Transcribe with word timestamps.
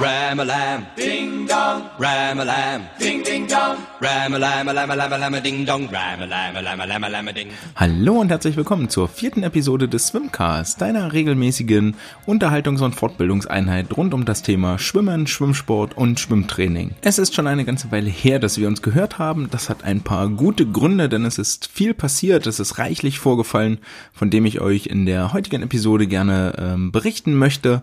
Ram-a-lam, 0.00 0.86
ding 0.96 1.46
dong. 1.46 1.82
Ram-a-lam, 1.98 2.88
ding 2.98 3.22
ding 3.22 3.46
dong. 3.46 3.76
Ram-a-lam, 4.00 4.66
a 4.66 4.72
lam 4.72 4.90
a 4.90 4.96
lam 4.96 5.12
a 5.12 5.18
lam 5.18 5.34
a 5.34 5.40
ding 5.42 5.66
dong. 5.66 5.90
Ram-a-lam, 5.92 6.56
a 6.56 6.62
lam 6.62 6.80
a 6.80 6.86
lam 6.86 7.04
a 7.04 7.08
lam 7.10 7.28
a 7.28 7.32
ding. 7.34 7.48
Hallo 7.76 8.18
und 8.18 8.30
herzlich 8.30 8.56
willkommen 8.56 8.88
zur 8.88 9.08
vierten 9.08 9.42
Episode 9.42 9.88
des 9.88 10.06
Swimcast, 10.06 10.80
deiner 10.80 11.12
regelmäßigen 11.12 11.96
Unterhaltungs- 12.26 12.82
und 12.82 12.94
Fortbildungseinheit 12.94 13.94
rund 13.94 14.14
um 14.14 14.24
das 14.24 14.40
Thema 14.40 14.78
Schwimmen, 14.78 15.26
Schwimmsport 15.26 15.98
und 15.98 16.18
Schwimmtraining. 16.18 16.92
Es 17.02 17.18
ist 17.18 17.34
schon 17.34 17.46
eine 17.46 17.66
ganze 17.66 17.92
Weile 17.92 18.08
her, 18.08 18.38
dass 18.38 18.56
wir 18.56 18.68
uns 18.68 18.80
gehört 18.80 19.18
haben. 19.18 19.48
Das 19.50 19.68
hat 19.68 19.84
ein 19.84 20.00
paar 20.00 20.30
gute 20.30 20.64
Gründe, 20.64 21.10
denn 21.10 21.26
es 21.26 21.36
ist 21.36 21.68
viel 21.70 21.92
passiert, 21.92 22.46
es 22.46 22.58
ist 22.58 22.78
reichlich 22.78 23.18
vorgefallen, 23.18 23.76
von 24.14 24.30
dem 24.30 24.46
ich 24.46 24.62
euch 24.62 24.86
in 24.86 25.04
der 25.04 25.34
heutigen 25.34 25.62
Episode 25.62 26.06
gerne 26.06 26.54
ähm, 26.56 26.90
berichten 26.90 27.34
möchte. 27.34 27.82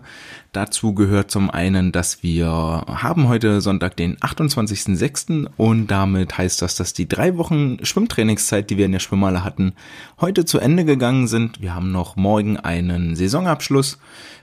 Dazu 0.58 0.92
gehört 0.92 1.30
zum 1.30 1.50
einen, 1.50 1.92
dass 1.92 2.24
wir 2.24 2.48
haben 2.48 3.28
heute 3.28 3.60
Sonntag 3.60 3.96
den 3.96 4.16
28.06. 4.16 5.46
und 5.56 5.86
damit 5.86 6.36
heißt 6.36 6.62
das, 6.62 6.74
dass 6.74 6.92
die 6.92 7.06
drei 7.06 7.36
Wochen 7.36 7.76
Schwimmtrainingszeit, 7.80 8.68
die 8.68 8.76
wir 8.76 8.86
in 8.86 8.90
der 8.90 8.98
Schwimmhalle 8.98 9.44
hatten, 9.44 9.74
heute 10.20 10.44
zu 10.44 10.58
Ende 10.58 10.84
gegangen 10.84 11.28
sind. 11.28 11.62
Wir 11.62 11.76
haben 11.76 11.92
noch 11.92 12.16
morgen 12.16 12.56
einen 12.56 13.14
Saisonabschluss 13.14 13.98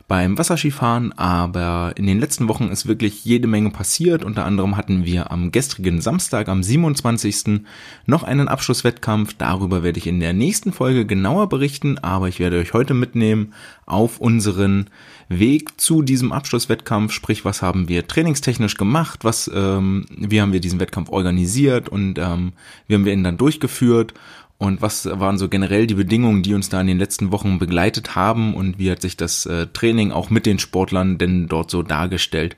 beim 0.08 0.38
Wasserskifahren, 0.38 1.12
aber 1.18 1.94
in 1.96 2.06
den 2.06 2.20
letzten 2.20 2.48
Wochen 2.48 2.70
ist 2.70 2.88
wirklich 2.88 3.26
jede 3.26 3.48
Menge 3.48 3.72
passiert. 3.72 4.24
Unter 4.24 4.46
anderem 4.46 4.78
hatten 4.78 5.04
wir 5.04 5.32
am 5.32 5.52
gestrigen 5.52 6.00
Samstag, 6.00 6.48
am 6.48 6.62
27. 6.62 7.62
noch 8.06 8.24
einen 8.24 8.48
Abschlusswettkampf. 8.48 9.34
Darüber 9.38 9.84
werde 9.84 9.98
ich 9.98 10.08
in 10.08 10.20
der 10.20 10.34
nächsten 10.34 10.72
Folge 10.72 11.06
genauer 11.06 11.50
berichten, 11.50 11.98
aber 11.98 12.28
ich 12.30 12.40
werde 12.40 12.60
euch 12.60 12.74
heute 12.74 12.94
mitnehmen 12.94 13.54
auf 13.86 14.20
unseren 14.20 14.88
Weg 15.30 15.80
zu 15.80 16.02
diesem 16.02 16.32
Abschlusswettkampf, 16.32 17.12
sprich, 17.12 17.46
was 17.46 17.62
haben 17.62 17.88
wir 17.90 18.08
trainingstechnisch 18.08 18.78
gemacht, 18.78 19.24
was, 19.24 19.50
ähm, 19.54 20.06
wie 20.10 20.42
haben 20.42 20.54
wir 20.54 20.60
diesen 20.60 20.80
Wettkampf 20.80 21.10
organisiert 21.10 21.90
und 21.90 22.20
ähm, 22.20 22.54
wie 22.88 22.94
haben 22.94 23.06
wir 23.06 23.14
ihn 23.14 23.24
dann 23.24 23.38
durchgeführt 23.38 24.14
und 24.58 24.82
was 24.82 25.06
waren 25.06 25.38
so 25.38 25.50
generell 25.50 25.88
die 25.88 25.96
Bedingungen, 25.96 26.44
die 26.44 26.54
uns 26.54 26.70
da 26.70 26.80
in 26.80 26.88
den 26.88 27.00
letzten 27.00 27.32
Wochen 27.32 27.60
begleitet 27.60 28.16
haben 28.16 28.54
und 28.54 28.80
wie 28.80 28.90
hat 28.90 29.02
sich 29.02 29.18
das 29.18 29.46
äh, 29.46 29.68
Training 29.68 30.12
auch 30.12 30.30
mit 30.30 30.46
den 30.46 30.60
Sportlern 30.60 31.18
denn 31.18 31.48
dort 31.48 31.72
so 31.72 31.84
dargestellt? 31.84 32.56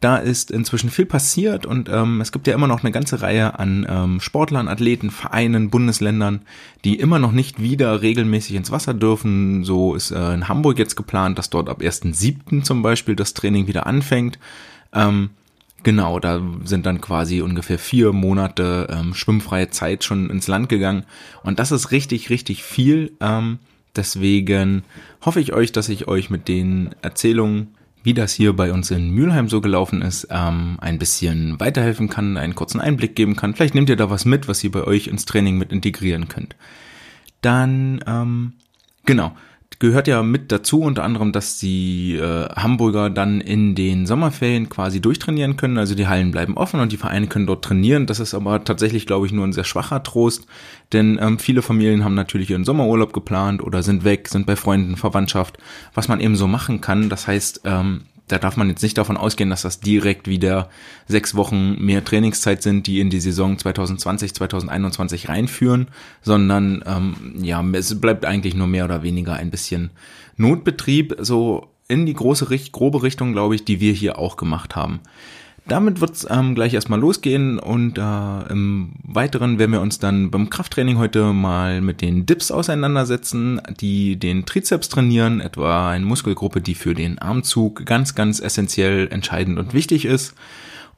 Da 0.00 0.16
ist 0.16 0.50
inzwischen 0.50 0.88
viel 0.88 1.04
passiert 1.04 1.66
und 1.66 1.90
ähm, 1.90 2.22
es 2.22 2.32
gibt 2.32 2.46
ja 2.46 2.54
immer 2.54 2.66
noch 2.66 2.82
eine 2.82 2.90
ganze 2.90 3.20
Reihe 3.20 3.58
an 3.58 3.86
ähm, 3.86 4.20
Sportlern, 4.20 4.66
Athleten, 4.66 5.10
Vereinen, 5.10 5.68
Bundesländern, 5.68 6.40
die 6.84 6.98
immer 6.98 7.18
noch 7.18 7.32
nicht 7.32 7.60
wieder 7.60 8.00
regelmäßig 8.00 8.56
ins 8.56 8.70
Wasser 8.70 8.94
dürfen. 8.94 9.62
So 9.62 9.94
ist 9.94 10.10
äh, 10.10 10.32
in 10.32 10.48
Hamburg 10.48 10.78
jetzt 10.78 10.96
geplant, 10.96 11.38
dass 11.38 11.50
dort 11.50 11.68
ab 11.68 11.82
1.7. 11.82 12.62
zum 12.62 12.80
Beispiel 12.80 13.14
das 13.14 13.34
Training 13.34 13.66
wieder 13.66 13.86
anfängt. 13.86 14.38
Ähm, 14.94 15.30
Genau, 15.82 16.18
da 16.18 16.42
sind 16.64 16.84
dann 16.84 17.00
quasi 17.00 17.40
ungefähr 17.40 17.78
vier 17.78 18.12
Monate 18.12 18.86
ähm, 18.90 19.14
schwimmfreie 19.14 19.70
Zeit 19.70 20.04
schon 20.04 20.28
ins 20.28 20.46
Land 20.46 20.68
gegangen. 20.68 21.04
Und 21.42 21.58
das 21.58 21.72
ist 21.72 21.90
richtig, 21.90 22.28
richtig 22.28 22.62
viel. 22.62 23.12
Ähm, 23.20 23.60
deswegen 23.96 24.82
hoffe 25.24 25.40
ich 25.40 25.54
euch, 25.54 25.72
dass 25.72 25.88
ich 25.88 26.06
euch 26.06 26.28
mit 26.28 26.48
den 26.48 26.90
Erzählungen, 27.00 27.68
wie 28.02 28.14
das 28.14 28.32
hier 28.32 28.52
bei 28.54 28.72
uns 28.72 28.90
in 28.90 29.10
Mülheim 29.10 29.48
so 29.48 29.60
gelaufen 29.60 30.02
ist, 30.02 30.28
ähm, 30.30 30.78
ein 30.80 30.98
bisschen 30.98 31.60
weiterhelfen 31.60 32.08
kann, 32.08 32.36
einen 32.36 32.54
kurzen 32.54 32.80
Einblick 32.80 33.14
geben 33.14 33.36
kann. 33.36 33.54
Vielleicht 33.54 33.74
nehmt 33.74 33.88
ihr 33.88 33.96
da 33.96 34.10
was 34.10 34.24
mit, 34.24 34.48
was 34.48 34.64
ihr 34.64 34.70
bei 34.70 34.84
euch 34.84 35.06
ins 35.06 35.26
Training 35.26 35.58
mit 35.58 35.72
integrieren 35.72 36.28
könnt. 36.28 36.56
Dann, 37.42 38.02
ähm, 38.06 38.54
genau 39.04 39.32
gehört 39.80 40.06
ja 40.06 40.22
mit 40.22 40.52
dazu, 40.52 40.82
unter 40.82 41.02
anderem, 41.02 41.32
dass 41.32 41.58
die 41.58 42.14
äh, 42.14 42.48
Hamburger 42.54 43.08
dann 43.08 43.40
in 43.40 43.74
den 43.74 44.06
Sommerferien 44.06 44.68
quasi 44.68 45.00
durchtrainieren 45.00 45.56
können. 45.56 45.78
Also 45.78 45.94
die 45.94 46.06
Hallen 46.06 46.30
bleiben 46.30 46.56
offen 46.56 46.80
und 46.80 46.92
die 46.92 46.98
Vereine 46.98 47.26
können 47.26 47.46
dort 47.46 47.64
trainieren. 47.64 48.06
Das 48.06 48.20
ist 48.20 48.34
aber 48.34 48.62
tatsächlich, 48.62 49.06
glaube 49.06 49.26
ich, 49.26 49.32
nur 49.32 49.46
ein 49.46 49.54
sehr 49.54 49.64
schwacher 49.64 50.02
Trost, 50.02 50.46
denn 50.92 51.18
ähm, 51.20 51.38
viele 51.38 51.62
Familien 51.62 52.04
haben 52.04 52.14
natürlich 52.14 52.50
ihren 52.50 52.64
Sommerurlaub 52.64 53.12
geplant 53.14 53.62
oder 53.62 53.82
sind 53.82 54.04
weg, 54.04 54.28
sind 54.28 54.46
bei 54.46 54.54
Freunden, 54.54 54.96
Verwandtschaft, 54.96 55.56
was 55.94 56.08
man 56.08 56.20
eben 56.20 56.36
so 56.36 56.46
machen 56.46 56.82
kann. 56.82 57.08
Das 57.08 57.26
heißt, 57.26 57.62
ähm, 57.64 58.02
da 58.30 58.38
darf 58.38 58.56
man 58.56 58.68
jetzt 58.68 58.82
nicht 58.82 58.96
davon 58.96 59.16
ausgehen, 59.16 59.50
dass 59.50 59.62
das 59.62 59.80
direkt 59.80 60.28
wieder 60.28 60.68
sechs 61.06 61.34
Wochen 61.34 61.76
mehr 61.84 62.04
Trainingszeit 62.04 62.62
sind, 62.62 62.86
die 62.86 63.00
in 63.00 63.10
die 63.10 63.20
Saison 63.20 63.58
2020, 63.58 64.34
2021 64.34 65.28
reinführen, 65.28 65.88
sondern 66.22 66.82
ähm, 66.86 67.34
ja, 67.42 67.64
es 67.72 68.00
bleibt 68.00 68.24
eigentlich 68.24 68.54
nur 68.54 68.66
mehr 68.66 68.84
oder 68.84 69.02
weniger 69.02 69.34
ein 69.34 69.50
bisschen 69.50 69.90
Notbetrieb, 70.36 71.16
so 71.18 71.68
in 71.88 72.06
die 72.06 72.14
große, 72.14 72.46
grobe 72.70 73.02
Richtung, 73.02 73.32
glaube 73.32 73.56
ich, 73.56 73.64
die 73.64 73.80
wir 73.80 73.92
hier 73.92 74.18
auch 74.18 74.36
gemacht 74.36 74.76
haben. 74.76 75.00
Damit 75.66 76.00
wird's 76.00 76.26
ähm, 76.28 76.54
gleich 76.54 76.74
erstmal 76.74 76.98
losgehen 76.98 77.58
und 77.58 77.98
äh, 77.98 78.50
im 78.50 78.92
Weiteren 79.04 79.58
werden 79.58 79.72
wir 79.72 79.80
uns 79.80 79.98
dann 79.98 80.30
beim 80.30 80.50
Krafttraining 80.50 80.98
heute 80.98 81.32
mal 81.32 81.80
mit 81.80 82.00
den 82.00 82.26
Dips 82.26 82.50
auseinandersetzen, 82.50 83.60
die 83.80 84.16
den 84.16 84.46
Trizeps 84.46 84.88
trainieren, 84.88 85.40
etwa 85.40 85.90
eine 85.90 86.04
Muskelgruppe, 86.06 86.60
die 86.60 86.74
für 86.74 86.94
den 86.94 87.18
Armzug 87.18 87.86
ganz, 87.86 88.14
ganz 88.14 88.40
essentiell 88.40 89.08
entscheidend 89.10 89.58
und 89.58 89.74
wichtig 89.74 90.06
ist. 90.06 90.34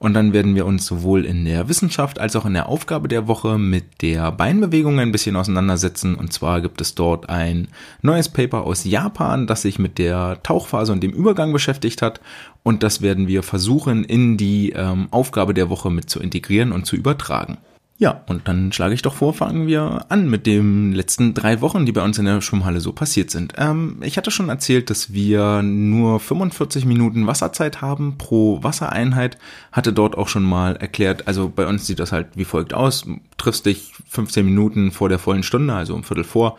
Und 0.03 0.15
dann 0.15 0.33
werden 0.33 0.57
wir 0.57 0.67
uns 0.67 0.85
sowohl 0.85 1.25
in 1.25 1.45
der 1.45 1.69
Wissenschaft 1.69 2.19
als 2.19 2.35
auch 2.35 2.45
in 2.45 2.55
der 2.55 2.69
Aufgabe 2.69 3.07
der 3.07 3.29
Woche 3.29 3.57
mit 3.57 4.03
der 4.03 4.33
Beinbewegung 4.33 4.99
ein 4.99 5.13
bisschen 5.13 5.37
auseinandersetzen. 5.37 6.17
Und 6.17 6.33
zwar 6.33 6.61
gibt 6.61 6.81
es 6.81 6.97
dort 6.97 7.29
ein 7.29 7.69
neues 8.03 8.29
Paper 8.29 8.65
aus 8.65 8.83
Japan, 8.83 9.47
das 9.47 9.63
sich 9.63 9.79
mit 9.79 9.99
der 9.99 10.43
Tauchphase 10.43 10.91
und 10.91 11.05
dem 11.05 11.13
Übergang 11.13 11.53
beschäftigt 11.53 12.03
hat. 12.03 12.21
Und 12.65 12.83
das 12.83 13.01
werden 13.01 13.29
wir 13.29 13.45
versuchen 13.45 14.03
in 14.03 14.37
die 14.37 14.71
ähm, 14.71 15.07
Aufgabe 15.13 15.55
der 15.55 15.71
Woche 15.71 15.89
mit 15.89 16.11
zu 16.11 16.19
integrieren 16.19 16.73
und 16.73 16.85
zu 16.85 16.97
übertragen. 16.97 17.59
Ja, 17.99 18.23
und 18.27 18.49
dann 18.49 18.73
schlage 18.73 18.95
ich 18.95 19.03
doch 19.03 19.15
vor, 19.15 19.33
fangen 19.33 19.69
wir 19.69 20.07
an 20.09 20.29
mit 20.29 20.47
den 20.47 20.93
letzten 20.93 21.35
drei 21.35 21.61
Wochen, 21.61 21.87
die 21.87 21.93
bei 21.93 22.03
uns 22.03 22.19
in 22.19 22.25
der 22.25 22.41
Schwimmhalle 22.41 22.81
so 22.81 22.93
passiert 22.93 23.31
sind. 23.31 23.55
Ähm, 23.59 23.99
ich 24.01 24.17
hatte 24.17 24.33
schon 24.33 24.49
erzählt, 24.49 24.91
dass 24.91 25.13
wir 25.13 25.63
nur 25.63 26.19
45 26.19 26.85
Minuten 26.85 27.29
Wasserzeit 27.29 27.81
haben 27.81 28.19
pro 28.19 28.63
Wassereinheit. 28.63 29.39
Hatte 29.71 29.93
dort 29.93 30.19
auch 30.19 30.29
schon 30.29 30.43
mal 30.43 30.75
erklärt, 30.77 31.29
also 31.29 31.49
bei 31.49 31.67
uns 31.67 31.87
sieht 31.87 32.01
das 32.01 32.11
halt 32.11 32.29
wie 32.35 32.45
folgt 32.45 32.75
aus. 32.75 33.07
Triffst 33.37 33.67
dich 33.67 33.93
15 34.09 34.45
Minuten 34.45 34.91
vor 34.91 35.09
der 35.09 35.21
vollen 35.21 35.45
Stunde, 35.45 35.75
also 35.75 35.95
um 35.95 36.03
Viertel 36.03 36.25
vor, 36.25 36.59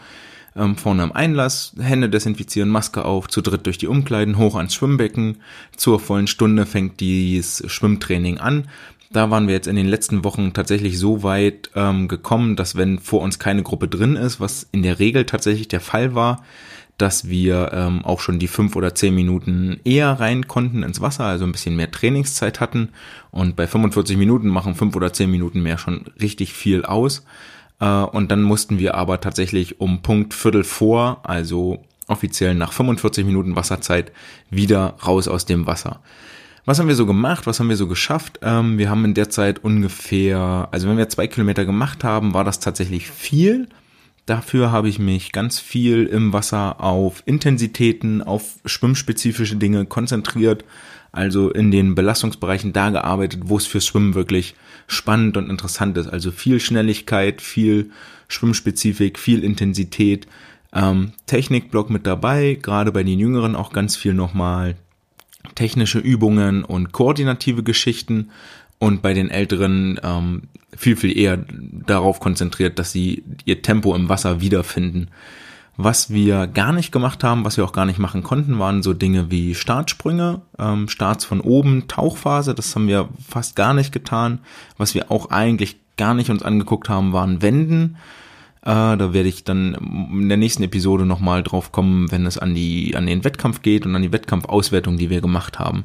ähm, 0.56 0.76
vorne 0.76 1.04
am 1.04 1.12
Einlass, 1.12 1.74
Hände 1.80 2.10
desinfizieren, 2.10 2.70
Maske 2.70 3.06
auf, 3.06 3.28
zu 3.28 3.42
dritt 3.42 3.66
durch 3.66 3.78
die 3.78 3.88
Umkleiden, 3.88 4.38
hoch 4.38 4.56
ans 4.56 4.76
Schwimmbecken. 4.76 5.38
Zur 5.76 6.00
vollen 6.00 6.28
Stunde 6.28 6.66
fängt 6.66 7.00
dieses 7.00 7.70
Schwimmtraining 7.72 8.38
an. 8.38 8.68
Da 9.14 9.30
waren 9.30 9.48
wir 9.48 9.54
jetzt 9.54 9.68
in 9.68 9.76
den 9.76 9.88
letzten 9.88 10.24
Wochen 10.24 10.54
tatsächlich 10.54 10.98
so 10.98 11.22
weit 11.22 11.70
ähm, 11.76 12.08
gekommen, 12.08 12.56
dass 12.56 12.76
wenn 12.76 12.98
vor 12.98 13.22
uns 13.22 13.38
keine 13.38 13.62
Gruppe 13.62 13.88
drin 13.88 14.16
ist, 14.16 14.40
was 14.40 14.68
in 14.72 14.82
der 14.82 14.98
Regel 14.98 15.26
tatsächlich 15.26 15.68
der 15.68 15.82
Fall 15.82 16.16
war, 16.16 16.44
dass 16.98 17.30
wir 17.30 17.72
ähm, 17.74 18.04
auch 18.06 18.20
schon 18.20 18.40
die 18.40 18.48
fünf 18.48 18.76
oder 18.76 18.96
zehn 18.96 19.14
Minuten 19.14 19.80
eher 19.84 20.20
rein 20.20 20.48
konnten 20.48 20.82
ins 20.82 21.00
Wasser, 21.00 21.26
also 21.26 21.46
ein 21.46 21.52
bisschen 21.52 21.76
mehr 21.76 21.92
Trainingszeit 21.92 22.60
hatten. 22.60 22.90
Und 23.30 23.56
bei 23.56 23.68
45 23.68 24.18
Minuten 24.18 24.48
machen 24.48 24.74
fünf 24.74 24.96
oder 24.96 25.14
zehn 25.14 25.30
Minuten 25.30 25.62
mehr 25.62 25.78
schon 25.78 26.06
richtig 26.20 26.54
viel 26.54 26.84
aus. 26.84 27.24
Äh, 27.80 27.86
und 27.86 28.32
dann 28.32 28.42
mussten 28.42 28.80
wir 28.80 28.96
aber 28.96 29.22
tatsächlich 29.22 29.80
um 29.80 30.02
Punkt 30.02 30.34
Viertel 30.34 30.64
vor, 30.64 31.22
also 31.24 31.84
offiziell 32.08 32.56
nach 32.56 32.74
45 32.74 33.26
Minuten 33.26 33.56
Wasserzeit, 33.56 34.12
wieder 34.50 34.96
raus 35.06 35.28
aus 35.28 35.46
dem 35.46 35.68
Wasser. 35.68 36.02
Was 36.66 36.80
haben 36.80 36.88
wir 36.88 36.96
so 36.96 37.06
gemacht? 37.06 37.46
Was 37.46 37.60
haben 37.60 37.68
wir 37.68 37.76
so 37.76 37.88
geschafft? 37.88 38.40
Ähm, 38.42 38.78
wir 38.78 38.90
haben 38.90 39.04
in 39.04 39.14
der 39.14 39.30
Zeit 39.30 39.64
ungefähr, 39.64 40.70
also 40.72 40.88
wenn 40.88 40.98
wir 40.98 41.10
zwei 41.10 41.28
Kilometer 41.28 41.66
gemacht 41.66 42.06
haben, 42.06 42.34
war 42.34 42.46
das 42.46 42.62
tatsächlich 42.62 43.10
viel. 43.10 43.68
Dafür 44.26 44.72
habe 44.72 44.88
ich 44.88 44.98
mich 44.98 45.34
ganz 45.34 45.60
viel 45.60 46.06
im 46.06 46.32
Wasser 46.32 46.80
auf 46.80 47.22
Intensitäten, 47.26 48.22
auf 48.22 48.56
schwimmspezifische 48.64 49.58
Dinge 49.58 49.86
konzentriert, 49.86 50.64
also 51.12 51.52
in 51.52 51.70
den 51.70 51.96
Belastungsbereichen 51.96 52.72
da 52.72 52.92
gearbeitet, 52.92 53.42
wo 53.44 53.58
es 53.58 53.66
fürs 53.66 53.86
Schwimmen 53.86 54.16
wirklich 54.16 54.56
spannend 54.88 55.36
und 55.36 55.50
interessant 55.50 55.98
ist. 55.98 56.08
Also 56.08 56.32
viel 56.32 56.62
Schnelligkeit, 56.62 57.42
viel 57.42 57.92
Schwimmspezifik, 58.30 59.20
viel 59.20 59.44
Intensität, 59.44 60.28
ähm, 60.72 61.12
Technikblock 61.26 61.90
mit 61.90 62.08
dabei, 62.08 62.58
gerade 62.62 62.94
bei 62.94 63.04
den 63.04 63.20
Jüngeren 63.20 63.58
auch 63.58 63.74
ganz 63.74 63.98
viel 63.98 64.14
nochmal 64.14 64.76
technische 65.56 66.00
Übungen 66.00 66.64
und 66.64 66.92
koordinative 66.92 67.64
Geschichten 67.64 68.30
und 68.80 69.02
bei 69.02 69.14
den 69.14 69.30
Älteren 69.30 70.00
ähm, 70.04 70.44
viel, 70.76 70.96
viel 70.96 71.18
eher 71.18 71.46
darauf 71.86 72.20
konzentriert, 72.20 72.80
dass 72.80 72.92
sie 72.92 73.24
ihr 73.46 73.62
Tempo 73.62 73.96
im 73.96 74.10
Wasser 74.10 74.42
wiederfinden. 74.42 75.10
Was 75.76 76.12
wir 76.12 76.46
gar 76.46 76.72
nicht 76.72 76.92
gemacht 76.92 77.24
haben, 77.24 77.46
was 77.46 77.58
wir 77.58 77.64
auch 77.64 77.72
gar 77.72 77.86
nicht 77.86 77.98
machen 77.98 78.22
konnten, 78.22 78.60
waren 78.60 78.84
so 78.84 78.94
Dinge 78.94 79.32
wie 79.32 79.56
Startsprünge, 79.56 80.42
ähm, 80.60 80.88
Starts 80.88 81.26
von 81.26 81.42
oben, 81.42 81.88
Tauchphase, 81.88 82.54
das 82.54 82.76
haben 82.76 82.88
wir 82.88 83.10
fast 83.28 83.56
gar 83.56 83.74
nicht 83.74 83.92
getan. 83.92 84.40
Was 84.78 84.94
wir 84.94 85.10
auch 85.12 85.32
eigentlich 85.32 85.78
gar 85.98 86.14
nicht 86.14 86.30
uns 86.30 86.44
angeguckt 86.44 86.90
haben, 86.90 87.14
waren 87.14 87.42
Wenden. 87.42 87.98
Äh, 88.64 88.98
da 88.98 89.14
werde 89.14 89.28
ich 89.28 89.44
dann 89.44 89.76
in 90.12 90.30
der 90.30 90.38
nächsten 90.38 90.64
Episode 90.64 91.06
nochmal 91.06 91.44
drauf 91.44 91.72
kommen, 91.72 92.12
wenn 92.12 92.26
es 92.26 92.38
an 92.38 92.56
die, 92.56 92.96
an 92.96 93.06
den 93.06 93.24
Wettkampf 93.24 93.62
geht 93.62 93.86
und 93.86 93.96
an 93.96 94.02
die 94.02 94.14
Wettkampfauswertung, 94.14 94.98
die 94.98 95.10
wir 95.10 95.22
gemacht 95.22 95.60
haben. 95.60 95.84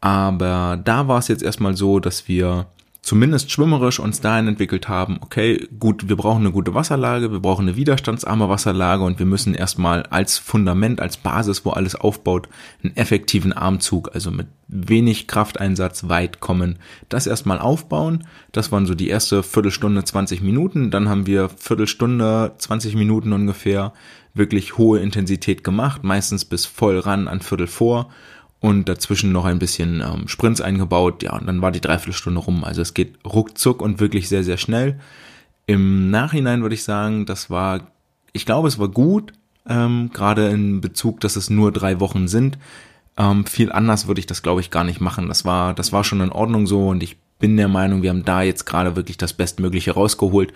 Aber 0.00 0.80
da 0.82 1.08
war 1.08 1.18
es 1.18 1.28
jetzt 1.28 1.42
erstmal 1.42 1.76
so, 1.76 2.00
dass 2.00 2.26
wir 2.26 2.66
zumindest 3.02 3.50
schwimmerisch 3.50 3.98
uns 3.98 4.20
dahin 4.20 4.48
entwickelt 4.48 4.88
haben, 4.88 5.18
okay, 5.20 5.68
gut, 5.78 6.08
wir 6.08 6.16
brauchen 6.16 6.40
eine 6.40 6.52
gute 6.52 6.74
Wasserlage, 6.74 7.32
wir 7.32 7.40
brauchen 7.40 7.68
eine 7.68 7.76
widerstandsarme 7.76 8.48
Wasserlage 8.48 9.02
und 9.02 9.18
wir 9.18 9.26
müssen 9.26 9.54
erstmal 9.54 10.04
als 10.04 10.38
Fundament, 10.38 11.00
als 11.00 11.16
Basis, 11.16 11.64
wo 11.64 11.70
alles 11.70 11.94
aufbaut, 11.94 12.48
einen 12.82 12.96
effektiven 12.96 13.52
Armzug, 13.52 14.14
also 14.14 14.30
mit 14.30 14.48
wenig 14.68 15.26
Krafteinsatz 15.26 16.08
weit 16.08 16.40
kommen. 16.40 16.78
Das 17.08 17.26
erstmal 17.26 17.58
aufbauen. 17.58 18.24
Das 18.52 18.70
waren 18.70 18.86
so 18.86 18.94
die 18.94 19.08
erste 19.08 19.42
Viertelstunde, 19.42 20.04
20 20.04 20.42
Minuten. 20.42 20.90
Dann 20.90 21.08
haben 21.08 21.26
wir 21.26 21.48
Viertelstunde, 21.48 22.52
20 22.56 22.94
Minuten 22.94 23.32
ungefähr 23.32 23.92
wirklich 24.32 24.78
hohe 24.78 25.00
Intensität 25.00 25.64
gemacht, 25.64 26.04
meistens 26.04 26.44
bis 26.44 26.66
voll 26.66 26.98
ran 27.00 27.26
an 27.26 27.40
Viertel 27.40 27.66
vor 27.66 28.10
und 28.60 28.88
dazwischen 28.88 29.32
noch 29.32 29.46
ein 29.46 29.58
bisschen 29.58 30.00
ähm, 30.00 30.28
Sprints 30.28 30.60
eingebaut. 30.60 31.22
Ja, 31.22 31.36
und 31.38 31.46
dann 31.46 31.62
war 31.62 31.72
die 31.72 31.80
Dreiviertelstunde 31.80 32.40
rum. 32.40 32.62
Also 32.62 32.82
es 32.82 32.94
geht 32.94 33.24
ruckzuck 33.24 33.82
und 33.82 34.00
wirklich 34.00 34.28
sehr, 34.28 34.44
sehr 34.44 34.58
schnell. 34.58 35.00
Im 35.66 36.10
Nachhinein 36.10 36.62
würde 36.62 36.74
ich 36.74 36.84
sagen, 36.84 37.26
das 37.26 37.48
war, 37.48 37.92
ich 38.32 38.44
glaube, 38.44 38.68
es 38.68 38.78
war 38.78 38.88
gut, 38.88 39.32
ähm, 39.68 40.10
gerade 40.12 40.48
in 40.48 40.80
Bezug, 40.80 41.20
dass 41.20 41.36
es 41.36 41.48
nur 41.48 41.72
drei 41.72 42.00
Wochen 42.00 42.28
sind. 42.28 42.58
Ähm, 43.16 43.46
viel 43.46 43.72
anders 43.72 44.06
würde 44.06 44.20
ich 44.20 44.26
das, 44.26 44.42
glaube 44.42 44.60
ich, 44.60 44.70
gar 44.70 44.84
nicht 44.84 45.00
machen. 45.00 45.28
Das 45.28 45.44
war, 45.44 45.74
das 45.74 45.92
war 45.92 46.04
schon 46.04 46.20
in 46.20 46.32
Ordnung 46.32 46.66
so 46.66 46.88
und 46.88 47.02
ich 47.02 47.16
bin 47.40 47.56
der 47.56 47.66
Meinung, 47.66 48.02
wir 48.02 48.10
haben 48.10 48.24
da 48.24 48.42
jetzt 48.42 48.64
gerade 48.64 48.94
wirklich 48.94 49.16
das 49.16 49.32
Bestmögliche 49.32 49.92
rausgeholt. 49.92 50.52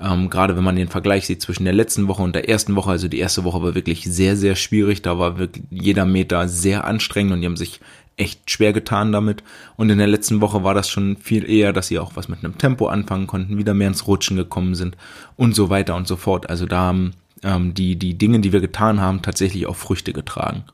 Ähm, 0.00 0.30
gerade 0.30 0.56
wenn 0.56 0.64
man 0.64 0.76
den 0.76 0.88
Vergleich 0.88 1.26
sieht 1.26 1.42
zwischen 1.42 1.64
der 1.64 1.74
letzten 1.74 2.08
Woche 2.08 2.22
und 2.22 2.34
der 2.34 2.48
ersten 2.48 2.76
Woche, 2.76 2.90
also 2.90 3.08
die 3.08 3.18
erste 3.18 3.44
Woche 3.44 3.62
war 3.62 3.74
wirklich 3.74 4.04
sehr, 4.04 4.36
sehr 4.36 4.56
schwierig. 4.56 5.02
Da 5.02 5.18
war 5.18 5.38
wirklich 5.38 5.64
jeder 5.70 6.06
Meter 6.06 6.48
sehr 6.48 6.84
anstrengend 6.84 7.34
und 7.34 7.40
die 7.40 7.46
haben 7.46 7.56
sich 7.56 7.80
echt 8.16 8.50
schwer 8.50 8.72
getan 8.72 9.12
damit. 9.12 9.42
Und 9.76 9.90
in 9.90 9.98
der 9.98 10.06
letzten 10.06 10.40
Woche 10.40 10.64
war 10.64 10.74
das 10.74 10.88
schon 10.88 11.16
viel 11.16 11.48
eher, 11.48 11.72
dass 11.72 11.88
sie 11.88 11.98
auch 11.98 12.16
was 12.16 12.28
mit 12.28 12.44
einem 12.44 12.58
Tempo 12.58 12.86
anfangen 12.86 13.26
konnten, 13.26 13.58
wieder 13.58 13.74
mehr 13.74 13.88
ins 13.88 14.06
Rutschen 14.06 14.36
gekommen 14.36 14.74
sind 14.74 14.96
und 15.36 15.54
so 15.54 15.70
weiter 15.70 15.94
und 15.96 16.06
so 16.06 16.16
fort. 16.16 16.48
Also 16.48 16.66
da 16.66 16.78
haben 16.78 17.12
ähm, 17.42 17.74
die, 17.74 17.96
die 17.96 18.16
Dinge, 18.16 18.40
die 18.40 18.52
wir 18.52 18.60
getan 18.60 19.00
haben, 19.00 19.22
tatsächlich 19.22 19.66
auch 19.66 19.76
Früchte 19.76 20.12
getragen. 20.12 20.64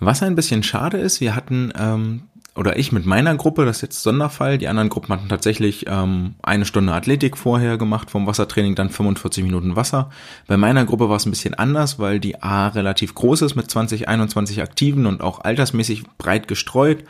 Was 0.00 0.22
ein 0.22 0.34
bisschen 0.34 0.64
schade 0.64 0.98
ist, 0.98 1.20
wir 1.20 1.36
hatten 1.36 1.72
ähm, 1.78 2.22
oder 2.54 2.78
ich 2.78 2.92
mit 2.92 3.06
meiner 3.06 3.34
Gruppe, 3.34 3.64
das 3.64 3.76
ist 3.76 3.82
jetzt 3.82 4.02
Sonderfall, 4.02 4.58
die 4.58 4.68
anderen 4.68 4.90
Gruppen 4.90 5.12
hatten 5.14 5.28
tatsächlich 5.28 5.86
ähm, 5.88 6.34
eine 6.42 6.66
Stunde 6.66 6.92
Athletik 6.92 7.38
vorher 7.38 7.78
gemacht 7.78 8.10
vom 8.10 8.26
Wassertraining, 8.26 8.74
dann 8.74 8.90
45 8.90 9.42
Minuten 9.42 9.74
Wasser. 9.74 10.10
Bei 10.46 10.58
meiner 10.58 10.84
Gruppe 10.84 11.08
war 11.08 11.16
es 11.16 11.24
ein 11.24 11.30
bisschen 11.30 11.54
anders, 11.54 11.98
weil 11.98 12.20
die 12.20 12.42
A 12.42 12.68
relativ 12.68 13.14
groß 13.14 13.42
ist 13.42 13.54
mit 13.54 13.70
20, 13.70 14.06
21 14.06 14.60
Aktiven 14.60 15.06
und 15.06 15.22
auch 15.22 15.40
altersmäßig 15.40 16.04
breit 16.18 16.46
gestreut. 16.46 17.04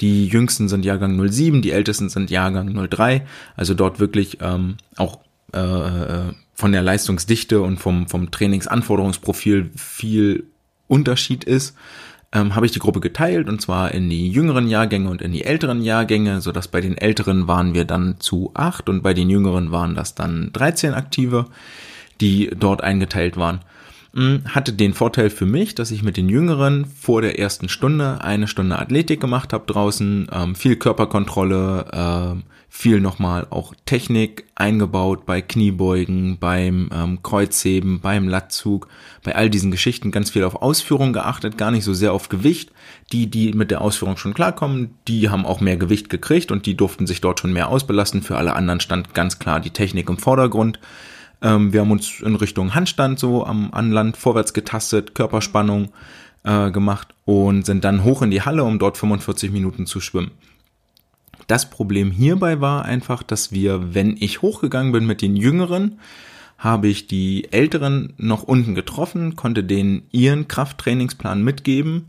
Die 0.00 0.28
jüngsten 0.28 0.68
sind 0.68 0.84
Jahrgang 0.84 1.28
07, 1.28 1.60
die 1.60 1.72
ältesten 1.72 2.08
sind 2.08 2.30
Jahrgang 2.30 2.88
03, 2.88 3.26
also 3.54 3.74
dort 3.74 4.00
wirklich 4.00 4.38
ähm, 4.40 4.76
auch 4.96 5.20
äh, 5.52 5.58
äh, 5.58 6.32
von 6.54 6.72
der 6.72 6.82
Leistungsdichte 6.82 7.60
und 7.60 7.78
vom, 7.78 8.08
vom 8.08 8.30
Trainingsanforderungsprofil 8.30 9.70
viel 9.74 10.44
Unterschied 10.88 11.44
ist 11.44 11.76
ähm, 12.36 12.54
habe 12.54 12.66
ich 12.66 12.72
die 12.72 12.78
Gruppe 12.78 13.00
geteilt 13.00 13.48
und 13.48 13.60
zwar 13.60 13.92
in 13.92 14.10
die 14.10 14.28
jüngeren 14.28 14.68
Jahrgänge 14.68 15.08
und 15.08 15.22
in 15.22 15.32
die 15.32 15.44
älteren 15.44 15.82
Jahrgänge, 15.82 16.42
so 16.42 16.52
dass 16.52 16.68
bei 16.68 16.82
den 16.82 16.98
älteren 16.98 17.48
waren 17.48 17.72
wir 17.72 17.86
dann 17.86 18.16
zu 18.18 18.50
acht 18.52 18.88
und 18.90 19.02
bei 19.02 19.14
den 19.14 19.30
jüngeren 19.30 19.72
waren 19.72 19.94
das 19.94 20.14
dann 20.14 20.50
13 20.52 20.92
Aktive, 20.92 21.46
die 22.20 22.50
dort 22.58 22.82
eingeteilt 22.82 23.38
waren. 23.38 23.60
Hm, 24.12 24.42
hatte 24.48 24.74
den 24.74 24.92
Vorteil 24.92 25.30
für 25.30 25.46
mich, 25.46 25.74
dass 25.74 25.90
ich 25.90 26.02
mit 26.02 26.16
den 26.18 26.28
Jüngeren 26.28 26.84
vor 26.84 27.22
der 27.22 27.38
ersten 27.38 27.70
Stunde 27.70 28.20
eine 28.22 28.48
Stunde 28.48 28.78
Athletik 28.78 29.20
gemacht 29.20 29.54
habe 29.54 29.64
draußen, 29.66 30.28
ähm, 30.30 30.54
viel 30.54 30.76
Körperkontrolle, 30.76 31.86
äh, 32.36 32.55
viel 32.68 33.00
nochmal 33.00 33.46
auch 33.50 33.74
Technik 33.86 34.44
eingebaut 34.54 35.24
bei 35.24 35.40
Kniebeugen, 35.40 36.38
beim 36.38 36.90
ähm, 36.92 37.22
Kreuzheben, 37.22 38.00
beim 38.00 38.28
Lattzug, 38.28 38.88
bei 39.22 39.34
all 39.34 39.48
diesen 39.48 39.70
Geschichten 39.70 40.10
ganz 40.10 40.30
viel 40.30 40.44
auf 40.44 40.56
Ausführung 40.56 41.12
geachtet, 41.12 41.56
gar 41.56 41.70
nicht 41.70 41.84
so 41.84 41.94
sehr 41.94 42.12
auf 42.12 42.28
Gewicht. 42.28 42.72
Die, 43.12 43.30
die 43.30 43.52
mit 43.52 43.70
der 43.70 43.80
Ausführung 43.80 44.16
schon 44.16 44.34
klarkommen, 44.34 44.94
die 45.06 45.30
haben 45.30 45.46
auch 45.46 45.60
mehr 45.60 45.76
Gewicht 45.76 46.10
gekriegt 46.10 46.50
und 46.50 46.66
die 46.66 46.76
durften 46.76 47.06
sich 47.06 47.20
dort 47.20 47.40
schon 47.40 47.52
mehr 47.52 47.68
ausbelasten. 47.68 48.22
Für 48.22 48.36
alle 48.36 48.54
anderen 48.54 48.80
stand 48.80 49.14
ganz 49.14 49.38
klar 49.38 49.60
die 49.60 49.70
Technik 49.70 50.08
im 50.08 50.18
Vordergrund. 50.18 50.80
Ähm, 51.42 51.72
wir 51.72 51.80
haben 51.80 51.90
uns 51.90 52.20
in 52.20 52.34
Richtung 52.34 52.74
Handstand 52.74 53.18
so 53.18 53.46
am 53.46 53.72
Anland 53.72 54.16
vorwärts 54.16 54.52
getastet, 54.52 55.14
Körperspannung 55.14 55.92
äh, 56.42 56.70
gemacht 56.70 57.14
und 57.24 57.64
sind 57.64 57.84
dann 57.84 58.04
hoch 58.04 58.22
in 58.22 58.30
die 58.30 58.42
Halle, 58.42 58.64
um 58.64 58.78
dort 58.78 58.96
45 58.96 59.50
Minuten 59.50 59.86
zu 59.86 60.00
schwimmen. 60.00 60.32
Das 61.46 61.70
Problem 61.70 62.10
hierbei 62.10 62.60
war 62.60 62.84
einfach, 62.84 63.22
dass 63.22 63.52
wir, 63.52 63.94
wenn 63.94 64.16
ich 64.18 64.42
hochgegangen 64.42 64.92
bin 64.92 65.06
mit 65.06 65.22
den 65.22 65.36
Jüngeren, 65.36 66.00
habe 66.58 66.88
ich 66.88 67.06
die 67.06 67.52
Älteren 67.52 68.14
noch 68.16 68.42
unten 68.42 68.74
getroffen, 68.74 69.36
konnte 69.36 69.62
denen 69.62 70.02
ihren 70.10 70.48
Krafttrainingsplan 70.48 71.42
mitgeben 71.42 72.06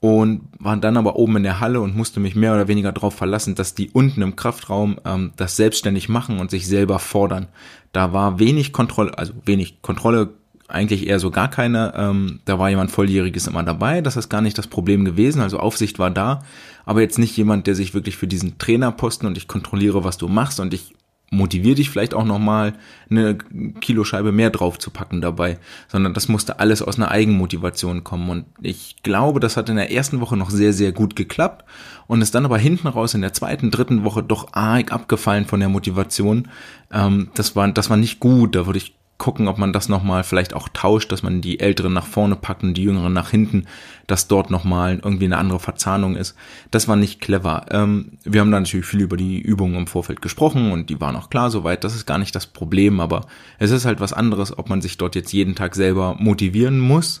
und 0.00 0.42
war 0.58 0.76
dann 0.76 0.96
aber 0.96 1.16
oben 1.16 1.36
in 1.36 1.42
der 1.42 1.60
Halle 1.60 1.80
und 1.80 1.96
musste 1.96 2.20
mich 2.20 2.34
mehr 2.34 2.54
oder 2.54 2.68
weniger 2.68 2.92
darauf 2.92 3.14
verlassen, 3.14 3.54
dass 3.54 3.74
die 3.74 3.90
unten 3.90 4.22
im 4.22 4.36
Kraftraum 4.36 4.98
ähm, 5.04 5.32
das 5.36 5.56
selbstständig 5.56 6.08
machen 6.08 6.38
und 6.40 6.50
sich 6.50 6.66
selber 6.66 6.98
fordern. 6.98 7.48
Da 7.92 8.12
war 8.12 8.38
wenig 8.38 8.72
Kontrolle, 8.72 9.16
also 9.18 9.32
wenig 9.44 9.82
Kontrolle 9.82 10.30
eigentlich 10.72 11.06
eher 11.06 11.18
so 11.18 11.30
gar 11.30 11.48
keine. 11.48 11.92
Ähm, 11.96 12.40
da 12.44 12.58
war 12.58 12.70
jemand 12.70 12.90
Volljähriges 12.90 13.46
immer 13.46 13.62
dabei. 13.62 14.00
Das 14.00 14.16
ist 14.16 14.28
gar 14.28 14.40
nicht 14.40 14.58
das 14.58 14.66
Problem 14.66 15.04
gewesen. 15.04 15.40
Also 15.42 15.58
Aufsicht 15.58 15.98
war 15.98 16.10
da, 16.10 16.42
aber 16.84 17.00
jetzt 17.00 17.18
nicht 17.18 17.36
jemand, 17.36 17.66
der 17.66 17.74
sich 17.74 17.94
wirklich 17.94 18.16
für 18.16 18.26
diesen 18.26 18.58
Trainerposten 18.58 19.26
und 19.26 19.36
ich 19.36 19.48
kontrolliere, 19.48 20.04
was 20.04 20.18
du 20.18 20.28
machst 20.28 20.60
und 20.60 20.74
ich 20.74 20.94
motiviere 21.32 21.76
dich 21.76 21.88
vielleicht 21.88 22.12
auch 22.12 22.26
nochmal 22.26 22.74
eine 23.10 23.38
Kiloscheibe 23.80 24.32
mehr 24.32 24.50
drauf 24.50 24.78
zu 24.78 24.90
packen 24.90 25.22
dabei, 25.22 25.58
sondern 25.88 26.12
das 26.12 26.28
musste 26.28 26.60
alles 26.60 26.82
aus 26.82 26.98
einer 26.98 27.10
Eigenmotivation 27.10 28.04
kommen 28.04 28.28
und 28.28 28.44
ich 28.60 28.96
glaube, 29.02 29.40
das 29.40 29.56
hat 29.56 29.70
in 29.70 29.76
der 29.76 29.90
ersten 29.90 30.20
Woche 30.20 30.36
noch 30.36 30.50
sehr, 30.50 30.74
sehr 30.74 30.92
gut 30.92 31.16
geklappt 31.16 31.64
und 32.06 32.20
ist 32.20 32.34
dann 32.34 32.44
aber 32.44 32.58
hinten 32.58 32.86
raus 32.86 33.14
in 33.14 33.22
der 33.22 33.32
zweiten, 33.32 33.70
dritten 33.70 34.04
Woche 34.04 34.22
doch 34.22 34.52
arg 34.52 34.92
abgefallen 34.92 35.46
von 35.46 35.58
der 35.58 35.70
Motivation. 35.70 36.48
Ähm, 36.92 37.30
das 37.34 37.56
war, 37.56 37.66
das 37.72 37.88
war 37.88 37.96
nicht 37.96 38.20
gut, 38.20 38.54
da 38.54 38.66
würde 38.66 38.78
ich 38.78 38.94
gucken, 39.22 39.46
ob 39.46 39.56
man 39.56 39.72
das 39.72 39.88
nochmal 39.88 40.24
vielleicht 40.24 40.52
auch 40.52 40.68
tauscht, 40.68 41.12
dass 41.12 41.22
man 41.22 41.40
die 41.40 41.60
Älteren 41.60 41.92
nach 41.92 42.06
vorne 42.06 42.34
packt 42.34 42.64
und 42.64 42.74
die 42.74 42.82
Jüngeren 42.82 43.12
nach 43.12 43.30
hinten, 43.30 43.66
dass 44.08 44.26
dort 44.26 44.50
nochmal 44.50 45.00
irgendwie 45.00 45.26
eine 45.26 45.38
andere 45.38 45.60
Verzahnung 45.60 46.16
ist. 46.16 46.34
Das 46.72 46.88
war 46.88 46.96
nicht 46.96 47.20
clever. 47.20 47.66
Ähm, 47.70 48.18
wir 48.24 48.40
haben 48.40 48.50
da 48.50 48.58
natürlich 48.58 48.84
viel 48.84 49.00
über 49.00 49.16
die 49.16 49.40
Übungen 49.40 49.76
im 49.76 49.86
Vorfeld 49.86 50.22
gesprochen 50.22 50.72
und 50.72 50.90
die 50.90 51.00
waren 51.00 51.14
auch 51.14 51.30
klar 51.30 51.52
soweit. 51.52 51.84
Das 51.84 51.94
ist 51.94 52.04
gar 52.04 52.18
nicht 52.18 52.34
das 52.34 52.48
Problem, 52.48 52.98
aber 52.98 53.26
es 53.60 53.70
ist 53.70 53.84
halt 53.84 54.00
was 54.00 54.12
anderes, 54.12 54.58
ob 54.58 54.68
man 54.68 54.82
sich 54.82 54.98
dort 54.98 55.14
jetzt 55.14 55.32
jeden 55.32 55.54
Tag 55.54 55.76
selber 55.76 56.16
motivieren 56.18 56.80
muss 56.80 57.20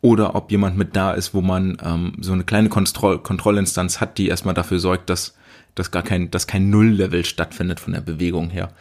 oder 0.00 0.34
ob 0.34 0.50
jemand 0.50 0.76
mit 0.76 0.96
da 0.96 1.12
ist, 1.12 1.32
wo 1.32 1.42
man 1.42 1.78
ähm, 1.80 2.14
so 2.20 2.32
eine 2.32 2.42
kleine 2.42 2.70
Kontroll 2.70 3.20
Kontrollinstanz 3.20 4.00
hat, 4.00 4.18
die 4.18 4.26
erstmal 4.26 4.54
dafür 4.54 4.80
sorgt, 4.80 5.10
dass, 5.10 5.36
dass 5.76 5.92
gar 5.92 6.02
kein, 6.02 6.28
dass 6.32 6.48
kein 6.48 6.70
Nulllevel 6.70 7.24
stattfindet 7.24 7.78
von 7.78 7.92
der 7.92 8.00
Bewegung 8.00 8.50
her. 8.50 8.72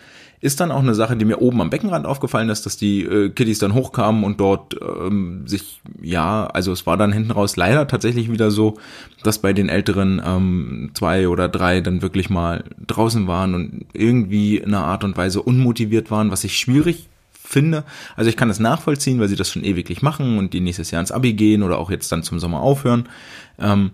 Ist 0.42 0.60
dann 0.60 0.72
auch 0.72 0.80
eine 0.80 0.96
Sache, 0.96 1.16
die 1.16 1.26
mir 1.26 1.42
oben 1.42 1.62
am 1.62 1.70
Beckenrand 1.70 2.06
aufgefallen 2.06 2.50
ist, 2.50 2.66
dass 2.66 2.78
die 2.78 3.04
äh, 3.04 3.30
Kiddies 3.30 3.60
dann 3.60 3.74
hochkamen 3.74 4.24
und 4.24 4.40
dort 4.40 4.76
ähm, 4.82 5.48
sich, 5.48 5.82
ja, 6.02 6.46
also 6.48 6.72
es 6.72 6.86
war 6.86 6.98
dann 6.98 7.12
hinten 7.12 7.32
raus 7.32 7.56
leider 7.56 7.88
tatsächlich 7.88 8.32
wieder 8.32 8.52
so, 8.52 8.78
dass 9.24 9.40
bei 9.40 9.54
den 9.54 9.70
älteren 9.70 10.22
ähm, 10.26 10.92
zwei 10.94 11.28
oder 11.28 11.48
drei 11.48 11.82
dann 11.82 12.02
wirklich 12.02 12.30
mal 12.30 12.64
draußen 12.86 13.28
waren 13.28 13.56
und 13.56 13.86
irgendwie 13.94 14.58
in 14.58 14.74
einer 14.74 14.86
Art 14.86 15.04
und 15.04 15.18
Weise 15.18 15.42
unmotiviert 15.42 16.12
waren, 16.12 16.32
was 16.32 16.44
ich 16.44 16.58
schwierig 16.58 17.08
finde. 17.46 17.84
Also 18.16 18.30
ich 18.30 18.38
kann 18.38 18.50
es 18.50 18.60
nachvollziehen, 18.60 19.20
weil 19.20 19.28
sie 19.28 19.36
das 19.36 19.50
schon 19.50 19.64
ewiglich 19.64 20.02
machen 20.02 20.38
und 20.38 20.54
die 20.54 20.62
nächstes 20.62 20.92
Jahr 20.92 21.00
ins 21.00 21.12
Abi 21.12 21.34
gehen 21.34 21.64
oder 21.64 21.78
auch 21.78 21.92
jetzt 21.92 22.12
dann 22.12 22.24
zum 22.24 22.40
Sommer 22.40 22.60
aufhören. 22.60 23.08
Ähm, 23.60 23.92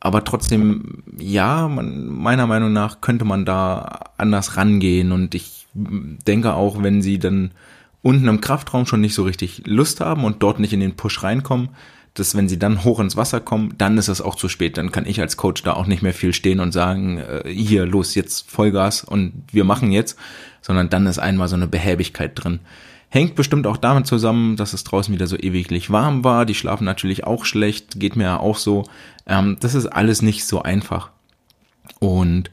aber 0.00 0.22
trotzdem, 0.24 1.02
ja, 1.18 1.66
man, 1.68 2.08
meiner 2.08 2.46
Meinung 2.46 2.72
nach 2.72 3.00
könnte 3.00 3.24
man 3.24 3.46
da 3.46 4.00
anders 4.18 4.56
rangehen 4.56 5.12
und 5.12 5.34
ich 5.34 5.63
denke 5.74 6.54
auch, 6.54 6.82
wenn 6.82 7.02
sie 7.02 7.18
dann 7.18 7.50
unten 8.02 8.28
im 8.28 8.40
Kraftraum 8.40 8.86
schon 8.86 9.00
nicht 9.00 9.14
so 9.14 9.24
richtig 9.24 9.62
Lust 9.66 10.00
haben 10.00 10.24
und 10.24 10.42
dort 10.42 10.60
nicht 10.60 10.72
in 10.72 10.80
den 10.80 10.96
Push 10.96 11.22
reinkommen, 11.22 11.70
dass 12.14 12.36
wenn 12.36 12.48
sie 12.48 12.58
dann 12.58 12.84
hoch 12.84 13.00
ins 13.00 13.16
Wasser 13.16 13.40
kommen, 13.40 13.74
dann 13.76 13.98
ist 13.98 14.08
es 14.08 14.20
auch 14.20 14.36
zu 14.36 14.48
spät. 14.48 14.78
Dann 14.78 14.92
kann 14.92 15.04
ich 15.04 15.20
als 15.20 15.36
Coach 15.36 15.64
da 15.64 15.72
auch 15.72 15.86
nicht 15.86 16.02
mehr 16.02 16.14
viel 16.14 16.32
stehen 16.32 16.60
und 16.60 16.72
sagen, 16.72 17.18
äh, 17.18 17.48
hier, 17.52 17.86
los, 17.86 18.14
jetzt 18.14 18.48
Vollgas 18.48 19.02
und 19.02 19.32
wir 19.50 19.64
machen 19.64 19.90
jetzt, 19.90 20.16
sondern 20.62 20.90
dann 20.90 21.06
ist 21.06 21.18
einmal 21.18 21.48
so 21.48 21.56
eine 21.56 21.66
Behäbigkeit 21.66 22.32
drin. 22.34 22.60
Hängt 23.08 23.34
bestimmt 23.34 23.66
auch 23.66 23.76
damit 23.76 24.06
zusammen, 24.06 24.56
dass 24.56 24.72
es 24.72 24.84
draußen 24.84 25.12
wieder 25.12 25.26
so 25.26 25.36
ewiglich 25.36 25.90
warm 25.90 26.24
war. 26.24 26.46
Die 26.46 26.54
schlafen 26.54 26.84
natürlich 26.84 27.24
auch 27.24 27.44
schlecht, 27.44 27.98
geht 27.98 28.16
mir 28.16 28.24
ja 28.24 28.38
auch 28.38 28.58
so. 28.58 28.84
Ähm, 29.26 29.56
das 29.60 29.74
ist 29.74 29.86
alles 29.86 30.22
nicht 30.22 30.44
so 30.46 30.62
einfach. 30.62 31.10
Und 32.00 32.50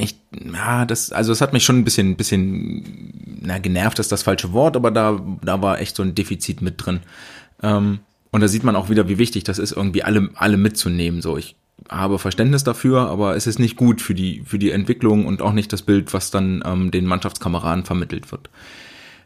ich, 0.00 0.16
ja, 0.52 0.84
das, 0.84 1.12
also 1.12 1.32
es 1.32 1.40
hat 1.40 1.52
mich 1.52 1.64
schon 1.64 1.78
ein 1.78 1.84
bisschen, 1.84 2.16
bisschen, 2.16 3.40
na, 3.42 3.58
genervt 3.58 3.98
ist 3.98 4.12
das 4.12 4.22
falsche 4.22 4.52
Wort, 4.52 4.76
aber 4.76 4.90
da, 4.90 5.20
da 5.42 5.62
war 5.62 5.80
echt 5.80 5.96
so 5.96 6.02
ein 6.02 6.14
Defizit 6.14 6.62
mit 6.62 6.74
drin. 6.84 7.00
Ähm, 7.62 8.00
und 8.30 8.40
da 8.40 8.48
sieht 8.48 8.64
man 8.64 8.76
auch 8.76 8.88
wieder, 8.88 9.08
wie 9.08 9.18
wichtig 9.18 9.44
das 9.44 9.58
ist, 9.58 9.72
irgendwie 9.72 10.02
alle, 10.02 10.30
alle 10.34 10.56
mitzunehmen. 10.56 11.20
So, 11.20 11.36
ich 11.36 11.56
habe 11.88 12.18
Verständnis 12.18 12.64
dafür, 12.64 13.08
aber 13.08 13.36
es 13.36 13.46
ist 13.46 13.58
nicht 13.58 13.76
gut 13.76 14.00
für 14.00 14.14
die, 14.14 14.42
für 14.44 14.58
die 14.58 14.70
Entwicklung 14.70 15.26
und 15.26 15.42
auch 15.42 15.52
nicht 15.52 15.72
das 15.72 15.82
Bild, 15.82 16.12
was 16.14 16.30
dann 16.30 16.62
ähm, 16.64 16.90
den 16.90 17.06
Mannschaftskameraden 17.06 17.84
vermittelt 17.84 18.30
wird. 18.30 18.50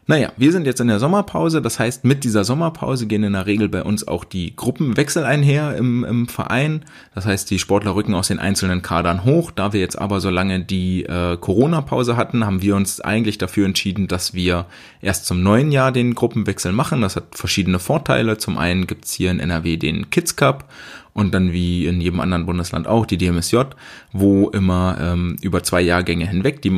Naja, 0.07 0.31
wir 0.37 0.51
sind 0.51 0.67
jetzt 0.67 0.79
in 0.79 0.87
der 0.87 0.99
Sommerpause, 0.99 1.63
das 1.63 1.79
heißt, 1.79 2.05
mit 2.05 2.23
dieser 2.23 2.43
Sommerpause 2.43 3.07
gehen 3.07 3.23
in 3.23 3.33
der 3.33 3.47
Regel 3.47 3.69
bei 3.69 3.81
uns 3.81 4.07
auch 4.07 4.23
die 4.23 4.55
Gruppenwechsel 4.55 5.23
einher 5.23 5.75
im, 5.75 6.03
im 6.03 6.27
Verein. 6.27 6.85
Das 7.15 7.25
heißt, 7.25 7.49
die 7.49 7.57
Sportler 7.57 7.95
rücken 7.95 8.13
aus 8.13 8.27
den 8.27 8.37
einzelnen 8.37 8.83
Kadern 8.83 9.23
hoch. 9.23 9.49
Da 9.49 9.73
wir 9.73 9.79
jetzt 9.79 9.97
aber 9.97 10.21
so 10.21 10.29
lange 10.29 10.59
die 10.59 11.05
äh, 11.05 11.37
Corona-Pause 11.37 12.17
hatten, 12.17 12.45
haben 12.45 12.61
wir 12.61 12.75
uns 12.75 13.01
eigentlich 13.01 13.39
dafür 13.39 13.65
entschieden, 13.65 14.07
dass 14.07 14.35
wir 14.35 14.67
erst 15.01 15.25
zum 15.25 15.41
neuen 15.41 15.71
Jahr 15.71 15.91
den 15.91 16.13
Gruppenwechsel 16.13 16.71
machen. 16.71 17.01
Das 17.01 17.15
hat 17.15 17.35
verschiedene 17.35 17.79
Vorteile. 17.79 18.37
Zum 18.37 18.59
einen 18.59 18.85
gibt's 18.85 19.11
hier 19.11 19.31
in 19.31 19.39
NRW 19.39 19.77
den 19.77 20.11
Kids 20.11 20.35
Cup 20.35 20.69
und 21.15 21.33
dann 21.33 21.53
wie 21.53 21.87
in 21.87 22.01
jedem 22.01 22.19
anderen 22.19 22.45
Bundesland 22.45 22.87
auch 22.87 23.05
die 23.05 23.17
DMSJ, 23.17 23.61
wo 24.11 24.49
immer 24.49 24.97
ähm, 24.99 25.37
über 25.41 25.63
zwei 25.63 25.79
Jahrgänge 25.81 26.27
hinweg 26.27 26.61
die 26.61 26.77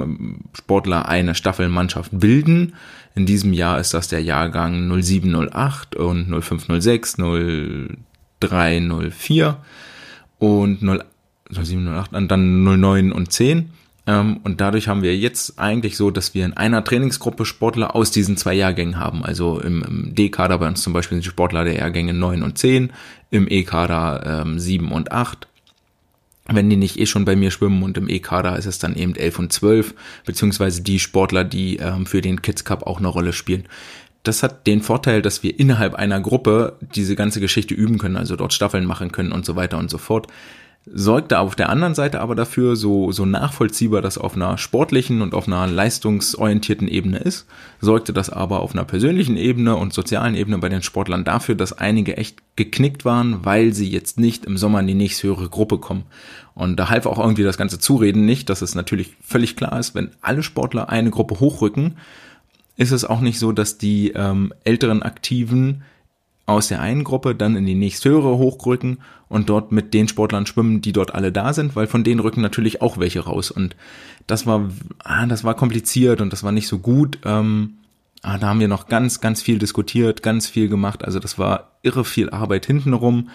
Sportler 0.53 1.09
eine 1.09 1.33
Staffelmannschaft 1.33 2.11
bilden. 2.13 2.75
In 3.17 3.25
diesem 3.25 3.51
Jahr 3.51 3.79
ist 3.79 3.95
das 3.95 4.07
der 4.09 4.21
Jahrgang 4.21 4.87
0708 4.89 5.95
und 5.95 6.29
0506, 6.29 7.17
0304 7.17 9.57
und 10.37 10.83
0708 10.83 12.13
und 12.13 12.29
dann 12.29 12.63
09 12.63 13.11
und 13.11 13.31
10. 13.31 13.71
Ähm, 14.05 14.39
und 14.43 14.61
dadurch 14.61 14.87
haben 14.87 15.01
wir 15.01 15.17
jetzt 15.17 15.57
eigentlich 15.57 15.97
so, 15.97 16.11
dass 16.11 16.35
wir 16.35 16.45
in 16.45 16.53
einer 16.53 16.83
Trainingsgruppe 16.83 17.45
Sportler 17.45 17.95
aus 17.95 18.11
diesen 18.11 18.37
zwei 18.37 18.53
Jahrgängen 18.53 18.99
haben. 18.99 19.23
Also 19.23 19.59
im, 19.61 19.81
im 19.81 20.13
D-Kader 20.13 20.59
bei 20.59 20.67
uns 20.67 20.83
zum 20.83 20.93
Beispiel 20.93 21.15
sind 21.15 21.25
die 21.25 21.29
Sportler 21.29 21.63
der 21.63 21.73
Jahrgänge 21.73 22.13
9 22.13 22.43
und 22.43 22.59
10, 22.59 22.93
im 23.31 23.47
E-Kader 23.49 24.43
ähm, 24.45 24.59
7 24.59 24.91
und 24.91 25.11
8 25.11 25.47
wenn 26.51 26.69
die 26.69 26.77
nicht 26.77 26.99
eh 26.99 27.05
schon 27.05 27.25
bei 27.25 27.35
mir 27.35 27.51
schwimmen 27.51 27.83
und 27.83 27.97
im 27.97 28.09
E-Kader 28.09 28.57
ist 28.57 28.65
es 28.65 28.79
dann 28.79 28.95
eben 28.95 29.15
11 29.15 29.39
und 29.39 29.53
12, 29.53 29.93
beziehungsweise 30.25 30.81
die 30.81 30.99
Sportler, 30.99 31.43
die 31.43 31.77
ähm, 31.77 32.05
für 32.05 32.21
den 32.21 32.41
Kids 32.41 32.63
Cup 32.63 32.87
auch 32.87 32.99
eine 32.99 33.07
Rolle 33.07 33.33
spielen. 33.33 33.65
Das 34.23 34.43
hat 34.43 34.67
den 34.67 34.81
Vorteil, 34.81 35.21
dass 35.21 35.43
wir 35.43 35.57
innerhalb 35.59 35.95
einer 35.95 36.19
Gruppe 36.19 36.77
diese 36.95 37.15
ganze 37.15 37.39
Geschichte 37.39 37.73
üben 37.73 37.97
können, 37.97 38.17
also 38.17 38.35
dort 38.35 38.53
Staffeln 38.53 38.85
machen 38.85 39.11
können 39.11 39.31
und 39.31 39.45
so 39.45 39.55
weiter 39.55 39.77
und 39.77 39.89
so 39.89 39.97
fort 39.97 40.27
sorgte 40.93 41.39
auf 41.39 41.55
der 41.55 41.69
anderen 41.69 41.95
Seite 41.95 42.21
aber 42.21 42.35
dafür, 42.35 42.75
so, 42.75 43.11
so 43.11 43.25
nachvollziehbar 43.25 44.01
das 44.01 44.17
auf 44.17 44.35
einer 44.35 44.57
sportlichen 44.57 45.21
und 45.21 45.33
auf 45.33 45.47
einer 45.47 45.67
leistungsorientierten 45.67 46.87
Ebene 46.87 47.17
ist, 47.17 47.45
sorgte 47.81 48.13
das 48.13 48.29
aber 48.29 48.61
auf 48.61 48.73
einer 48.73 48.85
persönlichen 48.85 49.37
Ebene 49.37 49.75
und 49.75 49.93
sozialen 49.93 50.35
Ebene 50.35 50.57
bei 50.57 50.69
den 50.69 50.81
Sportlern 50.81 51.23
dafür, 51.23 51.55
dass 51.55 51.73
einige 51.73 52.17
echt 52.17 52.37
geknickt 52.55 53.05
waren, 53.05 53.45
weil 53.45 53.73
sie 53.73 53.89
jetzt 53.89 54.19
nicht 54.19 54.45
im 54.45 54.57
Sommer 54.57 54.79
in 54.79 54.87
die 54.87 54.93
nächsthöhere 54.93 55.49
Gruppe 55.49 55.77
kommen. 55.77 56.03
Und 56.53 56.77
da 56.77 56.89
half 56.89 57.05
auch 57.05 57.19
irgendwie 57.19 57.43
das 57.43 57.57
ganze 57.57 57.79
Zureden 57.79 58.25
nicht, 58.25 58.49
dass 58.49 58.61
es 58.61 58.73
natürlich 58.73 59.15
völlig 59.21 59.55
klar 59.55 59.77
ist, 59.79 59.93
wenn 59.93 60.11
alle 60.21 60.41
Sportler 60.41 60.89
eine 60.89 61.11
Gruppe 61.11 61.39
hochrücken, 61.39 61.97
ist 62.77 62.91
es 62.91 63.05
auch 63.05 63.21
nicht 63.21 63.39
so, 63.39 63.51
dass 63.51 63.77
die 63.77 64.11
ähm, 64.15 64.53
älteren 64.63 65.03
Aktiven 65.03 65.83
aus 66.47 66.69
der 66.69 66.81
einen 66.81 67.03
Gruppe 67.03 67.35
dann 67.35 67.55
in 67.57 67.65
die 67.65 67.75
nächsthöhere 67.75 68.37
hochrücken 68.37 68.99
und 69.27 69.49
dort 69.49 69.73
mit 69.73 69.93
den 69.93 70.07
Sportlern 70.07 70.45
schwimmen, 70.45 70.81
die 70.81 70.93
dort 70.93 71.13
alle 71.13 71.31
da 71.31 71.53
sind, 71.53 71.75
weil 71.75 71.87
von 71.87 72.05
denen 72.05 72.21
rücken 72.21 72.41
natürlich 72.41 72.81
auch 72.81 72.97
welche 72.97 73.19
raus. 73.19 73.51
Und 73.51 73.75
das 74.27 74.47
war, 74.47 74.69
ah, 75.03 75.25
das 75.25 75.43
war 75.43 75.55
kompliziert 75.55 76.21
und 76.21 76.31
das 76.31 76.43
war 76.43 76.53
nicht 76.53 76.69
so 76.69 76.79
gut. 76.79 77.19
Ähm, 77.25 77.73
ah, 78.23 78.37
da 78.37 78.47
haben 78.47 78.61
wir 78.61 78.69
noch 78.69 78.87
ganz, 78.87 79.19
ganz 79.19 79.41
viel 79.41 79.59
diskutiert, 79.59 80.23
ganz 80.23 80.47
viel 80.47 80.69
gemacht. 80.69 81.03
Also 81.03 81.19
das 81.19 81.37
war 81.37 81.73
irre 81.83 82.05
viel 82.05 82.29
Arbeit 82.29 82.65
hintenrum. 82.65 83.29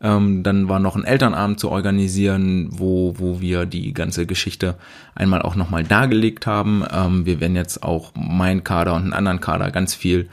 Ähm, 0.00 0.42
dann 0.42 0.68
war 0.68 0.78
noch 0.78 0.94
ein 0.94 1.04
Elternabend 1.04 1.58
zu 1.58 1.70
organisieren, 1.70 2.68
wo, 2.70 3.14
wo 3.16 3.40
wir 3.40 3.64
die 3.64 3.94
ganze 3.94 4.26
Geschichte 4.26 4.76
einmal 5.14 5.40
auch 5.40 5.56
nochmal 5.56 5.84
dargelegt 5.84 6.46
haben. 6.46 6.84
Ähm, 6.92 7.24
wir 7.24 7.40
werden 7.40 7.56
jetzt 7.56 7.82
auch 7.82 8.12
mein 8.14 8.62
Kader 8.62 8.94
und 8.94 9.04
einen 9.04 9.12
anderen 9.14 9.40
Kader 9.40 9.70
ganz 9.70 9.94
viel 9.94 10.28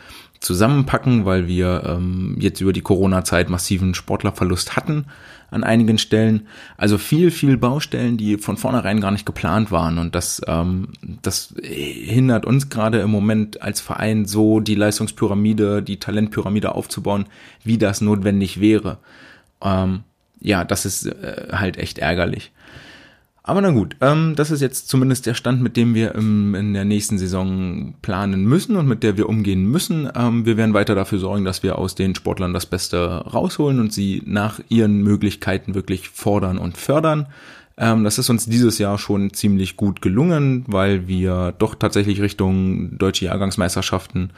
zusammenpacken, 0.45 1.25
weil 1.25 1.47
wir 1.47 1.83
ähm, 1.85 2.37
jetzt 2.39 2.61
über 2.61 2.71
die 2.71 2.81
Corona-Zeit 2.81 3.49
massiven 3.49 3.93
Sportlerverlust 3.93 4.75
hatten 4.75 5.05
an 5.51 5.63
einigen 5.63 5.97
Stellen. 5.97 6.47
Also 6.77 6.97
viel, 6.97 7.31
viel 7.31 7.57
Baustellen, 7.57 8.17
die 8.17 8.37
von 8.37 8.57
vornherein 8.57 9.01
gar 9.01 9.11
nicht 9.11 9.25
geplant 9.25 9.71
waren. 9.71 9.97
Und 9.97 10.15
das, 10.15 10.41
ähm, 10.47 10.89
das 11.21 11.53
hindert 11.61 12.45
uns 12.45 12.69
gerade 12.69 12.99
im 12.99 13.11
Moment 13.11 13.61
als 13.61 13.81
Verein 13.81 14.25
so 14.25 14.59
die 14.59 14.75
Leistungspyramide, 14.75 15.81
die 15.81 15.97
Talentpyramide 15.97 16.73
aufzubauen, 16.73 17.25
wie 17.63 17.77
das 17.77 18.01
notwendig 18.01 18.59
wäre. 18.61 18.97
Ähm, 19.61 20.03
ja, 20.39 20.63
das 20.63 20.85
ist 20.85 21.07
äh, 21.07 21.47
halt 21.51 21.77
echt 21.77 21.97
ärgerlich. 21.97 22.51
Aber 23.47 23.61
na 23.61 23.69
gut, 23.69 23.95
ähm, 24.01 24.33
das 24.35 24.49
ist 24.49 24.61
jetzt 24.61 24.89
zumindest 24.89 25.27
der 25.27 25.35
Stand, 25.35 25.61
mit 25.61 25.77
dem 25.77 25.93
wir 25.93 26.15
im, 26.15 26.55
in 26.55 26.73
der 26.73 26.83
nächsten 26.83 27.19
Saison 27.19 27.93
planen 28.01 28.43
müssen 28.45 28.75
und 28.75 28.87
mit 28.87 29.03
der 29.03 29.17
wir 29.17 29.29
umgehen 29.29 29.65
müssen. 29.69 30.09
Ähm, 30.15 30.47
wir 30.47 30.57
werden 30.57 30.73
weiter 30.73 30.95
dafür 30.95 31.19
sorgen, 31.19 31.45
dass 31.45 31.61
wir 31.61 31.77
aus 31.77 31.93
den 31.93 32.15
Sportlern 32.15 32.55
das 32.55 32.65
Beste 32.65 32.97
rausholen 33.07 33.79
und 33.79 33.93
sie 33.93 34.23
nach 34.25 34.61
ihren 34.69 35.03
Möglichkeiten 35.03 35.75
wirklich 35.75 36.09
fordern 36.09 36.57
und 36.57 36.75
fördern. 36.75 37.27
Ähm, 37.77 38.03
das 38.03 38.17
ist 38.17 38.31
uns 38.31 38.47
dieses 38.47 38.79
Jahr 38.79 38.97
schon 38.97 39.31
ziemlich 39.31 39.77
gut 39.77 40.01
gelungen, 40.01 40.63
weil 40.65 41.07
wir 41.07 41.53
doch 41.55 41.75
tatsächlich 41.75 42.21
Richtung 42.21 42.97
deutsche 42.97 43.25
Jahrgangsmeisterschaften 43.25 44.31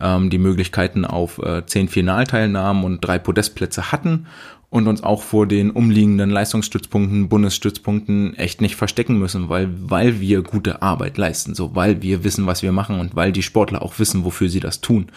ähm, 0.00 0.30
die 0.30 0.38
Möglichkeiten 0.38 1.04
auf 1.04 1.38
äh, 1.38 1.66
zehn 1.66 1.88
Finalteilnahmen 1.88 2.82
und 2.84 3.04
drei 3.04 3.18
Podestplätze 3.18 3.92
hatten 3.92 4.24
und 4.74 4.88
uns 4.88 5.04
auch 5.04 5.22
vor 5.22 5.46
den 5.46 5.70
umliegenden 5.70 6.30
Leistungsstützpunkten, 6.30 7.28
Bundesstützpunkten 7.28 8.34
echt 8.34 8.60
nicht 8.60 8.74
verstecken 8.74 9.20
müssen, 9.20 9.48
weil, 9.48 9.68
weil 9.88 10.18
wir 10.18 10.42
gute 10.42 10.82
Arbeit 10.82 11.16
leisten, 11.16 11.54
so, 11.54 11.76
weil 11.76 12.02
wir 12.02 12.24
wissen, 12.24 12.46
was 12.46 12.64
wir 12.64 12.72
machen 12.72 12.98
und 12.98 13.14
weil 13.14 13.30
die 13.30 13.44
Sportler 13.44 13.82
auch 13.82 14.00
wissen, 14.00 14.24
wofür 14.24 14.48
sie 14.48 14.58
das 14.58 14.80
tun. 14.80 15.12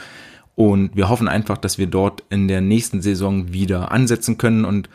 Und 0.53 0.95
wir 0.95 1.09
hoffen 1.09 1.27
einfach, 1.27 1.57
dass 1.57 1.79
wir 1.79 1.87
dort 1.87 2.23
in 2.29 2.47
der 2.47 2.61
nächsten 2.61 3.01
Saison 3.01 3.51
wieder 3.51 3.91
ansetzen 3.91 4.37
können 4.37 4.63
und 4.63 4.89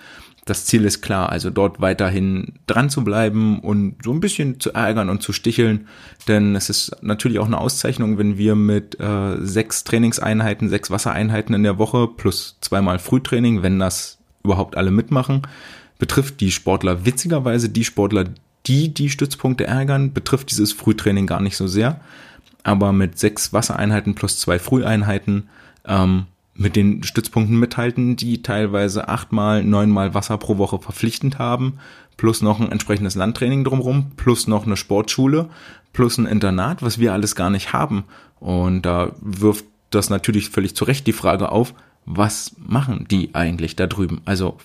das 0.45 0.65
Ziel 0.65 0.85
ist 0.85 1.03
klar, 1.03 1.31
also 1.31 1.51
dort 1.51 1.81
weiterhin 1.81 2.53
dran 2.69 2.89
zu 2.89 3.03
bleiben 3.03 3.59
und 3.59 3.97
so 4.05 4.13
ein 4.13 4.21
bisschen 4.21 4.61
zu 4.61 4.75
ärgern 4.75 5.09
und 5.09 5.25
zu 5.25 5.33
sticheln, 5.33 5.89
denn 6.29 6.55
es 6.55 6.71
ist 6.71 7.03
natürlich 7.03 7.41
auch 7.41 7.47
eine 7.47 7.59
Auszeichnung, 7.59 8.17
wenn 8.17 8.39
wir 8.39 8.55
mit 8.55 8.99
äh, 9.01 9.39
sechs 9.41 9.83
Trainingseinheiten, 9.83 10.69
sechs 10.69 10.89
Wassereinheiten 10.89 11.53
in 11.53 11.65
der 11.65 11.79
Woche 11.79 12.07
plus 12.07 12.59
zweimal 12.61 13.01
Frühtraining, 13.01 13.63
wenn 13.65 13.81
das 13.81 14.22
überhaupt 14.45 14.77
alle 14.77 14.91
mitmachen. 14.91 15.43
Betrifft 15.99 16.41
die 16.41 16.51
Sportler 16.51 17.05
witzigerweise, 17.05 17.69
die 17.69 17.85
Sportler, 17.85 18.25
die 18.67 18.93
die 18.93 19.11
Stützpunkte 19.11 19.67
ärgern, 19.67 20.13
betrifft 20.13 20.51
dieses 20.51 20.73
Frühtraining 20.73 21.27
gar 21.27 21.41
nicht 21.41 21.57
so 21.57 21.67
sehr. 21.67 22.01
Aber 22.65 22.93
mit 22.93 23.19
sechs 23.19 23.53
Wassereinheiten 23.53 24.15
plus 24.15 24.39
zwei 24.39 24.59
Früheinheiten 24.59 25.49
ähm, 25.85 26.27
mit 26.55 26.77
den 26.77 27.03
Stützpunkten 27.03 27.59
mithalten, 27.59 28.17
die 28.17 28.43
teilweise 28.43 29.09
achtmal, 29.09 29.65
neunmal 29.65 30.15
Wasser 30.15 30.39
pro 30.39 30.59
Woche 30.59 30.79
verpflichtend 30.79 31.39
haben, 31.39 31.79
plus 32.17 32.43
noch 32.43 32.61
ein 32.61 32.71
entsprechendes 32.71 33.15
Landtraining 33.15 33.65
drumherum, 33.65 34.13
plus 34.17 34.47
noch 34.47 34.67
eine 34.67 34.77
Sportschule, 34.77 35.49
plus 35.93 36.19
ein 36.19 36.27
Internat, 36.27 36.83
was 36.83 36.99
wir 36.99 37.13
alles 37.13 37.35
gar 37.35 37.51
nicht 37.51 37.73
haben. 37.73 38.05
Und 38.39 38.83
da 38.83 39.13
wirft 39.21 39.65
das 39.91 40.11
natürlich 40.11 40.51
völlig 40.51 40.77
zu 40.77 40.85
Recht 40.85 41.07
die 41.07 41.13
Frage 41.13 41.51
auf, 41.51 41.75
was 42.05 42.57
machen 42.59 43.07
die 43.11 43.35
eigentlich 43.35 43.77
da 43.77 43.87
drüben? 43.87 44.21
Also 44.25 44.59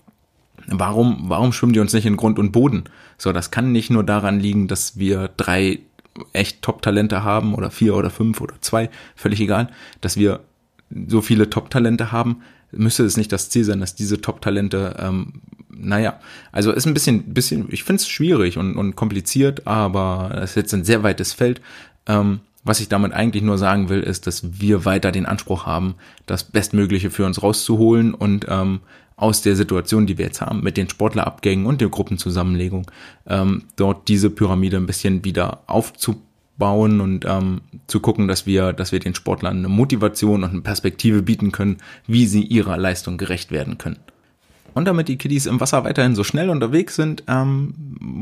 warum, 0.67 1.25
warum 1.27 1.53
schwimmen 1.53 1.73
die 1.73 1.79
uns 1.79 1.93
nicht 1.93 2.05
in 2.05 2.17
Grund 2.17 2.39
und 2.39 2.51
Boden? 2.51 2.85
So, 3.17 3.31
das 3.31 3.51
kann 3.51 3.71
nicht 3.71 3.89
nur 3.89 4.03
daran 4.03 4.39
liegen, 4.39 4.67
dass 4.67 4.97
wir 4.97 5.29
drei 5.37 5.79
echt 6.33 6.61
Top-Talente 6.61 7.23
haben 7.23 7.53
oder 7.53 7.69
vier 7.69 7.95
oder 7.95 8.09
fünf 8.09 8.41
oder 8.41 8.55
zwei, 8.61 8.89
völlig 9.15 9.39
egal, 9.39 9.69
dass 10.01 10.17
wir 10.17 10.41
so 11.07 11.21
viele 11.21 11.49
Top-Talente 11.49 12.11
haben, 12.11 12.41
müsste 12.71 13.03
es 13.03 13.17
nicht 13.17 13.31
das 13.31 13.49
Ziel 13.49 13.63
sein, 13.63 13.79
dass 13.79 13.95
diese 13.95 14.21
Top-Talente, 14.21 14.95
ähm, 14.99 15.41
naja, 15.69 16.19
also 16.51 16.71
ist 16.71 16.87
ein 16.87 16.93
bisschen, 16.93 17.33
bisschen, 17.33 17.67
ich 17.69 17.83
finde 17.83 18.01
es 18.01 18.09
schwierig 18.09 18.57
und, 18.57 18.75
und 18.77 18.95
kompliziert, 18.95 19.67
aber 19.67 20.31
es 20.35 20.51
ist 20.51 20.55
jetzt 20.55 20.73
ein 20.73 20.83
sehr 20.83 21.03
weites 21.03 21.33
Feld. 21.33 21.61
Ähm, 22.07 22.39
was 22.67 22.79
ich 22.79 22.89
damit 22.89 23.13
eigentlich 23.13 23.43
nur 23.43 23.57
sagen 23.57 23.89
will, 23.89 24.01
ist, 24.01 24.27
dass 24.27 24.59
wir 24.59 24.85
weiter 24.85 25.11
den 25.11 25.25
Anspruch 25.25 25.65
haben, 25.65 25.95
das 26.25 26.43
Bestmögliche 26.43 27.09
für 27.09 27.25
uns 27.25 27.41
rauszuholen 27.41 28.13
und 28.13 28.45
ähm, 28.49 28.81
aus 29.15 29.41
der 29.41 29.55
Situation, 29.55 30.05
die 30.05 30.17
wir 30.17 30.25
jetzt 30.25 30.41
haben, 30.41 30.61
mit 30.61 30.77
den 30.77 30.89
Sportlerabgängen 30.89 31.65
und 31.65 31.81
der 31.81 31.89
Gruppenzusammenlegung, 31.89 32.89
ähm, 33.25 33.63
dort 33.75 34.07
diese 34.07 34.29
Pyramide 34.29 34.77
ein 34.77 34.85
bisschen 34.85 35.25
wieder 35.25 35.63
aufzubauen 35.65 37.01
und 37.01 37.25
ähm, 37.25 37.61
zu 37.87 37.99
gucken, 37.99 38.27
dass 38.27 38.45
wir, 38.45 38.73
dass 38.73 38.91
wir 38.91 38.99
den 38.99 39.15
Sportlern 39.15 39.57
eine 39.57 39.69
Motivation 39.69 40.43
und 40.43 40.51
eine 40.51 40.61
Perspektive 40.61 41.23
bieten 41.23 41.51
können, 41.51 41.77
wie 42.05 42.27
sie 42.27 42.43
ihrer 42.43 42.77
Leistung 42.77 43.17
gerecht 43.17 43.51
werden 43.51 43.79
können. 43.79 43.97
Und 44.77 44.85
damit 44.85 45.07
die 45.07 45.17
Kiddies 45.17 45.47
im 45.47 45.59
Wasser 45.59 45.85
weiterhin 45.85 46.13
so 46.13 46.23
schnell 46.23 46.51
unterwegs 46.51 46.95
sind, 46.95 47.23
ähm, 47.27 47.73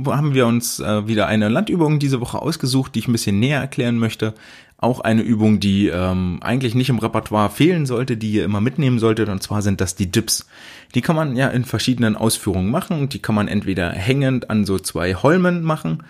haben 0.08 0.34
wir 0.34 0.48
uns 0.48 0.80
äh, 0.80 1.06
wieder 1.06 1.28
eine 1.28 1.50
Landübung 1.50 2.00
diese 2.00 2.22
Woche 2.22 2.42
ausgesucht, 2.42 2.96
die 2.96 3.00
ich 3.00 3.10
ein 3.10 3.12
bisschen 3.12 3.42
näher 3.42 3.60
erklären 3.60 4.00
möchte. 4.00 4.34
auch 4.78 5.02
eine 5.02 5.22
Übung, 5.22 5.60
die 5.60 5.88
ähm, 5.88 6.38
eigentlich 6.40 6.74
nicht 6.74 6.88
im 6.88 7.00
Repertoire 7.00 7.50
fehlen 7.50 7.86
sollte, 7.86 8.16
die 8.16 8.32
ihr 8.32 8.46
immer 8.46 8.62
mitnehmen 8.62 9.00
solltet, 9.00 9.28
und 9.28 9.44
zwar 9.44 9.62
sind 9.62 9.82
das 9.82 9.96
die 9.96 10.10
Dips. 10.10 10.48
Die 10.94 11.02
kann 11.02 11.18
man 11.18 11.36
ja 11.36 11.50
in 11.50 11.66
verschiedenen 11.66 12.16
Ausführungen 12.16 12.72
machen. 12.72 13.10
Die 13.10 13.20
kann 13.20 13.36
man 13.36 13.50
entweder 13.50 13.90
hängend 13.90 14.50
an 14.50 14.64
so 14.64 14.80
zwei 14.80 15.14
Holmen 15.14 15.62
machen 15.62 16.04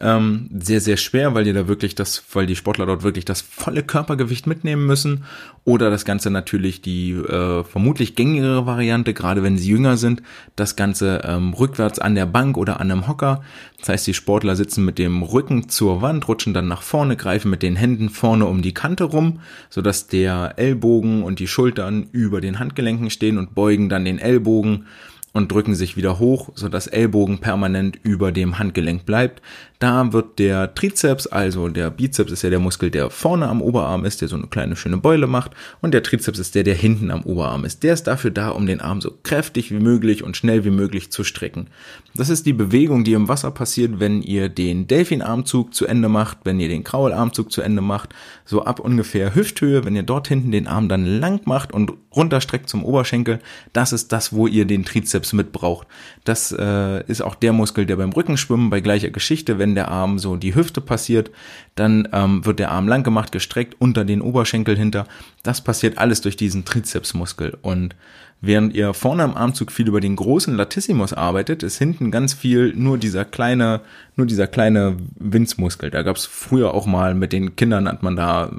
ähm, 0.00 0.48
sehr, 0.58 0.80
sehr 0.80 0.96
schwer, 0.96 1.34
weil 1.34 1.44
die 1.44 1.52
da 1.52 1.68
wirklich 1.68 1.94
das, 1.94 2.22
weil 2.32 2.46
die 2.46 2.56
Sportler 2.56 2.86
dort 2.86 3.02
wirklich 3.02 3.26
das 3.26 3.42
volle 3.42 3.82
Körpergewicht 3.82 4.46
mitnehmen 4.46 4.86
müssen. 4.86 5.24
Oder 5.64 5.90
das 5.90 6.06
Ganze 6.06 6.30
natürlich 6.30 6.80
die 6.80 7.12
äh, 7.12 7.64
vermutlich 7.64 8.16
gängigere 8.16 8.64
Variante, 8.64 9.12
gerade 9.12 9.42
wenn 9.42 9.58
sie 9.58 9.68
jünger 9.68 9.98
sind, 9.98 10.22
das 10.56 10.74
Ganze 10.74 11.20
ähm, 11.24 11.52
rückwärts 11.52 11.98
an 11.98 12.14
der 12.14 12.24
Bank 12.24 12.56
oder 12.56 12.80
an 12.80 12.90
einem 12.90 13.08
Hocker. 13.08 13.42
Das 13.78 13.90
heißt, 13.90 14.06
die 14.06 14.14
Sportler 14.14 14.56
sitzen 14.56 14.86
mit 14.86 14.98
dem 14.98 15.22
Rücken 15.22 15.68
zur 15.68 16.00
Wand, 16.00 16.26
rutschen 16.28 16.54
dann 16.54 16.66
nach 16.66 16.82
vorne, 16.82 17.16
greifen 17.16 17.50
mit 17.50 17.62
den 17.62 17.76
Händen 17.76 18.08
vorne 18.08 18.46
um 18.46 18.62
die 18.62 18.74
Kante 18.74 19.04
rum, 19.04 19.40
sodass 19.68 20.06
der 20.06 20.54
Ellbogen 20.56 21.22
und 21.22 21.40
die 21.40 21.46
Schultern 21.46 22.08
über 22.12 22.40
den 22.40 22.58
Handgelenken 22.58 23.10
stehen 23.10 23.36
und 23.36 23.54
beugen 23.54 23.90
dann 23.90 24.06
den 24.06 24.18
Ellbogen 24.18 24.86
und 25.32 25.52
drücken 25.52 25.74
sich 25.74 25.96
wieder 25.96 26.18
hoch, 26.18 26.50
so 26.54 26.68
dass 26.68 26.86
Ellbogen 26.86 27.38
permanent 27.38 27.98
über 28.02 28.32
dem 28.32 28.58
Handgelenk 28.58 29.06
bleibt. 29.06 29.42
Da 29.78 30.12
wird 30.12 30.38
der 30.38 30.74
Trizeps, 30.74 31.26
also 31.26 31.68
der 31.68 31.90
Bizeps 31.90 32.32
ist 32.32 32.42
ja 32.42 32.50
der 32.50 32.58
Muskel, 32.58 32.90
der 32.90 33.08
vorne 33.08 33.48
am 33.48 33.62
Oberarm 33.62 34.04
ist, 34.04 34.20
der 34.20 34.28
so 34.28 34.36
eine 34.36 34.48
kleine 34.48 34.76
schöne 34.76 34.98
Beule 34.98 35.26
macht 35.26 35.52
und 35.80 35.94
der 35.94 36.02
Trizeps 36.02 36.38
ist 36.38 36.54
der, 36.54 36.64
der 36.64 36.74
hinten 36.74 37.10
am 37.10 37.22
Oberarm 37.22 37.64
ist. 37.64 37.82
Der 37.82 37.94
ist 37.94 38.04
dafür 38.04 38.30
da, 38.30 38.50
um 38.50 38.66
den 38.66 38.80
Arm 38.80 39.00
so 39.00 39.16
kräftig 39.22 39.70
wie 39.70 39.80
möglich 39.80 40.22
und 40.22 40.36
schnell 40.36 40.64
wie 40.64 40.70
möglich 40.70 41.10
zu 41.10 41.24
strecken. 41.24 41.68
Das 42.14 42.28
ist 42.28 42.44
die 42.44 42.52
Bewegung, 42.52 43.04
die 43.04 43.12
im 43.12 43.28
Wasser 43.28 43.52
passiert, 43.52 44.00
wenn 44.00 44.20
ihr 44.20 44.48
den 44.48 44.86
Delfinarmzug 44.86 45.72
zu 45.72 45.86
Ende 45.86 46.08
macht, 46.08 46.38
wenn 46.44 46.60
ihr 46.60 46.68
den 46.68 46.84
Kraularmzug 46.84 47.50
zu 47.52 47.62
Ende 47.62 47.80
macht, 47.80 48.10
so 48.44 48.64
ab 48.64 48.80
ungefähr 48.80 49.34
Hüfthöhe, 49.34 49.84
wenn 49.84 49.96
ihr 49.96 50.02
dort 50.02 50.28
hinten 50.28 50.50
den 50.50 50.66
Arm 50.66 50.88
dann 50.88 51.06
lang 51.06 51.40
macht 51.46 51.72
und 51.72 51.92
runterstreckt 52.14 52.68
zum 52.68 52.84
Oberschenkel, 52.84 53.38
das 53.72 53.92
ist 53.92 54.12
das, 54.12 54.32
wo 54.32 54.46
ihr 54.46 54.64
den 54.64 54.84
Trizeps 54.84 55.19
mit 55.32 55.52
braucht. 55.52 55.86
Das 56.24 56.52
äh, 56.52 57.02
ist 57.06 57.22
auch 57.22 57.34
der 57.34 57.54
Muskel, 57.54 57.86
der 57.86 57.96
beim 57.96 58.12
Rückenschwimmen 58.12 58.68
bei 58.68 58.80
gleicher 58.80 59.10
Geschichte, 59.10 59.58
wenn 59.58 59.70
wenn 59.70 59.76
der 59.76 59.88
Arm 59.88 60.18
so 60.18 60.34
die 60.34 60.56
Hüfte 60.56 60.80
passiert, 60.80 61.30
dann 61.76 62.08
ähm, 62.12 62.44
wird 62.44 62.58
der 62.58 62.72
Arm 62.72 62.88
lang 62.88 63.04
gemacht, 63.04 63.30
gestreckt 63.30 63.76
unter 63.78 64.04
den 64.04 64.20
Oberschenkel 64.20 64.76
hinter. 64.76 65.06
Das 65.44 65.60
passiert 65.60 65.96
alles 65.96 66.22
durch 66.22 66.36
diesen 66.36 66.64
Trizepsmuskel. 66.64 67.56
Und 67.62 67.94
während 68.40 68.74
ihr 68.74 68.92
vorne 68.94 69.22
am 69.22 69.36
Armzug 69.36 69.70
viel 69.70 69.86
über 69.86 70.00
den 70.00 70.16
großen 70.16 70.56
Latissimus 70.56 71.12
arbeitet, 71.12 71.62
ist 71.62 71.78
hinten 71.78 72.10
ganz 72.10 72.34
viel 72.34 72.74
nur 72.74 72.98
dieser 72.98 73.24
kleine, 73.24 73.82
nur 74.16 74.26
dieser 74.26 74.48
kleine 74.48 74.96
Winzmuskel. 75.20 75.90
Da 75.90 76.02
gab 76.02 76.16
es 76.16 76.26
früher 76.26 76.74
auch 76.74 76.86
mal 76.86 77.14
mit 77.14 77.32
den 77.32 77.54
Kindern 77.54 77.86
hat 77.86 78.02
man 78.02 78.16
da 78.16 78.50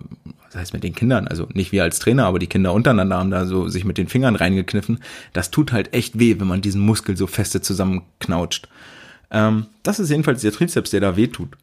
das 0.51 0.61
heißt 0.61 0.73
mit 0.73 0.83
den 0.83 0.93
Kindern, 0.93 1.27
also 1.27 1.47
nicht 1.53 1.71
wir 1.71 1.83
als 1.83 1.99
Trainer, 1.99 2.25
aber 2.25 2.37
die 2.37 2.47
Kinder 2.47 2.73
untereinander 2.73 3.17
haben 3.17 3.31
da 3.31 3.45
so 3.45 3.69
sich 3.69 3.85
mit 3.85 3.97
den 3.97 4.09
Fingern 4.09 4.35
reingekniffen. 4.35 4.99
Das 5.31 5.49
tut 5.49 5.71
halt 5.71 5.93
echt 5.93 6.19
weh, 6.19 6.39
wenn 6.39 6.47
man 6.47 6.61
diesen 6.61 6.81
Muskel 6.81 7.15
so 7.15 7.25
feste 7.25 7.61
zusammenknautscht. 7.61 8.67
Ähm, 9.31 9.67
das 9.83 9.99
ist 9.99 10.09
jedenfalls 10.09 10.41
der 10.41 10.51
Trizeps, 10.51 10.91
der 10.91 10.99
da 10.99 11.15
wehtut. 11.15 11.55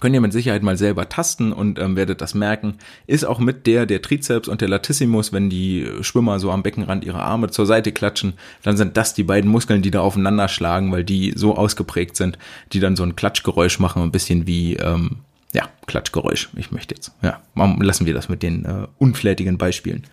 Könnt 0.00 0.14
ihr 0.14 0.20
mit 0.20 0.32
Sicherheit 0.32 0.62
mal 0.62 0.76
selber 0.76 1.08
tasten 1.08 1.52
und 1.52 1.78
ähm, 1.78 1.94
werdet 1.96 2.20
das 2.20 2.34
merken. 2.34 2.78
Ist 3.06 3.24
auch 3.24 3.38
mit 3.38 3.66
der, 3.66 3.86
der 3.86 4.02
Trizeps 4.02 4.48
und 4.48 4.60
der 4.60 4.68
Latissimus, 4.68 5.32
wenn 5.32 5.50
die 5.50 5.88
Schwimmer 6.00 6.40
so 6.40 6.50
am 6.50 6.62
Beckenrand 6.64 7.04
ihre 7.04 7.20
Arme 7.20 7.50
zur 7.50 7.66
Seite 7.66 7.92
klatschen, 7.92 8.34
dann 8.62 8.76
sind 8.76 8.96
das 8.96 9.14
die 9.14 9.24
beiden 9.24 9.50
Muskeln, 9.50 9.82
die 9.82 9.90
da 9.90 10.00
aufeinander 10.00 10.48
schlagen, 10.48 10.90
weil 10.90 11.04
die 11.04 11.32
so 11.36 11.56
ausgeprägt 11.56 12.16
sind, 12.16 12.38
die 12.72 12.80
dann 12.80 12.96
so 12.96 13.04
ein 13.04 13.16
Klatschgeräusch 13.16 13.78
machen, 13.78 14.02
ein 14.02 14.12
bisschen 14.12 14.46
wie, 14.46 14.76
ähm, 14.76 15.18
ja, 15.54 15.68
Klatschgeräusch. 15.86 16.50
Ich 16.56 16.70
möchte 16.70 16.94
jetzt, 16.94 17.12
ja, 17.22 17.40
lassen 17.54 18.06
wir 18.06 18.14
das 18.14 18.28
mit 18.28 18.42
den 18.42 18.64
äh, 18.64 18.86
unflätigen 18.98 19.58
Beispielen. 19.58 20.04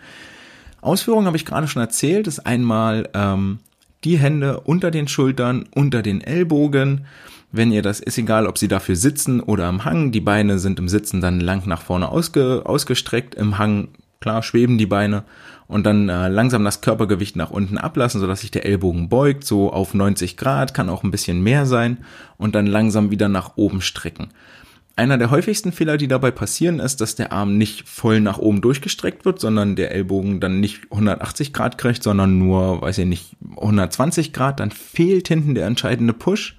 Ausführungen 0.82 1.28
habe 1.28 1.38
ich 1.38 1.46
gerade 1.46 1.68
schon 1.68 1.82
erzählt. 1.82 2.28
Ist 2.28 2.46
einmal 2.46 3.10
ähm, 3.14 3.60
die 4.04 4.18
Hände 4.18 4.62
unter 4.62 4.92
den 4.92 5.08
Schultern, 5.08 5.66
unter 5.74 6.02
den 6.02 6.22
Ellbogen. 6.22 7.06
Wenn 7.52 7.72
ihr 7.72 7.82
das, 7.82 8.00
ist 8.00 8.18
egal, 8.18 8.46
ob 8.48 8.58
sie 8.58 8.68
dafür 8.68 8.96
sitzen 8.96 9.40
oder 9.40 9.66
am 9.66 9.86
Hang. 9.86 10.12
Die 10.12 10.22
Beine 10.22 10.60
sind 10.60 10.80
im 10.80 10.90
Sitzen 10.90 11.22
dann 11.22 11.40
lang 11.40 11.68
nach 11.68 11.82
vorne 11.82 12.10
ausge, 12.10 12.64
ausgestreckt. 12.66 13.36
Im 13.36 13.58
Hang, 13.58 13.90
klar, 14.20 14.44
schweben 14.44 14.78
die 14.78 14.86
Beine. 14.86 15.24
Und 15.68 15.86
dann 15.86 16.08
äh, 16.10 16.30
langsam 16.30 16.64
das 16.64 16.82
Körpergewicht 16.82 17.36
nach 17.36 17.50
unten 17.50 17.78
ablassen, 17.78 18.22
sodass 18.22 18.42
sich 18.42 18.52
der 18.52 18.66
Ellbogen 18.66 19.10
beugt, 19.10 19.44
so 19.44 19.72
auf 19.72 19.94
90 19.94 20.38
Grad, 20.38 20.74
kann 20.74 20.90
auch 20.90 21.04
ein 21.04 21.12
bisschen 21.12 21.42
mehr 21.42 21.66
sein. 21.66 21.98
Und 22.38 22.56
dann 22.56 22.68
langsam 22.68 23.12
wieder 23.12 23.28
nach 23.28 23.58
oben 23.58 23.82
strecken. 23.82 24.30
Einer 24.98 25.20
der 25.20 25.30
häufigsten 25.30 25.72
Fehler, 25.72 25.98
die 25.98 26.08
dabei 26.08 26.32
passieren, 26.32 26.80
ist, 26.80 27.02
dass 27.02 27.14
der 27.14 27.32
Arm 27.32 27.56
nicht 27.56 27.88
voll 27.88 28.20
nach 28.20 28.40
oben 28.40 28.62
durchgestreckt 28.62 29.26
wird, 29.26 29.40
sondern 29.40 29.76
der 29.76 29.92
Ellbogen 29.92 30.40
dann 30.40 30.60
nicht 30.60 30.92
180 30.92 31.54
Grad 31.54 31.78
kriegt, 31.78 32.02
sondern 32.02 32.40
nur, 32.40 32.82
weiß 32.82 32.98
ich 32.98 33.06
nicht, 33.06 33.36
120 33.58 34.34
Grad. 34.34 34.60
Dann 34.60 34.72
fehlt 34.72 35.28
hinten 35.28 35.54
der 35.54 35.68
entscheidende 35.68 36.14
Push. 36.14 36.58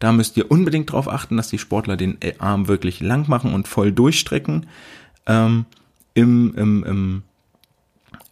Da 0.00 0.12
müsst 0.12 0.36
ihr 0.36 0.50
unbedingt 0.50 0.90
darauf 0.90 1.08
achten, 1.08 1.38
dass 1.38 1.48
die 1.48 1.58
Sportler 1.58 1.96
den 1.96 2.18
Arm 2.38 2.68
wirklich 2.68 3.00
lang 3.00 3.26
machen 3.26 3.54
und 3.54 3.66
voll 3.66 3.90
durchstrecken. 3.90 4.66
Ähm, 5.24 5.64
im, 6.12 6.54
im, 6.56 6.84
im, 6.84 7.22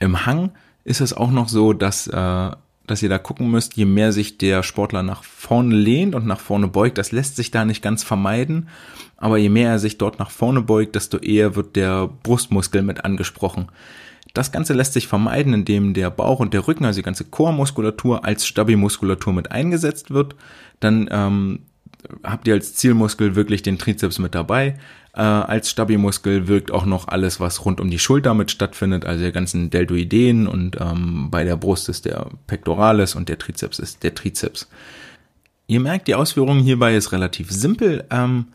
Im 0.00 0.26
Hang 0.26 0.50
ist 0.84 1.00
es 1.00 1.14
auch 1.14 1.30
noch 1.30 1.48
so, 1.48 1.72
dass 1.72 2.08
äh, 2.08 2.50
dass 2.86 3.02
ihr 3.02 3.08
da 3.08 3.18
gucken 3.18 3.50
müsst, 3.50 3.76
je 3.76 3.84
mehr 3.84 4.12
sich 4.12 4.38
der 4.38 4.62
Sportler 4.62 5.02
nach 5.02 5.24
vorne 5.24 5.74
lehnt 5.74 6.14
und 6.14 6.26
nach 6.26 6.40
vorne 6.40 6.68
beugt, 6.68 6.98
das 6.98 7.12
lässt 7.12 7.36
sich 7.36 7.50
da 7.50 7.64
nicht 7.64 7.82
ganz 7.82 8.02
vermeiden, 8.02 8.68
aber 9.16 9.38
je 9.38 9.48
mehr 9.48 9.70
er 9.70 9.78
sich 9.78 9.98
dort 9.98 10.18
nach 10.18 10.30
vorne 10.30 10.62
beugt, 10.62 10.94
desto 10.94 11.18
eher 11.18 11.56
wird 11.56 11.76
der 11.76 12.08
Brustmuskel 12.22 12.82
mit 12.82 13.04
angesprochen. 13.04 13.68
Das 14.34 14.52
Ganze 14.52 14.74
lässt 14.74 14.92
sich 14.92 15.08
vermeiden, 15.08 15.54
indem 15.54 15.94
der 15.94 16.10
Bauch 16.10 16.40
und 16.40 16.52
der 16.52 16.68
Rücken, 16.68 16.84
also 16.84 16.98
die 16.98 17.04
ganze 17.04 17.24
Chormuskulatur 17.24 18.24
als 18.24 18.46
Stabilmuskulatur 18.46 19.32
mit 19.32 19.50
eingesetzt 19.50 20.10
wird. 20.10 20.36
Dann 20.78 21.08
ähm, 21.10 21.60
habt 22.22 22.46
ihr 22.46 22.54
als 22.54 22.74
Zielmuskel 22.74 23.34
wirklich 23.34 23.62
den 23.62 23.78
Trizeps 23.78 24.18
mit 24.18 24.34
dabei. 24.34 24.78
Äh, 25.16 25.22
als 25.22 25.70
Stabilmuskel 25.70 26.46
wirkt 26.46 26.70
auch 26.70 26.84
noch 26.84 27.08
alles, 27.08 27.40
was 27.40 27.64
rund 27.64 27.80
um 27.80 27.90
die 27.90 27.98
Schulter 27.98 28.34
mit 28.34 28.50
stattfindet, 28.50 29.06
also 29.06 29.22
der 29.22 29.32
ganzen 29.32 29.70
Deltoideen 29.70 30.46
und 30.46 30.78
ähm, 30.78 31.28
bei 31.30 31.42
der 31.42 31.56
Brust 31.56 31.88
ist 31.88 32.04
der 32.04 32.26
Pectoralis 32.46 33.14
und 33.14 33.30
der 33.30 33.38
Trizeps 33.38 33.78
ist 33.78 34.02
der 34.02 34.14
Trizeps. 34.14 34.68
Ihr 35.68 35.80
merkt, 35.80 36.06
die 36.08 36.14
Ausführung 36.14 36.58
hierbei 36.58 36.94
ist 36.94 37.12
relativ 37.12 37.50
simpel. 37.50 38.04
Ähm, 38.10 38.48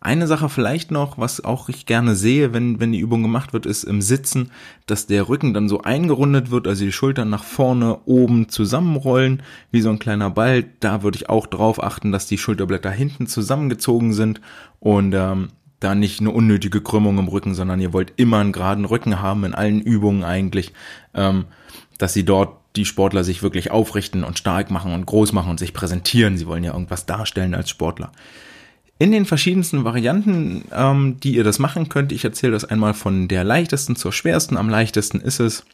eine 0.00 0.28
Sache 0.28 0.48
vielleicht 0.48 0.92
noch, 0.92 1.18
was 1.18 1.42
auch 1.42 1.68
ich 1.68 1.84
gerne 1.84 2.14
sehe, 2.14 2.52
wenn, 2.52 2.78
wenn 2.78 2.92
die 2.92 3.00
Übung 3.00 3.22
gemacht 3.22 3.52
wird, 3.52 3.66
ist 3.66 3.82
im 3.82 4.00
Sitzen, 4.00 4.52
dass 4.86 5.08
der 5.08 5.28
Rücken 5.28 5.52
dann 5.52 5.68
so 5.68 5.82
eingerundet 5.82 6.52
wird, 6.52 6.68
also 6.68 6.84
die 6.84 6.92
Schultern 6.92 7.28
nach 7.30 7.42
vorne 7.42 7.98
oben 8.04 8.48
zusammenrollen, 8.48 9.42
wie 9.72 9.80
so 9.80 9.90
ein 9.90 9.98
kleiner 9.98 10.30
Ball. 10.30 10.64
Da 10.78 11.02
würde 11.02 11.16
ich 11.16 11.28
auch 11.28 11.48
drauf 11.48 11.82
achten, 11.82 12.12
dass 12.12 12.26
die 12.26 12.38
Schulterblätter 12.38 12.90
hinten 12.90 13.26
zusammengezogen 13.26 14.12
sind 14.12 14.40
und 14.78 15.12
ähm, 15.14 15.48
da 15.80 15.94
nicht 15.94 16.20
eine 16.20 16.30
unnötige 16.30 16.80
Krümmung 16.80 17.18
im 17.18 17.28
Rücken, 17.28 17.54
sondern 17.54 17.80
ihr 17.80 17.92
wollt 17.92 18.12
immer 18.16 18.38
einen 18.38 18.52
geraden 18.52 18.84
Rücken 18.84 19.20
haben 19.20 19.44
in 19.44 19.54
allen 19.54 19.80
Übungen 19.80 20.24
eigentlich, 20.24 20.72
ähm, 21.14 21.44
dass 21.98 22.14
sie 22.14 22.24
dort 22.24 22.56
die 22.76 22.84
Sportler 22.84 23.22
sich 23.22 23.42
wirklich 23.42 23.70
aufrichten 23.70 24.24
und 24.24 24.38
stark 24.38 24.70
machen 24.70 24.92
und 24.92 25.06
groß 25.06 25.32
machen 25.32 25.50
und 25.50 25.58
sich 25.58 25.72
präsentieren. 25.72 26.36
Sie 26.36 26.46
wollen 26.46 26.64
ja 26.64 26.72
irgendwas 26.72 27.06
darstellen 27.06 27.54
als 27.54 27.70
Sportler 27.70 28.10
in 28.98 29.12
den 29.12 29.24
verschiedensten 29.24 29.84
Varianten, 29.84 30.64
ähm, 30.72 31.18
die 31.20 31.34
ihr 31.34 31.44
das 31.44 31.58
machen 31.58 31.88
könnt. 31.88 32.12
Ich 32.12 32.24
erzähle 32.24 32.52
das 32.52 32.64
einmal 32.64 32.94
von 32.94 33.28
der 33.28 33.44
leichtesten 33.44 33.96
zur 33.96 34.12
schwersten. 34.12 34.56
Am 34.56 34.68
leichtesten 34.68 35.20
ist 35.20 35.40
es, 35.40 35.64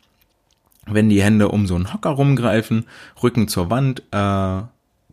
wenn 0.87 1.09
die 1.09 1.23
Hände 1.23 1.49
um 1.49 1.67
so 1.67 1.75
einen 1.75 1.93
Hocker 1.93 2.11
rumgreifen, 2.11 2.87
Rücken 3.23 3.47
zur 3.49 3.71
Wand, 3.71 4.03
äh, 4.11 4.63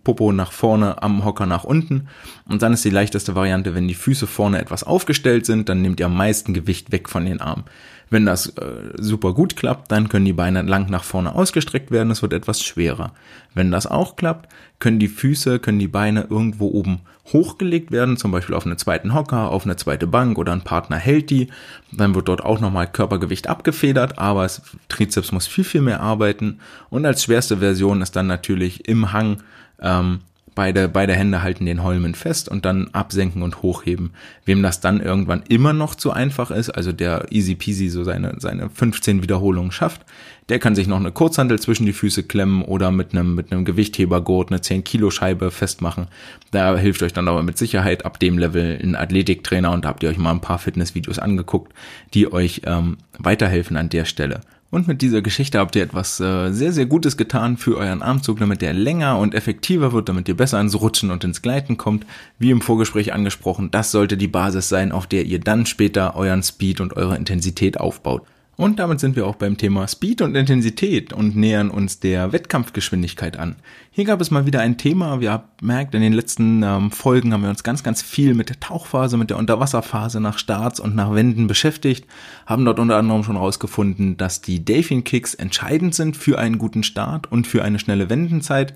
Popo 0.08 0.32
nach 0.32 0.54
vorne, 0.54 1.04
am 1.04 1.26
Hocker 1.26 1.46
nach 1.46 1.66
unten. 1.66 2.08
Und 2.48 2.62
dann 2.62 2.72
ist 2.72 2.86
die 2.86 2.90
leichteste 2.90 3.36
Variante, 3.36 3.76
wenn 3.76 3.90
die 3.90 3.94
Füße 3.94 4.26
vorne 4.26 4.58
etwas 4.58 4.86
aufgestellt 4.86 5.46
sind, 5.46 5.68
dann 5.68 5.82
nehmt 5.82 6.00
ihr 6.00 6.06
am 6.06 6.16
meisten 6.16 6.54
Gewicht 6.54 6.94
weg 6.94 7.10
von 7.10 7.26
den 7.26 7.42
Armen. 7.42 7.66
Wenn 8.10 8.26
das 8.26 8.48
äh, 8.56 8.94
super 8.98 9.34
gut 9.34 9.58
klappt, 9.58 9.92
dann 9.92 10.08
können 10.08 10.24
die 10.24 10.32
Beine 10.32 10.62
lang 10.62 10.90
nach 10.90 11.04
vorne 11.04 11.36
ausgestreckt 11.36 11.92
werden, 11.92 12.10
es 12.10 12.22
wird 12.22 12.32
etwas 12.32 12.64
schwerer. 12.64 13.12
Wenn 13.54 13.70
das 13.70 13.86
auch 13.86 14.16
klappt, 14.16 14.48
können 14.80 14.98
die 14.98 15.10
Füße, 15.10 15.60
können 15.60 15.80
die 15.80 15.90
Beine 15.90 16.26
irgendwo 16.30 16.70
oben 16.70 17.02
hochgelegt 17.34 17.92
werden, 17.92 18.16
zum 18.16 18.32
Beispiel 18.32 18.56
auf 18.56 18.66
eine 18.66 18.78
zweiten 18.78 19.14
Hocker, 19.14 19.50
auf 19.50 19.66
eine 19.66 19.76
zweite 19.76 20.08
Bank 20.08 20.38
oder 20.38 20.54
ein 20.54 20.62
Partner 20.62 20.96
hält 20.96 21.30
die. 21.32 21.50
Dann 21.92 22.16
wird 22.16 22.30
dort 22.30 22.46
auch 22.46 22.62
nochmal 22.62 22.88
Körpergewicht 22.90 23.48
abgefedert, 23.50 24.18
aber 24.20 24.44
das 24.44 24.62
Trizeps 24.88 25.34
muss 25.34 25.48
viel, 25.48 25.66
viel 25.66 25.82
mehr 25.82 26.00
arbeiten. 26.00 26.60
Und 26.90 27.06
als 27.06 27.24
schwerste 27.24 27.58
Version 27.58 28.02
ist 28.02 28.16
dann 28.16 28.28
natürlich 28.28 28.88
im 28.88 29.12
Hang 29.12 29.44
ähm, 29.82 30.20
beide, 30.58 30.90
beide 30.90 31.14
Hände 31.14 31.44
halten 31.44 31.68
den 31.68 31.84
Holmen 31.84 32.16
fest 32.16 32.50
und 32.50 32.66
dann 32.66 32.90
absenken 32.92 33.44
und 33.44 33.62
hochheben. 33.62 34.10
Wem 34.44 34.64
das 34.64 34.82
dann 34.82 35.00
irgendwann 35.00 35.44
immer 35.48 35.72
noch 35.72 35.94
zu 35.94 36.12
einfach 36.12 36.50
ist, 36.50 36.72
also 36.72 36.92
der 36.92 37.28
easy 37.30 37.54
peasy 37.54 37.90
so 37.90 38.04
seine, 38.04 38.36
seine 38.40 38.72
15 38.72 39.22
Wiederholungen 39.22 39.72
schafft, 39.72 40.02
der 40.50 40.58
kann 40.58 40.74
sich 40.74 40.88
noch 40.88 40.98
eine 40.98 41.12
Kurzhandel 41.12 41.60
zwischen 41.60 41.86
die 41.86 41.94
Füße 41.94 42.24
klemmen 42.24 42.64
oder 42.64 42.90
mit 42.90 43.12
einem, 43.12 43.36
mit 43.36 43.52
einem 43.52 43.66
Gewichthebergurt 43.66 44.50
eine 44.50 44.60
10 44.60 44.84
Kilo 44.84 45.12
Scheibe 45.12 45.52
festmachen. 45.52 46.08
Da 46.50 46.76
hilft 46.76 47.04
euch 47.04 47.14
dann 47.14 47.28
aber 47.28 47.44
mit 47.44 47.60
Sicherheit 47.60 48.04
ab 48.04 48.20
dem 48.20 48.40
Level 48.40 48.80
ein 48.82 48.96
Athletiktrainer 48.96 49.72
und 49.72 49.86
da 49.86 49.90
habt 49.90 50.02
ihr 50.02 50.10
euch 50.10 50.18
mal 50.18 50.32
ein 50.32 50.42
paar 50.42 50.58
Fitnessvideos 50.58 51.20
angeguckt, 51.20 51.72
die 52.16 52.34
euch 52.34 52.62
ähm, 52.66 52.98
weiterhelfen 53.20 53.78
an 53.78 53.90
der 53.90 54.06
Stelle. 54.06 54.42
Und 54.70 54.88
mit 54.88 55.02
dieser 55.02 55.22
Geschichte 55.22 55.60
habt 55.60 55.76
ihr 55.78 55.84
etwas 55.84 56.20
äh, 56.20 56.52
sehr, 56.52 56.74
sehr 56.74 56.86
Gutes 56.86 57.16
getan 57.16 57.56
für 57.56 57.78
euren 57.78 58.02
Armzug, 58.02 58.40
damit 58.40 58.62
der 58.62 58.74
länger 58.74 59.18
und 59.18 59.34
effektiver 59.34 59.94
wird, 59.94 60.10
damit 60.10 60.28
ihr 60.28 60.36
besser 60.36 60.60
ins 60.60 60.80
Rutschen 60.80 61.10
und 61.10 61.24
ins 61.24 61.42
Gleiten 61.42 61.78
kommt. 61.78 62.06
Wie 62.38 62.52
im 62.52 62.62
Vorgespräch 62.62 63.14
angesprochen, 63.14 63.72
das 63.72 63.92
sollte 63.92 64.18
die 64.18 64.28
Basis 64.28 64.68
sein, 64.68 64.92
auf 64.92 65.08
der 65.08 65.26
ihr 65.26 65.40
dann 65.40 65.66
später 65.66 66.18
euren 66.18 66.44
Speed 66.44 66.82
und 66.82 66.98
eure 66.98 67.16
Intensität 67.16 67.80
aufbaut. 67.80 68.24
Und 68.58 68.80
damit 68.80 69.00
sind 69.00 69.16
wir 69.16 69.28
auch 69.28 69.36
beim 69.36 69.56
Thema 69.56 69.88
Speed 69.88 70.24
und 70.24 70.34
Intensität 70.36 71.14
und 71.14 71.36
nähern 71.36 71.70
uns 71.70 72.00
der 72.00 72.32
Wettkampfgeschwindigkeit 72.32 73.38
an. 73.38 73.56
Hier 73.92 74.04
gab 74.04 74.20
es 74.20 74.32
mal 74.32 74.48
wieder 74.48 74.62
ein 74.62 74.80
Thema. 74.80 75.22
Wir 75.22 75.32
haben 75.32 75.44
merkt, 75.62 75.94
in 75.94 76.02
den 76.02 76.12
letzten 76.12 76.64
ähm, 76.64 76.90
Folgen 76.90 77.34
haben 77.34 77.44
wir 77.44 77.52
uns 77.52 77.62
ganz, 77.62 77.84
ganz 77.84 78.02
viel 78.02 78.34
mit 78.34 78.50
der 78.50 78.60
Tauchphase, 78.60 79.16
mit 79.16 79.30
der 79.30 79.38
Unterwasserphase 79.38 80.20
nach 80.20 80.40
Starts 80.40 80.80
und 80.80 80.96
nach 80.96 81.14
Wänden 81.14 81.46
beschäftigt. 81.46 82.08
Haben 82.48 82.66
dort 82.66 82.80
unter 82.80 82.96
anderem 82.96 83.24
schon 83.24 83.36
herausgefunden, 83.36 84.18
dass 84.18 84.42
die 84.42 84.66
Delfin 84.66 85.04
Kicks 85.04 85.36
entscheidend 85.36 85.94
sind 85.94 86.18
für 86.18 86.40
einen 86.40 86.58
guten 86.58 86.82
Start 86.82 87.32
und 87.32 87.46
für 87.46 87.64
eine 87.64 87.78
schnelle 87.78 88.10
Wendenzeit. 88.10 88.74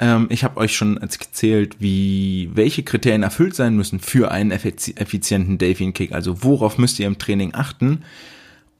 Ähm, 0.00 0.26
ich 0.30 0.42
habe 0.42 0.56
euch 0.56 0.74
schon 0.74 0.96
erzählt, 0.96 1.76
wie 1.78 2.50
welche 2.54 2.82
Kriterien 2.82 3.22
erfüllt 3.22 3.54
sein 3.54 3.76
müssen 3.76 4.00
für 4.00 4.32
einen 4.32 4.50
effizienten 4.50 5.58
Delfin 5.58 5.92
Kick. 5.92 6.10
Also 6.10 6.42
worauf 6.42 6.78
müsst 6.78 6.98
ihr 6.98 7.06
im 7.06 7.18
Training 7.18 7.54
achten? 7.54 8.02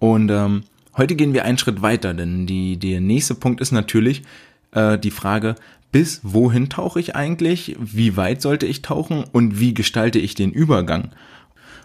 Und 0.00 0.30
ähm, 0.30 0.64
heute 0.96 1.14
gehen 1.14 1.34
wir 1.34 1.44
einen 1.44 1.58
Schritt 1.58 1.82
weiter, 1.82 2.12
denn 2.14 2.46
die, 2.46 2.76
der 2.76 3.00
nächste 3.00 3.36
Punkt 3.36 3.60
ist 3.60 3.70
natürlich 3.70 4.22
äh, 4.72 4.98
die 4.98 5.12
Frage, 5.12 5.54
bis 5.92 6.20
wohin 6.22 6.68
tauche 6.68 6.98
ich 6.98 7.14
eigentlich, 7.14 7.76
wie 7.78 8.16
weit 8.16 8.42
sollte 8.42 8.66
ich 8.66 8.82
tauchen 8.82 9.24
und 9.30 9.60
wie 9.60 9.74
gestalte 9.74 10.18
ich 10.18 10.34
den 10.34 10.50
Übergang? 10.50 11.10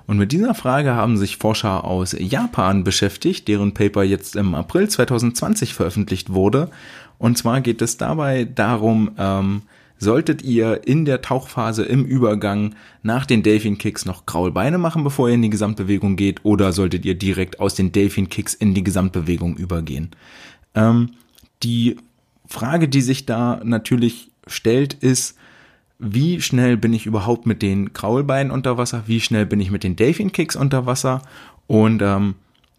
Und 0.08 0.18
mit 0.18 0.32
dieser 0.32 0.54
Frage 0.54 0.94
haben 0.94 1.18
sich 1.18 1.38
Forscher 1.38 1.84
aus 1.84 2.16
Japan 2.18 2.84
beschäftigt, 2.84 3.48
deren 3.48 3.74
Paper 3.74 4.04
jetzt 4.04 4.36
im 4.36 4.54
April 4.56 4.88
2020 4.88 5.74
veröffentlicht 5.74 6.32
wurde. 6.32 6.70
Und 7.18 7.38
zwar 7.38 7.62
geht 7.62 7.82
es 7.82 7.98
dabei 7.98 8.46
darum, 8.46 9.12
ähm, 9.18 9.64
solltet 9.98 10.42
ihr 10.42 10.88
in 10.88 11.06
der 11.06 11.22
Tauchphase 11.22 11.84
im 11.84 12.06
Übergang 12.06 12.76
nach 13.02 13.26
den 13.26 13.44
Delfin 13.44 13.78
Kicks 13.78 14.06
noch 14.06 14.26
Kraulbeine 14.26 14.78
machen, 14.78 15.04
bevor 15.04 15.30
ihr 15.30 15.36
in 15.36 15.42
die 15.42 15.50
Gesamtbewegung 15.50 16.16
geht, 16.16 16.44
oder 16.44 16.74
solltet 16.74 17.06
ihr 17.06 17.16
direkt 17.16 17.60
aus 17.60 17.76
den 17.76 17.92
Delfin 17.92 18.30
Kicks 18.30 18.54
in 18.54 18.74
die 18.74 18.84
Gesamtbewegung 18.84 19.58
übergehen? 19.58 20.12
Ähm, 20.74 21.12
die 21.64 21.98
Frage, 22.48 22.88
die 22.88 23.02
sich 23.02 23.26
da 23.26 23.62
natürlich 23.64 24.32
stellt, 24.48 24.94
ist, 24.94 25.38
wie 25.98 26.42
schnell 26.42 26.76
bin 26.78 26.94
ich 26.94 27.06
überhaupt 27.06 27.46
mit 27.46 27.62
den 27.62 27.94
Kraulbeinen 27.94 28.52
unter 28.52 28.78
Wasser? 28.78 29.04
Wie 29.08 29.22
schnell 29.22 29.46
bin 29.46 29.62
ich 29.62 29.72
mit 29.72 29.84
den 29.84 29.96
Delfin 29.96 30.32
Kicks 30.32 30.56
unter 30.56 30.86
Wasser? 30.86 31.22
Und 31.68 32.02
ähm, 32.02 32.36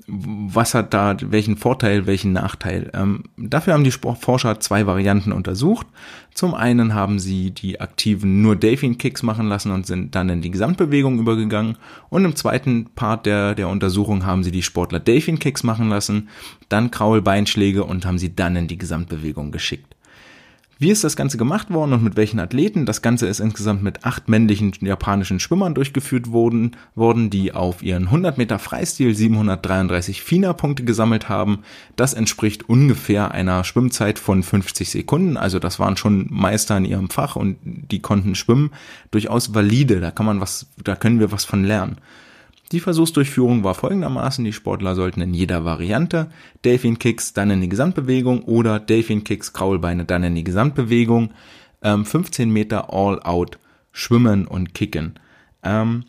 was 0.09 0.75
hat 0.75 0.95
da 0.95 1.17
welchen 1.21 1.57
Vorteil, 1.57 2.07
welchen 2.07 2.33
Nachteil. 2.33 2.91
Ähm, 2.95 3.25
dafür 3.37 3.73
haben 3.73 3.83
die 3.83 3.91
Forscher 3.91 4.61
zwei 4.61 4.87
Varianten 4.87 5.33
untersucht. 5.33 5.87
Zum 6.33 6.55
einen 6.55 6.95
haben 6.95 7.19
sie 7.19 7.51
die 7.51 7.81
aktiven 7.81 8.41
nur 8.43 8.57
Delfin-Kicks 8.57 9.23
machen 9.23 9.49
lassen 9.49 9.73
und 9.73 9.87
sind 9.87 10.15
dann 10.15 10.29
in 10.29 10.43
die 10.43 10.51
Gesamtbewegung 10.51 11.19
übergegangen. 11.19 11.77
Und 12.09 12.25
im 12.25 12.37
zweiten 12.37 12.91
Part 12.95 13.27
der, 13.27 13.55
der 13.55 13.69
Untersuchung 13.69 14.25
haben 14.25 14.45
sie 14.45 14.53
die 14.53 14.63
Sportler 14.63 15.01
Delfin-Kicks 15.01 15.65
machen 15.65 15.89
lassen, 15.89 16.29
dann 16.69 16.91
Kraulbeinschläge 16.91 17.83
und 17.83 18.07
haben 18.07 18.19
sie 18.19 18.37
dann 18.37 18.55
in 18.55 18.69
die 18.69 18.79
Gesamtbewegung 18.79 19.51
geschickt. 19.51 19.96
Wie 20.79 20.91
ist 20.91 21.05
das 21.05 21.17
Ganze 21.17 21.39
gemacht 21.39 21.71
worden 21.71 21.95
und 21.95 22.05
mit 22.05 22.17
welchen 22.17 22.39
Athleten? 22.39 22.85
Das 22.85 23.01
Ganze 23.01 23.27
ist 23.27 23.41
insgesamt 23.41 23.83
mit 23.83 24.05
acht 24.05 24.29
männlichen 24.29 24.73
japanischen 24.83 25.41
Schwimmern 25.41 25.75
durchgeführt 25.75 26.33
worden, 26.33 26.77
worden 26.95 27.31
die 27.31 27.55
auf 27.55 27.83
ihren 27.83 28.05
100 28.05 28.37
Meter 28.37 28.59
Freistil 28.59 29.15
733 29.15 30.23
FINA-Punkte 30.23 30.85
gesammelt 30.85 31.31
haben. 31.31 31.61
Das 31.97 32.13
entspricht 32.13 32.69
ungefähr 32.69 33.31
einer 33.31 33.65
Schwimmzeit 33.65 34.19
von 34.19 34.43
50 34.43 34.91
Sekunden. 34.91 35.39
Also 35.39 35.59
das 35.59 35.79
waren 35.79 35.97
schon 35.97 36.27
Meister 36.29 36.77
in 36.77 36.85
ihrem 36.85 37.09
Fach 37.09 37.37
und 37.37 37.57
die 37.65 38.01
konnten 38.01 38.35
schwimmen. 38.35 38.71
Durchaus 39.11 39.55
valide. 39.55 40.01
Da 40.01 40.11
kann 40.11 40.27
man 40.27 40.43
was, 40.43 40.67
da 40.85 40.95
können 40.95 41.21
wir 41.21 41.33
was 41.33 41.47
von 41.47 41.65
lernen. 41.65 41.97
Die 42.73 42.81
Versuchsdurchführung 42.81 43.63
war 43.63 43.75
folgendermaßen, 43.75 44.45
die 44.45 44.53
Sportler 44.53 44.97
sollten 44.97 45.21
in 45.21 45.35
jeder 45.35 45.65
Variante 45.65 46.31
Delfin 46.65 46.99
Kicks 46.99 47.33
dann 47.33 47.51
in 47.51 47.61
die 47.61 47.69
Gesamtbewegung 47.69 48.43
oder 48.43 48.81
Delfin 48.81 49.23
Kicks 49.23 49.53
Kraulbeine 49.53 50.05
dann 50.05 50.25
in 50.25 50.35
die 50.35 50.45
Gesamtbewegung 50.45 51.31
ähm, 51.83 52.05
15 52.05 52.51
Meter 52.51 52.93
all 52.93 53.23
out 53.23 53.59
schwimmen 53.93 54.47
und 54.47 54.75
kicken. 54.75 55.19
Ähm, 55.63 56.05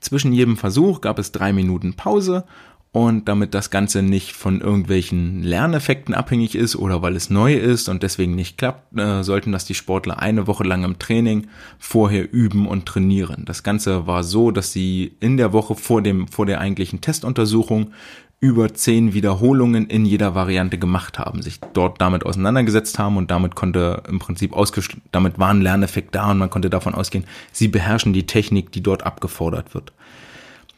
zwischen 0.00 0.32
jedem 0.32 0.56
Versuch 0.56 1.00
gab 1.00 1.20
es 1.20 1.30
drei 1.30 1.52
Minuten 1.52 1.94
Pause 1.94 2.44
und 2.92 3.26
damit 3.26 3.54
das 3.54 3.70
Ganze 3.70 4.02
nicht 4.02 4.32
von 4.32 4.60
irgendwelchen 4.60 5.42
Lerneffekten 5.42 6.14
abhängig 6.14 6.54
ist 6.54 6.76
oder 6.76 7.00
weil 7.00 7.16
es 7.16 7.30
neu 7.30 7.54
ist 7.54 7.88
und 7.88 8.02
deswegen 8.02 8.34
nicht 8.34 8.58
klappt, 8.58 8.98
äh, 8.98 9.22
sollten 9.24 9.50
das 9.50 9.64
die 9.64 9.74
Sportler 9.74 10.18
eine 10.18 10.46
Woche 10.46 10.64
lang 10.64 10.84
im 10.84 10.98
Training 10.98 11.48
vorher 11.78 12.30
üben 12.32 12.68
und 12.68 12.84
trainieren. 12.84 13.44
Das 13.46 13.62
Ganze 13.62 14.06
war 14.06 14.22
so, 14.22 14.50
dass 14.50 14.72
sie 14.72 15.16
in 15.20 15.38
der 15.38 15.54
Woche 15.54 15.74
vor 15.74 16.02
dem, 16.02 16.28
vor 16.28 16.44
der 16.44 16.60
eigentlichen 16.60 17.00
Testuntersuchung 17.00 17.92
über 18.40 18.74
zehn 18.74 19.14
Wiederholungen 19.14 19.86
in 19.86 20.04
jeder 20.04 20.34
Variante 20.34 20.76
gemacht 20.76 21.18
haben, 21.18 21.42
sich 21.42 21.60
dort 21.72 22.00
damit 22.00 22.26
auseinandergesetzt 22.26 22.98
haben 22.98 23.16
und 23.16 23.30
damit 23.30 23.54
konnte 23.54 24.02
im 24.08 24.18
Prinzip 24.18 24.52
ausgeschlossen, 24.52 25.00
damit 25.12 25.38
war 25.38 25.50
ein 25.50 25.62
Lerneffekt 25.62 26.14
da 26.14 26.32
und 26.32 26.38
man 26.38 26.50
konnte 26.50 26.68
davon 26.68 26.94
ausgehen, 26.94 27.24
sie 27.52 27.68
beherrschen 27.68 28.12
die 28.12 28.26
Technik, 28.26 28.72
die 28.72 28.82
dort 28.82 29.06
abgefordert 29.06 29.74
wird. 29.74 29.92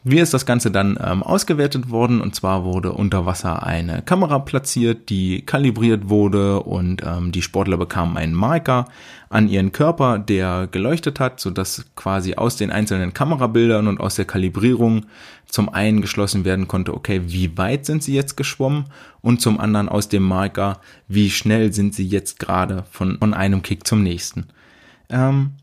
Wie 0.07 0.19
ist 0.19 0.35
das 0.35 0.45
Ganze 0.45 0.69
dann 0.69 0.99
ähm, 1.03 1.23
ausgewertet 1.23 1.89
worden? 1.89 2.21
Und 2.21 2.35
zwar 2.35 2.63
wurde 2.63 2.91
unter 2.91 3.25
Wasser 3.25 3.63
eine 3.63 4.03
Kamera 4.03 4.37
platziert, 4.37 5.09
die 5.09 5.41
kalibriert 5.41 6.09
wurde 6.09 6.59
und 6.59 7.01
ähm, 7.03 7.31
die 7.31 7.41
Sportler 7.41 7.77
bekamen 7.77 8.15
einen 8.15 8.35
Marker 8.35 8.85
an 9.29 9.49
ihren 9.49 9.71
Körper, 9.71 10.19
der 10.19 10.67
geleuchtet 10.69 11.19
hat, 11.19 11.39
sodass 11.39 11.85
quasi 11.95 12.35
aus 12.35 12.55
den 12.55 12.69
einzelnen 12.69 13.15
Kamerabildern 13.15 13.87
und 13.87 13.99
aus 13.99 14.13
der 14.13 14.25
Kalibrierung 14.25 15.07
zum 15.47 15.69
einen 15.69 16.01
geschlossen 16.01 16.45
werden 16.45 16.67
konnte, 16.67 16.93
okay, 16.93 17.23
wie 17.25 17.57
weit 17.57 17.87
sind 17.87 18.03
sie 18.03 18.13
jetzt 18.13 18.37
geschwommen 18.37 18.85
und 19.21 19.41
zum 19.41 19.59
anderen 19.59 19.89
aus 19.89 20.07
dem 20.07 20.21
Marker, 20.21 20.81
wie 21.07 21.31
schnell 21.31 21.73
sind 21.73 21.95
sie 21.95 22.07
jetzt 22.07 22.37
gerade 22.37 22.85
von, 22.91 23.17
von 23.17 23.33
einem 23.33 23.63
Kick 23.63 23.87
zum 23.87 24.03
nächsten. 24.03 24.49
Ähm, 25.09 25.53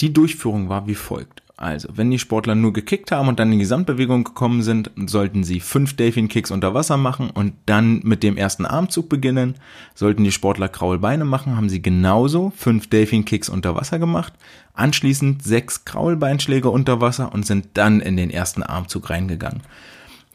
die 0.00 0.14
Durchführung 0.14 0.70
war 0.70 0.86
wie 0.86 0.94
folgt. 0.94 1.41
Also, 1.62 1.90
wenn 1.94 2.10
die 2.10 2.18
Sportler 2.18 2.56
nur 2.56 2.72
gekickt 2.72 3.12
haben 3.12 3.28
und 3.28 3.38
dann 3.38 3.52
in 3.52 3.52
die 3.52 3.62
Gesamtbewegung 3.62 4.24
gekommen 4.24 4.62
sind, 4.62 4.90
sollten 5.06 5.44
sie 5.44 5.60
fünf 5.60 5.94
Delfin-Kicks 5.94 6.50
unter 6.50 6.74
Wasser 6.74 6.96
machen 6.96 7.30
und 7.30 7.52
dann 7.66 8.00
mit 8.02 8.24
dem 8.24 8.36
ersten 8.36 8.66
Armzug 8.66 9.08
beginnen. 9.08 9.54
Sollten 9.94 10.24
die 10.24 10.32
Sportler 10.32 10.68
Kraulbeine 10.68 11.24
machen, 11.24 11.56
haben 11.56 11.68
sie 11.68 11.80
genauso 11.80 12.52
fünf 12.56 12.88
Delfin-Kicks 12.88 13.48
unter 13.48 13.76
Wasser 13.76 14.00
gemacht, 14.00 14.32
anschließend 14.74 15.44
sechs 15.44 15.84
Kraulbeinschläge 15.84 16.68
unter 16.68 17.00
Wasser 17.00 17.32
und 17.32 17.46
sind 17.46 17.68
dann 17.74 18.00
in 18.00 18.16
den 18.16 18.30
ersten 18.30 18.64
Armzug 18.64 19.08
reingegangen 19.08 19.62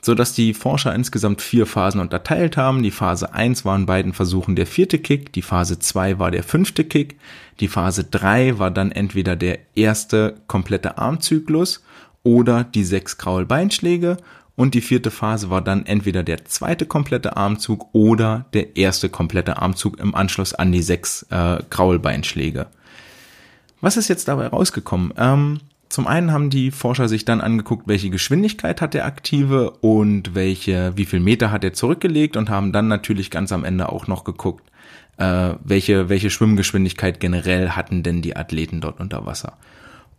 so 0.07 0.15
dass 0.15 0.33
die 0.33 0.53
Forscher 0.53 0.95
insgesamt 0.95 1.41
vier 1.41 1.65
Phasen 1.65 1.99
unterteilt 1.99 2.55
haben. 2.55 2.81
Die 2.81 2.91
Phase 2.91 3.33
1 3.33 3.65
war 3.65 3.75
in 3.75 3.85
beiden 3.85 4.13
Versuchen 4.13 4.55
der 4.55 4.65
vierte 4.65 4.99
Kick, 4.99 5.33
die 5.33 5.41
Phase 5.41 5.79
2 5.79 6.17
war 6.17 6.31
der 6.31 6.43
fünfte 6.43 6.85
Kick, 6.85 7.19
die 7.59 7.67
Phase 7.67 8.05
3 8.05 8.57
war 8.57 8.71
dann 8.71 8.93
entweder 8.93 9.35
der 9.35 9.59
erste 9.75 10.35
komplette 10.47 10.97
Armzyklus 10.97 11.83
oder 12.23 12.63
die 12.63 12.85
sechs 12.85 13.17
Kraulbeinschläge 13.17 14.15
und 14.55 14.75
die 14.75 14.81
vierte 14.81 15.11
Phase 15.11 15.49
war 15.49 15.61
dann 15.61 15.85
entweder 15.85 16.23
der 16.23 16.45
zweite 16.45 16.85
komplette 16.85 17.35
Armzug 17.35 17.89
oder 17.91 18.45
der 18.53 18.77
erste 18.77 19.09
komplette 19.09 19.61
Armzug 19.61 19.99
im 19.99 20.15
Anschluss 20.15 20.53
an 20.53 20.71
die 20.71 20.81
sechs 20.81 21.23
äh, 21.31 21.57
Kraulbeinschläge. 21.69 22.67
Was 23.81 23.97
ist 23.97 24.07
jetzt 24.07 24.29
dabei 24.29 24.47
rausgekommen? 24.47 25.13
Ähm, 25.17 25.59
zum 25.89 26.08
einen 26.08 26.32
haben 26.32 26.50
die 26.50 26.71
Forscher 26.71 27.08
sich 27.08 27.26
dann 27.26 27.41
angeguckt, 27.41 27.88
welche 27.88 28.10
Geschwindigkeit 28.10 28.82
hat 28.82 28.93
der 28.93 29.06
Aktive 29.06 29.71
und 29.82 30.36
welche, 30.36 30.93
wie 30.95 31.06
viel 31.06 31.19
Meter 31.19 31.52
hat 31.52 31.63
er 31.63 31.73
zurückgelegt 31.73 32.38
und 32.38 32.50
haben 32.50 32.71
dann 32.71 32.88
natürlich 32.88 33.32
ganz 33.32 33.52
am 33.52 33.63
Ende 33.63 33.89
auch 33.89 34.08
noch 34.08 34.23
geguckt, 34.23 34.69
äh, 35.17 35.52
welche, 35.63 36.10
welche 36.10 36.30
Schwimmgeschwindigkeit 36.30 37.19
generell 37.19 37.69
hatten 37.69 38.04
denn 38.04 38.21
die 38.21 38.36
Athleten 38.36 38.82
dort 38.82 39.00
unter 39.00 39.26
Wasser. 39.26 39.58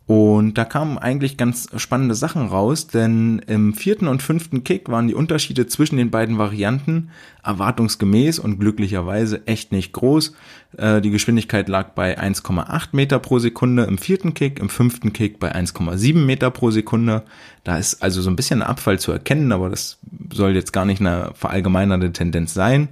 Und 0.09 0.57
da 0.57 0.65
kamen 0.65 0.97
eigentlich 0.97 1.37
ganz 1.37 1.67
spannende 1.75 2.15
Sachen 2.15 2.47
raus, 2.47 2.87
denn 2.87 3.43
im 3.45 3.75
vierten 3.75 4.07
und 4.07 4.23
fünften 4.23 4.63
Kick 4.63 4.89
waren 4.89 5.07
die 5.07 5.13
Unterschiede 5.13 5.67
zwischen 5.67 5.97
den 5.97 6.09
beiden 6.09 6.39
Varianten 6.39 7.11
erwartungsgemäß 7.43 8.39
und 8.39 8.59
glücklicherweise 8.59 9.45
echt 9.45 9.71
nicht 9.71 9.93
groß. 9.93 10.33
Äh, 10.77 11.01
die 11.01 11.11
Geschwindigkeit 11.11 11.69
lag 11.69 11.89
bei 11.89 12.17
1,8 12.19 12.87
Meter 12.93 13.19
pro 13.19 13.37
Sekunde 13.37 13.83
im 13.83 13.99
vierten 13.99 14.33
Kick, 14.33 14.57
im 14.57 14.69
fünften 14.69 15.13
Kick 15.13 15.39
bei 15.39 15.53
1,7 15.53 16.25
Meter 16.25 16.49
pro 16.49 16.71
Sekunde. 16.71 17.21
Da 17.63 17.77
ist 17.77 18.01
also 18.01 18.23
so 18.23 18.31
ein 18.31 18.35
bisschen 18.35 18.63
ein 18.63 18.67
Abfall 18.67 18.97
zu 18.97 19.11
erkennen, 19.11 19.51
aber 19.51 19.69
das 19.69 19.99
soll 20.33 20.55
jetzt 20.55 20.73
gar 20.73 20.85
nicht 20.85 21.01
eine 21.01 21.33
verallgemeinernde 21.35 22.11
Tendenz 22.13 22.55
sein. 22.55 22.89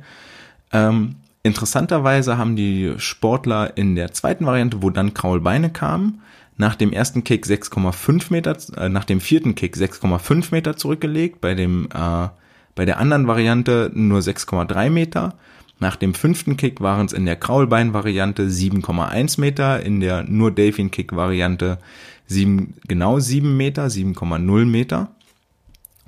Ähm, 0.72 1.16
interessanterweise 1.42 2.38
haben 2.38 2.56
die 2.56 2.94
Sportler 2.98 3.76
in 3.76 3.96
der 3.96 4.12
zweiten 4.12 4.46
Variante, 4.46 4.84
wo 4.84 4.92
dann 4.92 5.16
Kraulbeine 5.16 5.72
kamen, 5.72 6.22
nach 6.58 6.76
dem 6.76 6.92
ersten 6.92 7.24
Kick 7.24 7.46
6,5 7.46 8.32
Meter, 8.32 8.58
äh, 8.76 8.90
nach 8.90 9.06
dem 9.06 9.22
vierten 9.22 9.56
Kick 9.56 9.76
6,5 9.76 10.52
Meter 10.52 10.76
zurückgelegt, 10.76 11.40
bei 11.40 11.54
dem, 11.54 11.88
äh, 11.94 12.28
bei 12.76 12.86
der 12.86 12.98
anderen 12.98 13.28
Variante 13.28 13.92
nur 13.94 14.22
6,3 14.22 14.90
Meter. 14.90 15.36
Nach 15.80 15.96
dem 15.96 16.16
fünften 16.16 16.58
Kick 16.58 16.82
waren 16.82 17.06
es 17.06 17.14
in 17.14 17.26
der 17.26 17.36
Kraulbein-Variante 17.36 18.50
7,1 18.50 19.40
Meter, 19.40 19.84
in 19.84 20.00
der 20.00 20.24
nur 20.24 20.52
Delfin-Kick-Variante 20.52 21.78
7, 22.26 22.74
genau 22.88 23.20
7 23.20 23.56
Meter, 23.56 23.90
7,0 23.90 24.66
Meter. 24.66 25.12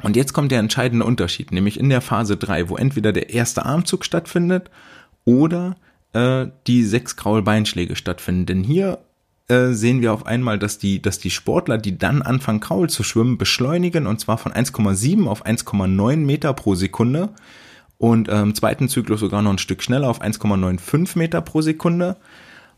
Und 0.01 0.15
jetzt 0.15 0.33
kommt 0.33 0.51
der 0.51 0.59
entscheidende 0.59 1.05
Unterschied, 1.05 1.51
nämlich 1.51 1.79
in 1.79 1.89
der 1.89 2.01
Phase 2.01 2.37
3, 2.37 2.69
wo 2.69 2.77
entweder 2.77 3.11
der 3.11 3.29
erste 3.29 3.65
Armzug 3.65 4.05
stattfindet 4.05 4.71
oder 5.25 5.75
äh, 6.13 6.47
die 6.65 6.83
sechs 6.83 7.15
Kraulbeinschläge 7.15 7.95
stattfinden. 7.95 8.45
Denn 8.47 8.63
hier 8.63 8.99
äh, 9.49 9.73
sehen 9.73 10.01
wir 10.01 10.13
auf 10.13 10.25
einmal, 10.25 10.59
dass 10.59 10.77
die, 10.77 11.01
dass 11.01 11.19
die 11.19 11.29
Sportler, 11.29 11.77
die 11.77 11.97
dann 11.97 12.21
anfangen, 12.21 12.59
Kraul 12.59 12.89
zu 12.89 13.03
schwimmen, 13.03 13.37
beschleunigen 13.37 14.07
und 14.07 14.19
zwar 14.19 14.37
von 14.37 14.53
1,7 14.53 15.27
auf 15.27 15.45
1,9 15.45 16.17
Meter 16.17 16.53
pro 16.53 16.75
Sekunde 16.75 17.29
und 17.97 18.29
äh, 18.29 18.41
im 18.41 18.55
zweiten 18.55 18.87
Zyklus 18.87 19.19
sogar 19.19 19.41
noch 19.41 19.51
ein 19.51 19.57
Stück 19.57 19.83
schneller 19.83 20.09
auf 20.09 20.21
1,95 20.21 21.17
Meter 21.17 21.41
pro 21.41 21.61
Sekunde. 21.61 22.15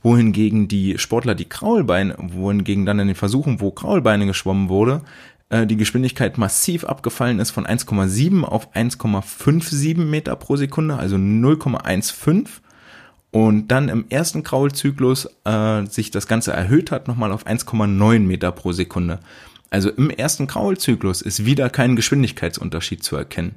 Wohingegen 0.03 0.67
die 0.67 0.97
Sportler, 0.97 1.35
die 1.35 1.47
Kraulbeine, 1.47 2.15
wohingegen 2.17 2.87
dann 2.87 2.97
in 2.97 3.05
den 3.05 3.15
Versuchen, 3.15 3.61
wo 3.61 3.69
Kraulbeine 3.69 4.25
geschwommen 4.25 4.67
wurde, 4.67 5.01
äh, 5.49 5.67
die 5.67 5.77
Geschwindigkeit 5.77 6.39
massiv 6.39 6.85
abgefallen 6.85 7.37
ist 7.37 7.51
von 7.51 7.67
1,7 7.67 8.43
auf 8.43 8.73
1,57 8.73 9.97
Meter 9.97 10.35
pro 10.37 10.55
Sekunde, 10.55 10.95
also 10.95 11.17
0,15 11.17 12.47
und 13.31 13.69
dann 13.69 13.89
im 13.89 14.05
ersten 14.09 14.43
Kraulzyklus 14.43 15.29
äh, 15.45 15.85
sich 15.85 16.11
das 16.11 16.27
Ganze 16.27 16.51
erhöht 16.51 16.91
hat, 16.91 17.07
nochmal 17.07 17.31
auf 17.31 17.47
1,9 17.47 18.19
Meter 18.19 18.51
pro 18.51 18.73
Sekunde. 18.73 19.19
Also 19.69 19.89
im 19.89 20.09
ersten 20.09 20.47
Kraulzyklus 20.47 21.21
ist 21.21 21.45
wieder 21.45 21.69
kein 21.69 21.95
Geschwindigkeitsunterschied 21.95 23.03
zu 23.03 23.15
erkennen. 23.15 23.55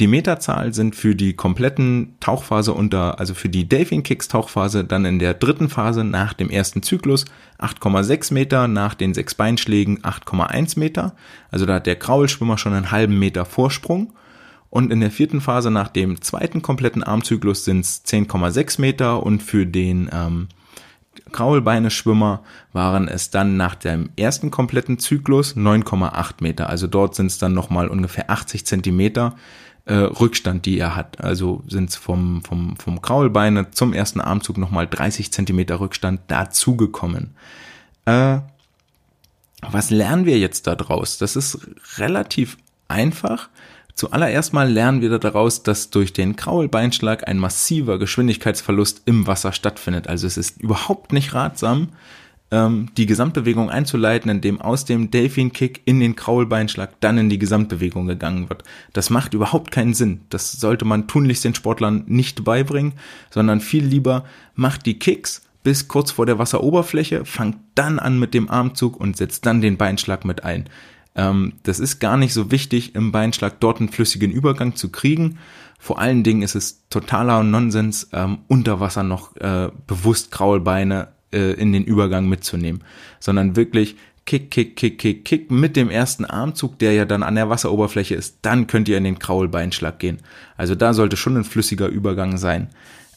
Die 0.00 0.08
Meterzahl 0.08 0.74
sind 0.74 0.96
für 0.96 1.14
die 1.14 1.34
kompletten 1.34 2.16
Tauchphase 2.18 2.72
unter, 2.72 3.20
also 3.20 3.34
für 3.34 3.48
die 3.48 3.68
Delfin 3.68 4.02
Kicks 4.02 4.26
Tauchphase 4.26 4.84
dann 4.84 5.04
in 5.04 5.18
der 5.18 5.34
dritten 5.34 5.68
Phase 5.68 6.02
nach 6.02 6.32
dem 6.32 6.50
ersten 6.50 6.82
Zyklus 6.82 7.26
8,6 7.60 8.32
Meter, 8.34 8.66
nach 8.66 8.94
den 8.94 9.14
sechs 9.14 9.34
Beinschlägen 9.34 10.00
8,1 10.00 10.78
Meter. 10.78 11.14
Also 11.50 11.66
da 11.66 11.74
hat 11.74 11.86
der 11.86 11.96
Kraulschwimmer 11.96 12.58
schon 12.58 12.72
einen 12.72 12.90
halben 12.90 13.18
Meter 13.18 13.44
Vorsprung. 13.44 14.14
Und 14.72 14.90
in 14.90 15.00
der 15.00 15.10
vierten 15.10 15.42
Phase 15.42 15.70
nach 15.70 15.88
dem 15.88 16.22
zweiten 16.22 16.62
kompletten 16.62 17.02
Armzyklus 17.02 17.66
sind 17.66 17.80
es 17.80 18.06
10,6 18.06 18.80
Meter 18.80 19.22
und 19.22 19.42
für 19.42 19.66
den 19.66 20.08
ähm, 20.10 20.48
Kraulbeine-Schwimmer 21.30 22.42
waren 22.72 23.06
es 23.06 23.28
dann 23.28 23.58
nach 23.58 23.74
dem 23.74 24.08
ersten 24.16 24.50
kompletten 24.50 24.98
Zyklus 24.98 25.58
9,8 25.58 26.36
Meter. 26.40 26.70
Also 26.70 26.86
dort 26.86 27.14
sind 27.14 27.26
es 27.26 27.36
dann 27.36 27.52
nochmal 27.52 27.88
ungefähr 27.88 28.30
80 28.30 28.64
Zentimeter 28.64 29.36
äh, 29.84 29.92
Rückstand, 29.92 30.64
die 30.64 30.78
er 30.78 30.96
hat. 30.96 31.20
Also 31.20 31.62
sind 31.68 31.90
es 31.90 31.96
vom, 31.96 32.42
vom, 32.42 32.78
vom 32.78 33.02
Kraulbeine 33.02 33.72
zum 33.72 33.92
ersten 33.92 34.22
Armzug 34.22 34.56
nochmal 34.56 34.86
30 34.86 35.34
Zentimeter 35.34 35.80
Rückstand 35.80 36.22
dazugekommen. 36.28 37.34
Äh, 38.06 38.38
was 39.60 39.90
lernen 39.90 40.24
wir 40.24 40.38
jetzt 40.38 40.66
daraus? 40.66 41.18
Das 41.18 41.36
ist 41.36 41.58
relativ 41.98 42.56
einfach. 42.88 43.50
Zuallererst 43.94 44.52
mal 44.52 44.70
lernen 44.70 45.00
wir 45.00 45.18
daraus, 45.18 45.62
dass 45.62 45.90
durch 45.90 46.12
den 46.12 46.36
Kraulbeinschlag 46.36 47.28
ein 47.28 47.38
massiver 47.38 47.98
Geschwindigkeitsverlust 47.98 49.02
im 49.04 49.26
Wasser 49.26 49.52
stattfindet. 49.52 50.08
Also 50.08 50.26
es 50.26 50.36
ist 50.36 50.60
überhaupt 50.60 51.12
nicht 51.12 51.34
ratsam, 51.34 51.88
ähm, 52.50 52.88
die 52.96 53.06
Gesamtbewegung 53.06 53.70
einzuleiten, 53.70 54.30
indem 54.30 54.60
aus 54.60 54.84
dem 54.84 55.10
Delfin-Kick 55.10 55.82
in 55.84 56.00
den 56.00 56.16
Kraulbeinschlag 56.16 57.00
dann 57.00 57.18
in 57.18 57.30
die 57.30 57.38
Gesamtbewegung 57.38 58.06
gegangen 58.06 58.48
wird. 58.48 58.62
Das 58.92 59.10
macht 59.10 59.34
überhaupt 59.34 59.70
keinen 59.70 59.94
Sinn. 59.94 60.20
Das 60.30 60.52
sollte 60.52 60.84
man 60.84 61.08
tunlichst 61.08 61.44
den 61.44 61.54
Sportlern 61.54 62.04
nicht 62.06 62.44
beibringen, 62.44 62.92
sondern 63.30 63.60
viel 63.60 63.84
lieber 63.84 64.24
macht 64.54 64.86
die 64.86 64.98
Kicks 64.98 65.42
bis 65.62 65.88
kurz 65.88 66.10
vor 66.10 66.26
der 66.26 66.38
Wasseroberfläche, 66.38 67.24
fangt 67.24 67.56
dann 67.74 67.98
an 67.98 68.18
mit 68.18 68.34
dem 68.34 68.50
Armzug 68.50 68.98
und 68.98 69.16
setzt 69.16 69.46
dann 69.46 69.60
den 69.60 69.76
Beinschlag 69.76 70.24
mit 70.24 70.44
ein. 70.44 70.68
Ähm, 71.14 71.54
das 71.62 71.78
ist 71.78 71.98
gar 71.98 72.16
nicht 72.16 72.32
so 72.32 72.50
wichtig, 72.50 72.94
im 72.94 73.12
Beinschlag 73.12 73.60
dort 73.60 73.80
einen 73.80 73.90
flüssigen 73.90 74.30
Übergang 74.30 74.76
zu 74.76 74.90
kriegen. 74.90 75.38
Vor 75.78 75.98
allen 75.98 76.22
Dingen 76.22 76.42
ist 76.42 76.54
es 76.54 76.88
totaler 76.88 77.42
Nonsens, 77.42 78.08
ähm, 78.12 78.38
unter 78.48 78.80
Wasser 78.80 79.02
noch 79.02 79.36
äh, 79.36 79.70
bewusst 79.86 80.30
Kraulbeine 80.30 81.08
äh, 81.32 81.52
in 81.54 81.72
den 81.72 81.84
Übergang 81.84 82.28
mitzunehmen, 82.28 82.84
sondern 83.18 83.56
wirklich 83.56 83.96
Kick, 84.24 84.52
Kick, 84.52 84.76
Kick, 84.76 84.98
Kick, 84.98 85.24
Kick 85.24 85.50
mit 85.50 85.74
dem 85.74 85.90
ersten 85.90 86.24
Armzug, 86.24 86.78
der 86.78 86.92
ja 86.92 87.04
dann 87.04 87.24
an 87.24 87.34
der 87.34 87.50
Wasseroberfläche 87.50 88.14
ist, 88.14 88.38
dann 88.42 88.68
könnt 88.68 88.88
ihr 88.88 88.96
in 88.96 89.04
den 89.04 89.18
Kraulbeinschlag 89.18 89.98
gehen. 89.98 90.18
Also 90.56 90.76
da 90.76 90.94
sollte 90.94 91.16
schon 91.16 91.36
ein 91.36 91.44
flüssiger 91.44 91.88
Übergang 91.88 92.38
sein. 92.38 92.68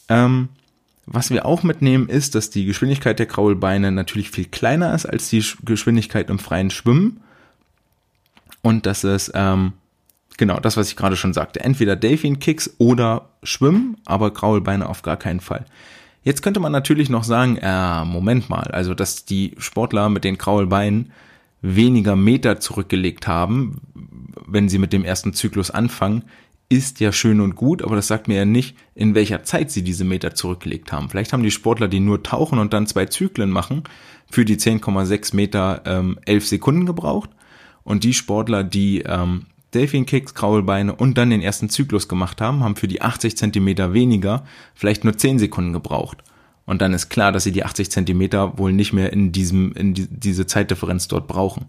Ähm, 0.10 0.49
was 1.05 1.29
wir 1.29 1.45
auch 1.45 1.62
mitnehmen 1.62 2.10
ist, 2.10 2.34
dass 2.34 2.49
die 2.49 2.65
Geschwindigkeit 2.65 3.19
der 3.19 3.27
Kraulbeine 3.27 3.91
natürlich 3.91 4.31
viel 4.31 4.45
kleiner 4.45 4.95
ist 4.95 5.05
als 5.05 5.29
die 5.29 5.45
Geschwindigkeit 5.63 6.31
im 6.31 6.39
freien 6.39 6.71
Schwimmen 6.71 7.21
und 8.65 8.88
das 8.88 9.04
ist 9.04 9.32
ähm, 9.36 9.73
genau 10.38 10.60
das, 10.60 10.75
was 10.75 10.89
ich 10.89 10.95
gerade 10.95 11.15
schon 11.15 11.34
sagte. 11.34 11.60
Entweder 11.60 11.95
Delfin-Kicks 11.95 12.78
oder 12.80 13.30
Schwimmen, 13.43 13.97
aber 14.08 14.34
Kraulbeine 14.34 14.89
auf 14.89 15.04
gar 15.04 15.17
keinen 15.17 15.39
Fall. 15.39 15.65
Jetzt 16.23 16.41
könnte 16.41 16.60
man 16.60 16.71
natürlich 16.71 17.12
noch 17.12 17.23
sagen, 17.23 17.58
äh, 17.62 18.04
Moment 18.06 18.49
mal, 18.49 18.71
also 18.71 18.95
dass 18.95 19.23
die 19.23 19.54
Sportler 19.60 20.10
mit 20.10 20.23
den 20.23 20.39
Kraulbeinen 20.39 21.12
weniger 21.62 22.15
Meter 22.15 22.60
zurückgelegt 22.60 23.28
haben, 23.28 23.82
wenn 24.47 24.67
sie 24.67 24.80
mit 24.80 24.93
dem 24.93 25.06
ersten 25.06 25.34
Zyklus 25.34 25.69
anfangen, 25.69 26.23
ist 26.67 26.99
ja 26.99 27.12
schön 27.12 27.41
und 27.41 27.56
gut, 27.56 27.84
aber 27.84 27.95
das 27.95 28.08
sagt 28.08 28.28
mir 28.28 28.38
ja 28.38 28.45
nicht, 28.45 28.75
in 28.95 29.13
welcher 29.13 29.43
Zeit 29.43 29.69
sie 29.69 29.84
diese 29.84 30.06
Meter 30.06 30.34
zurückgelegt 30.34 30.91
haben. 30.91 31.12
Vielleicht 31.12 31.34
haben 31.34 31.43
die 31.43 31.51
Sportler, 31.51 31.88
die 31.88 31.99
nur 31.99 32.23
tauchen 32.23 32.58
und 32.58 32.73
dann 32.73 32.88
zwei 32.88 33.06
Zyklen 33.06 33.51
machen, 33.51 33.84
für 34.32 34.43
die 34.43 34.58
10,6 34.58 35.36
Meter 35.36 35.84
ähm, 35.86 36.17
11 36.25 36.47
Sekunden 36.47 36.88
gebraucht 36.88 37.30
und 37.85 38.03
die 38.03 38.13
Sportler, 38.13 38.65
die 38.65 39.03
ähm, 39.03 39.45
Delfin-Kicks, 39.73 40.33
Kraulbeine 40.33 40.93
und 40.95 41.17
dann 41.17 41.29
den 41.29 41.41
ersten 41.41 41.69
Zyklus 41.69 42.09
gemacht 42.09 42.41
haben, 42.41 42.63
haben 42.63 42.75
für 42.75 42.87
die 42.87 43.01
80 43.01 43.37
Zentimeter 43.37 43.93
weniger 43.93 44.43
vielleicht 44.73 45.05
nur 45.05 45.17
10 45.17 45.39
Sekunden 45.39 45.71
gebraucht. 45.71 46.23
Und 46.65 46.81
dann 46.81 46.93
ist 46.93 47.09
klar, 47.09 47.31
dass 47.31 47.43
sie 47.43 47.51
die 47.51 47.63
80 47.63 47.91
Zentimeter 47.91 48.57
wohl 48.57 48.73
nicht 48.73 48.91
mehr 48.91 49.13
in 49.13 49.31
diesem, 49.31 49.71
in 49.73 49.93
die, 49.93 50.07
diese 50.09 50.47
Zeitdifferenz 50.47 51.07
dort 51.07 51.27
brauchen. 51.27 51.67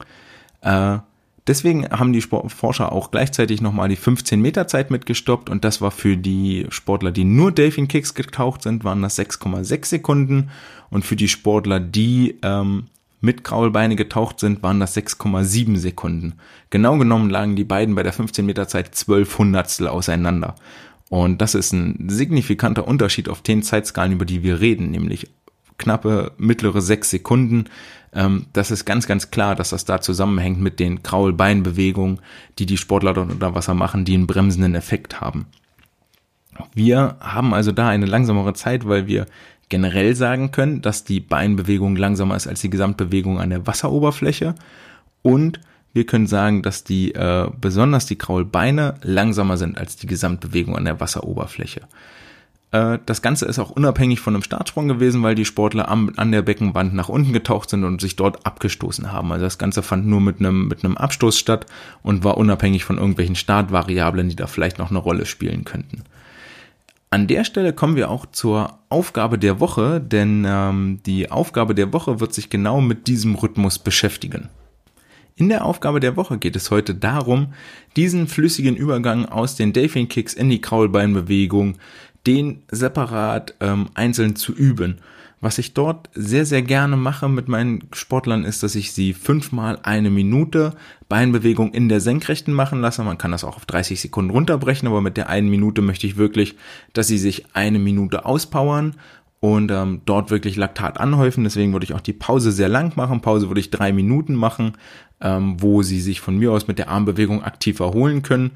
Äh, 0.62 0.98
deswegen 1.46 1.86
haben 1.90 2.14
die 2.14 2.22
Sport 2.22 2.50
Forscher 2.50 2.92
auch 2.92 3.10
gleichzeitig 3.10 3.60
nochmal 3.60 3.90
die 3.90 3.96
15 3.96 4.40
Meter 4.40 4.66
Zeit 4.68 4.90
mitgestoppt 4.90 5.50
und 5.50 5.64
das 5.64 5.82
war 5.82 5.90
für 5.90 6.16
die 6.16 6.66
Sportler, 6.70 7.12
die 7.12 7.24
nur 7.24 7.52
Delfin 7.52 7.88
Kicks 7.88 8.14
getaucht 8.14 8.62
sind, 8.62 8.84
waren 8.84 9.02
das 9.02 9.18
6,6 9.18 9.84
Sekunden 9.84 10.50
und 10.88 11.04
für 11.04 11.16
die 11.16 11.28
Sportler, 11.28 11.78
die 11.78 12.38
ähm, 12.42 12.86
mit 13.20 13.44
Kraulbeine 13.44 13.96
getaucht 13.96 14.40
sind, 14.40 14.62
waren 14.62 14.80
das 14.80 14.96
6,7 14.96 15.76
Sekunden. 15.76 16.34
Genau 16.70 16.98
genommen 16.98 17.30
lagen 17.30 17.56
die 17.56 17.64
beiden 17.64 17.94
bei 17.94 18.02
der 18.02 18.12
15 18.12 18.44
Meter 18.44 18.68
Zeit 18.68 18.94
12 18.94 19.38
Hundertstel 19.38 19.88
auseinander. 19.88 20.54
Und 21.08 21.40
das 21.40 21.54
ist 21.54 21.72
ein 21.72 22.08
signifikanter 22.08 22.86
Unterschied 22.86 23.28
auf 23.28 23.42
den 23.42 23.62
Zeitskalen, 23.62 24.12
über 24.12 24.24
die 24.24 24.42
wir 24.42 24.60
reden, 24.60 24.90
nämlich 24.90 25.28
knappe 25.78 26.32
mittlere 26.38 26.80
sechs 26.80 27.10
Sekunden. 27.10 27.66
Ähm, 28.12 28.46
das 28.52 28.70
ist 28.70 28.84
ganz, 28.84 29.06
ganz 29.06 29.30
klar, 29.30 29.54
dass 29.54 29.70
das 29.70 29.84
da 29.84 30.00
zusammenhängt 30.00 30.60
mit 30.60 30.80
den 30.80 31.02
Kraulbeinbewegungen, 31.02 32.20
die 32.58 32.66
die 32.66 32.76
Sportler 32.76 33.14
dort 33.14 33.30
unter 33.30 33.54
Wasser 33.54 33.74
machen, 33.74 34.04
die 34.04 34.14
einen 34.14 34.26
bremsenden 34.26 34.74
Effekt 34.74 35.20
haben. 35.20 35.46
Wir 36.74 37.16
haben 37.20 37.52
also 37.52 37.70
da 37.70 37.88
eine 37.88 38.06
langsamere 38.06 38.54
Zeit, 38.54 38.88
weil 38.88 39.06
wir 39.06 39.26
generell 39.68 40.14
sagen 40.14 40.52
können, 40.52 40.82
dass 40.82 41.04
die 41.04 41.20
Beinbewegung 41.20 41.96
langsamer 41.96 42.36
ist 42.36 42.46
als 42.46 42.60
die 42.60 42.70
Gesamtbewegung 42.70 43.40
an 43.40 43.50
der 43.50 43.66
Wasseroberfläche 43.66 44.54
und 45.22 45.60
wir 45.92 46.04
können 46.04 46.26
sagen, 46.26 46.62
dass 46.62 46.84
die 46.84 47.14
äh, 47.14 47.48
besonders 47.58 48.04
die 48.04 48.16
Kraulbeine 48.16 48.96
langsamer 49.02 49.56
sind 49.56 49.78
als 49.78 49.96
die 49.96 50.06
Gesamtbewegung 50.06 50.76
an 50.76 50.84
der 50.84 51.00
Wasseroberfläche. 51.00 51.80
Äh, 52.72 52.98
das 53.06 53.22
Ganze 53.22 53.46
ist 53.46 53.58
auch 53.58 53.70
unabhängig 53.70 54.20
von 54.20 54.34
einem 54.34 54.42
Startsprung 54.42 54.88
gewesen, 54.88 55.22
weil 55.22 55.34
die 55.34 55.44
Sportler 55.44 55.88
am, 55.88 56.12
an 56.16 56.32
der 56.32 56.42
Beckenwand 56.42 56.94
nach 56.94 57.08
unten 57.08 57.32
getaucht 57.32 57.70
sind 57.70 57.84
und 57.84 58.00
sich 58.00 58.16
dort 58.16 58.44
abgestoßen 58.44 59.10
haben. 59.10 59.32
Also 59.32 59.46
das 59.46 59.58
Ganze 59.58 59.82
fand 59.82 60.06
nur 60.06 60.20
mit 60.20 60.38
einem, 60.40 60.68
mit 60.68 60.84
einem 60.84 60.96
Abstoß 60.96 61.38
statt 61.38 61.66
und 62.02 62.24
war 62.24 62.36
unabhängig 62.36 62.84
von 62.84 62.98
irgendwelchen 62.98 63.36
Startvariablen, 63.36 64.28
die 64.28 64.36
da 64.36 64.46
vielleicht 64.46 64.78
noch 64.78 64.90
eine 64.90 64.98
Rolle 64.98 65.26
spielen 65.26 65.64
könnten. 65.64 66.04
An 67.16 67.26
der 67.26 67.44
Stelle 67.44 67.72
kommen 67.72 67.96
wir 67.96 68.10
auch 68.10 68.26
zur 68.26 68.78
Aufgabe 68.90 69.38
der 69.38 69.58
Woche, 69.58 70.02
denn 70.02 70.44
ähm, 70.46 71.00
die 71.06 71.30
Aufgabe 71.30 71.74
der 71.74 71.94
Woche 71.94 72.20
wird 72.20 72.34
sich 72.34 72.50
genau 72.50 72.82
mit 72.82 73.06
diesem 73.06 73.36
Rhythmus 73.36 73.78
beschäftigen. 73.78 74.50
In 75.34 75.48
der 75.48 75.64
Aufgabe 75.64 75.98
der 75.98 76.18
Woche 76.18 76.36
geht 76.36 76.56
es 76.56 76.70
heute 76.70 76.94
darum, 76.94 77.54
diesen 77.96 78.28
flüssigen 78.28 78.76
Übergang 78.76 79.24
aus 79.24 79.56
den 79.56 79.72
Delfin 79.72 80.08
Kicks 80.08 80.34
in 80.34 80.50
die 80.50 80.60
Kraulbeinbewegung, 80.60 81.78
den 82.26 82.64
separat 82.70 83.54
ähm, 83.60 83.88
einzeln 83.94 84.36
zu 84.36 84.52
üben. 84.52 84.98
Was 85.40 85.58
ich 85.58 85.74
dort 85.74 86.08
sehr, 86.14 86.46
sehr 86.46 86.62
gerne 86.62 86.96
mache 86.96 87.28
mit 87.28 87.46
meinen 87.46 87.88
Sportlern 87.92 88.44
ist, 88.44 88.62
dass 88.62 88.74
ich 88.74 88.92
sie 88.92 89.12
fünfmal 89.12 89.78
eine 89.82 90.10
Minute 90.10 90.74
Beinbewegung 91.08 91.72
in 91.72 91.90
der 91.90 92.00
Senkrechten 92.00 92.54
machen 92.54 92.80
lasse. 92.80 93.04
Man 93.04 93.18
kann 93.18 93.32
das 93.32 93.44
auch 93.44 93.56
auf 93.56 93.66
30 93.66 94.00
Sekunden 94.00 94.30
runterbrechen, 94.30 94.88
aber 94.88 95.02
mit 95.02 95.18
der 95.18 95.28
einen 95.28 95.50
Minute 95.50 95.82
möchte 95.82 96.06
ich 96.06 96.16
wirklich, 96.16 96.56
dass 96.94 97.08
sie 97.08 97.18
sich 97.18 97.44
eine 97.54 97.78
Minute 97.78 98.24
auspowern 98.24 98.94
und 99.40 99.70
ähm, 99.70 100.00
dort 100.06 100.30
wirklich 100.30 100.56
Laktat 100.56 100.98
anhäufen. 100.98 101.44
Deswegen 101.44 101.72
würde 101.72 101.84
ich 101.84 101.92
auch 101.92 102.00
die 102.00 102.14
Pause 102.14 102.50
sehr 102.50 102.68
lang 102.68 102.96
machen. 102.96 103.20
Pause 103.20 103.48
würde 103.48 103.60
ich 103.60 103.70
drei 103.70 103.92
Minuten 103.92 104.34
machen, 104.34 104.72
ähm, 105.20 105.56
wo 105.60 105.82
sie 105.82 106.00
sich 106.00 106.20
von 106.20 106.38
mir 106.38 106.52
aus 106.52 106.66
mit 106.66 106.78
der 106.78 106.88
Armbewegung 106.88 107.44
aktiv 107.44 107.80
erholen 107.80 108.22
können. 108.22 108.52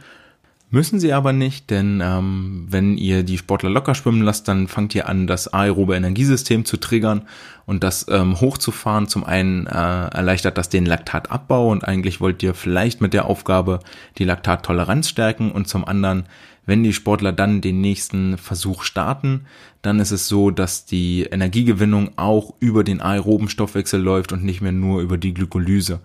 Müssen 0.72 1.00
sie 1.00 1.12
aber 1.12 1.32
nicht, 1.32 1.70
denn 1.70 2.00
ähm, 2.00 2.66
wenn 2.70 2.96
ihr 2.96 3.24
die 3.24 3.38
Sportler 3.38 3.70
locker 3.70 3.96
schwimmen 3.96 4.22
lasst, 4.22 4.46
dann 4.46 4.68
fangt 4.68 4.94
ihr 4.94 5.08
an, 5.08 5.26
das 5.26 5.52
aerobe 5.52 5.96
Energiesystem 5.96 6.64
zu 6.64 6.76
triggern 6.76 7.22
und 7.66 7.82
das 7.82 8.06
ähm, 8.08 8.40
hochzufahren. 8.40 9.08
Zum 9.08 9.24
einen 9.24 9.66
äh, 9.66 9.70
erleichtert 9.70 10.58
das 10.58 10.68
den 10.68 10.86
Laktatabbau 10.86 11.70
und 11.70 11.84
eigentlich 11.84 12.20
wollt 12.20 12.40
ihr 12.44 12.54
vielleicht 12.54 13.00
mit 13.00 13.14
der 13.14 13.24
Aufgabe 13.24 13.80
die 14.18 14.24
Laktattoleranz 14.24 15.08
stärken 15.08 15.50
und 15.50 15.66
zum 15.66 15.84
anderen 15.84 16.26
wenn 16.66 16.84
die 16.84 16.92
Sportler 16.92 17.32
dann 17.32 17.60
den 17.60 17.80
nächsten 17.80 18.38
Versuch 18.38 18.84
starten, 18.84 19.46
dann 19.82 19.98
ist 19.98 20.12
es 20.12 20.28
so, 20.28 20.52
dass 20.52 20.84
die 20.84 21.22
Energiegewinnung 21.22 22.12
auch 22.16 22.54
über 22.60 22.84
den 22.84 23.00
aeroben 23.00 23.48
Stoffwechsel 23.48 24.00
läuft 24.00 24.32
und 24.32 24.44
nicht 24.44 24.60
mehr 24.60 24.70
nur 24.70 25.00
über 25.00 25.18
die 25.18 25.34
Glykolyse. 25.34 25.98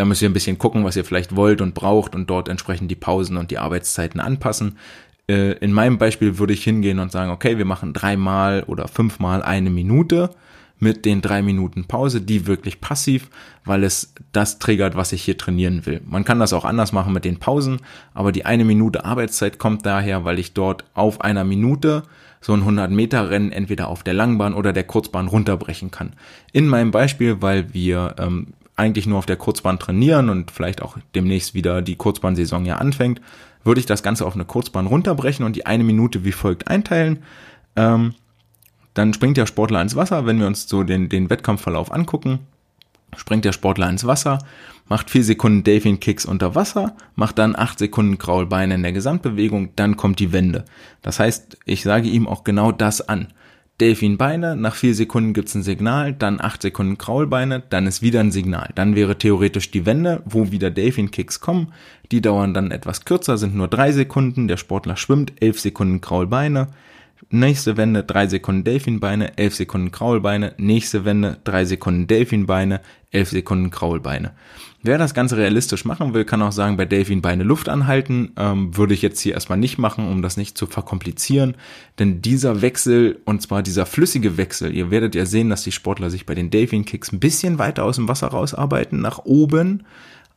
Da 0.00 0.06
müsst 0.06 0.22
ihr 0.22 0.30
ein 0.30 0.32
bisschen 0.32 0.56
gucken, 0.56 0.82
was 0.82 0.96
ihr 0.96 1.04
vielleicht 1.04 1.36
wollt 1.36 1.60
und 1.60 1.74
braucht 1.74 2.14
und 2.14 2.30
dort 2.30 2.48
entsprechend 2.48 2.90
die 2.90 2.96
Pausen 2.96 3.36
und 3.36 3.50
die 3.50 3.58
Arbeitszeiten 3.58 4.18
anpassen. 4.18 4.78
Äh, 5.28 5.58
in 5.58 5.74
meinem 5.74 5.98
Beispiel 5.98 6.38
würde 6.38 6.54
ich 6.54 6.64
hingehen 6.64 7.00
und 7.00 7.12
sagen, 7.12 7.30
okay, 7.30 7.58
wir 7.58 7.66
machen 7.66 7.92
dreimal 7.92 8.62
oder 8.62 8.88
fünfmal 8.88 9.42
eine 9.42 9.68
Minute 9.68 10.30
mit 10.78 11.04
den 11.04 11.20
drei 11.20 11.42
Minuten 11.42 11.84
Pause, 11.84 12.22
die 12.22 12.46
wirklich 12.46 12.80
passiv, 12.80 13.28
weil 13.66 13.84
es 13.84 14.14
das 14.32 14.58
triggert, 14.58 14.96
was 14.96 15.12
ich 15.12 15.22
hier 15.22 15.36
trainieren 15.36 15.84
will. 15.84 16.00
Man 16.06 16.24
kann 16.24 16.40
das 16.40 16.54
auch 16.54 16.64
anders 16.64 16.92
machen 16.92 17.12
mit 17.12 17.26
den 17.26 17.38
Pausen, 17.38 17.80
aber 18.14 18.32
die 18.32 18.46
eine 18.46 18.64
Minute 18.64 19.04
Arbeitszeit 19.04 19.58
kommt 19.58 19.84
daher, 19.84 20.24
weil 20.24 20.38
ich 20.38 20.54
dort 20.54 20.86
auf 20.94 21.20
einer 21.20 21.44
Minute 21.44 22.04
so 22.40 22.54
ein 22.54 22.60
100 22.60 22.90
Meter 22.90 23.28
Rennen 23.28 23.52
entweder 23.52 23.88
auf 23.88 24.02
der 24.02 24.14
Langbahn 24.14 24.54
oder 24.54 24.72
der 24.72 24.84
Kurzbahn 24.84 25.28
runterbrechen 25.28 25.90
kann. 25.90 26.14
In 26.52 26.68
meinem 26.68 26.90
Beispiel, 26.90 27.42
weil 27.42 27.74
wir 27.74 28.14
ähm, 28.18 28.54
eigentlich 28.80 29.06
nur 29.06 29.18
auf 29.18 29.26
der 29.26 29.36
Kurzbahn 29.36 29.78
trainieren 29.78 30.30
und 30.30 30.50
vielleicht 30.50 30.82
auch 30.82 30.96
demnächst 31.14 31.54
wieder 31.54 31.82
die 31.82 31.96
Kurzbahnsaison 31.96 32.64
ja 32.64 32.76
anfängt, 32.76 33.20
würde 33.62 33.80
ich 33.80 33.86
das 33.86 34.02
Ganze 34.02 34.26
auf 34.26 34.34
eine 34.34 34.46
Kurzbahn 34.46 34.86
runterbrechen 34.86 35.44
und 35.44 35.54
die 35.54 35.66
eine 35.66 35.84
Minute 35.84 36.24
wie 36.24 36.32
folgt 36.32 36.68
einteilen. 36.68 37.22
Ähm, 37.76 38.14
dann 38.94 39.14
springt 39.14 39.36
der 39.36 39.46
Sportler 39.46 39.82
ins 39.82 39.96
Wasser, 39.96 40.26
wenn 40.26 40.40
wir 40.40 40.46
uns 40.46 40.68
so 40.68 40.82
den, 40.82 41.08
den 41.08 41.30
Wettkampfverlauf 41.30 41.92
angucken. 41.92 42.40
Springt 43.16 43.44
der 43.44 43.52
Sportler 43.52 43.90
ins 43.90 44.06
Wasser, 44.06 44.38
macht 44.88 45.10
vier 45.10 45.24
Sekunden 45.24 45.64
Delfin 45.64 46.00
Kicks 46.00 46.24
unter 46.24 46.54
Wasser, 46.54 46.96
macht 47.16 47.38
dann 47.38 47.56
acht 47.56 47.78
Sekunden 47.78 48.18
Kraulbeine 48.18 48.74
in 48.74 48.82
der 48.82 48.92
Gesamtbewegung, 48.92 49.70
dann 49.76 49.96
kommt 49.96 50.20
die 50.20 50.32
Wende. 50.32 50.64
Das 51.02 51.18
heißt, 51.18 51.58
ich 51.64 51.82
sage 51.82 52.08
ihm 52.08 52.26
auch 52.26 52.44
genau 52.44 52.72
das 52.72 53.00
an. 53.00 53.28
Delfin 53.80 54.18
Beine, 54.18 54.56
nach 54.56 54.74
vier 54.74 54.94
Sekunden 54.94 55.32
gibt's 55.32 55.54
ein 55.54 55.62
Signal, 55.62 56.12
dann 56.12 56.40
acht 56.40 56.60
Sekunden 56.62 56.98
Kraulbeine, 56.98 57.62
dann 57.70 57.86
ist 57.86 58.02
wieder 58.02 58.20
ein 58.20 58.30
Signal. 58.30 58.70
Dann 58.74 58.94
wäre 58.94 59.16
theoretisch 59.16 59.70
die 59.70 59.86
Wende, 59.86 60.22
wo 60.26 60.52
wieder 60.52 60.70
Delfin 60.70 61.10
Kicks 61.10 61.40
kommen. 61.40 61.72
Die 62.12 62.20
dauern 62.20 62.52
dann 62.52 62.70
etwas 62.70 63.04
kürzer, 63.04 63.38
sind 63.38 63.54
nur 63.54 63.68
drei 63.68 63.92
Sekunden. 63.92 64.48
Der 64.48 64.58
Sportler 64.58 64.96
schwimmt, 64.96 65.32
elf 65.40 65.58
Sekunden 65.58 66.00
Kraulbeine. 66.00 66.68
Nächste 67.30 67.76
Wende, 67.76 68.02
drei 68.02 68.26
Sekunden 68.26 68.64
Delfinbeine, 68.64 69.38
elf 69.38 69.54
Sekunden 69.54 69.90
Kraulbeine. 69.90 70.54
Nächste 70.58 71.04
Wende, 71.04 71.38
drei 71.44 71.64
Sekunden 71.64 72.06
Delfinbeine, 72.06 72.80
elf 73.10 73.30
Sekunden 73.30 73.70
Kraulbeine. 73.70 74.32
Wer 74.82 74.96
das 74.96 75.12
Ganze 75.12 75.36
realistisch 75.36 75.84
machen 75.84 76.14
will, 76.14 76.24
kann 76.24 76.40
auch 76.40 76.52
sagen, 76.52 76.78
bei 76.78 76.86
Delfinbeine 76.86 77.44
Luft 77.44 77.68
anhalten. 77.68 78.32
Ähm, 78.38 78.76
würde 78.76 78.94
ich 78.94 79.02
jetzt 79.02 79.20
hier 79.20 79.34
erstmal 79.34 79.58
nicht 79.58 79.76
machen, 79.76 80.08
um 80.08 80.22
das 80.22 80.38
nicht 80.38 80.56
zu 80.56 80.66
verkomplizieren. 80.66 81.54
Denn 81.98 82.22
dieser 82.22 82.62
Wechsel, 82.62 83.20
und 83.26 83.42
zwar 83.42 83.62
dieser 83.62 83.84
flüssige 83.84 84.38
Wechsel, 84.38 84.74
ihr 84.74 84.90
werdet 84.90 85.14
ja 85.14 85.26
sehen, 85.26 85.50
dass 85.50 85.64
die 85.64 85.72
Sportler 85.72 86.08
sich 86.08 86.24
bei 86.24 86.34
den 86.34 86.50
Delfin 86.50 86.86
Kicks 86.86 87.12
ein 87.12 87.20
bisschen 87.20 87.58
weiter 87.58 87.84
aus 87.84 87.96
dem 87.96 88.08
Wasser 88.08 88.28
rausarbeiten, 88.28 89.00
nach 89.00 89.18
oben 89.24 89.84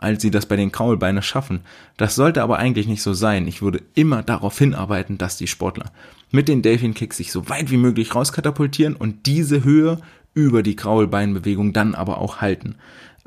als 0.04 0.22
sie 0.22 0.32
das 0.32 0.46
bei 0.46 0.58
den 0.58 0.72
Kraulbeine 0.72 1.22
schaffen. 1.22 1.62
Das 1.96 2.16
sollte 2.16 2.44
aber 2.44 2.58
eigentlich 2.60 2.88
nicht 2.88 3.02
so 3.02 3.14
sein. 3.14 3.48
Ich 3.48 3.62
würde 3.62 3.82
immer 3.96 4.22
darauf 4.22 4.58
hinarbeiten, 4.60 5.18
dass 5.18 5.38
die 5.38 5.48
Sportler 5.48 5.92
mit 6.30 6.50
den 6.50 6.62
Delfin 6.62 6.94
Kicks 6.94 7.18
sich 7.18 7.32
so 7.32 7.48
weit 7.48 7.72
wie 7.72 7.78
möglich 7.78 8.14
rauskatapultieren 8.14 8.96
und 8.96 9.28
diese 9.28 9.64
Höhe 9.64 10.00
über 10.34 10.62
die 10.62 10.76
Kraulbeinbewegung 10.76 11.72
dann 11.72 11.96
aber 11.96 12.18
auch 12.18 12.42
halten. 12.42 12.76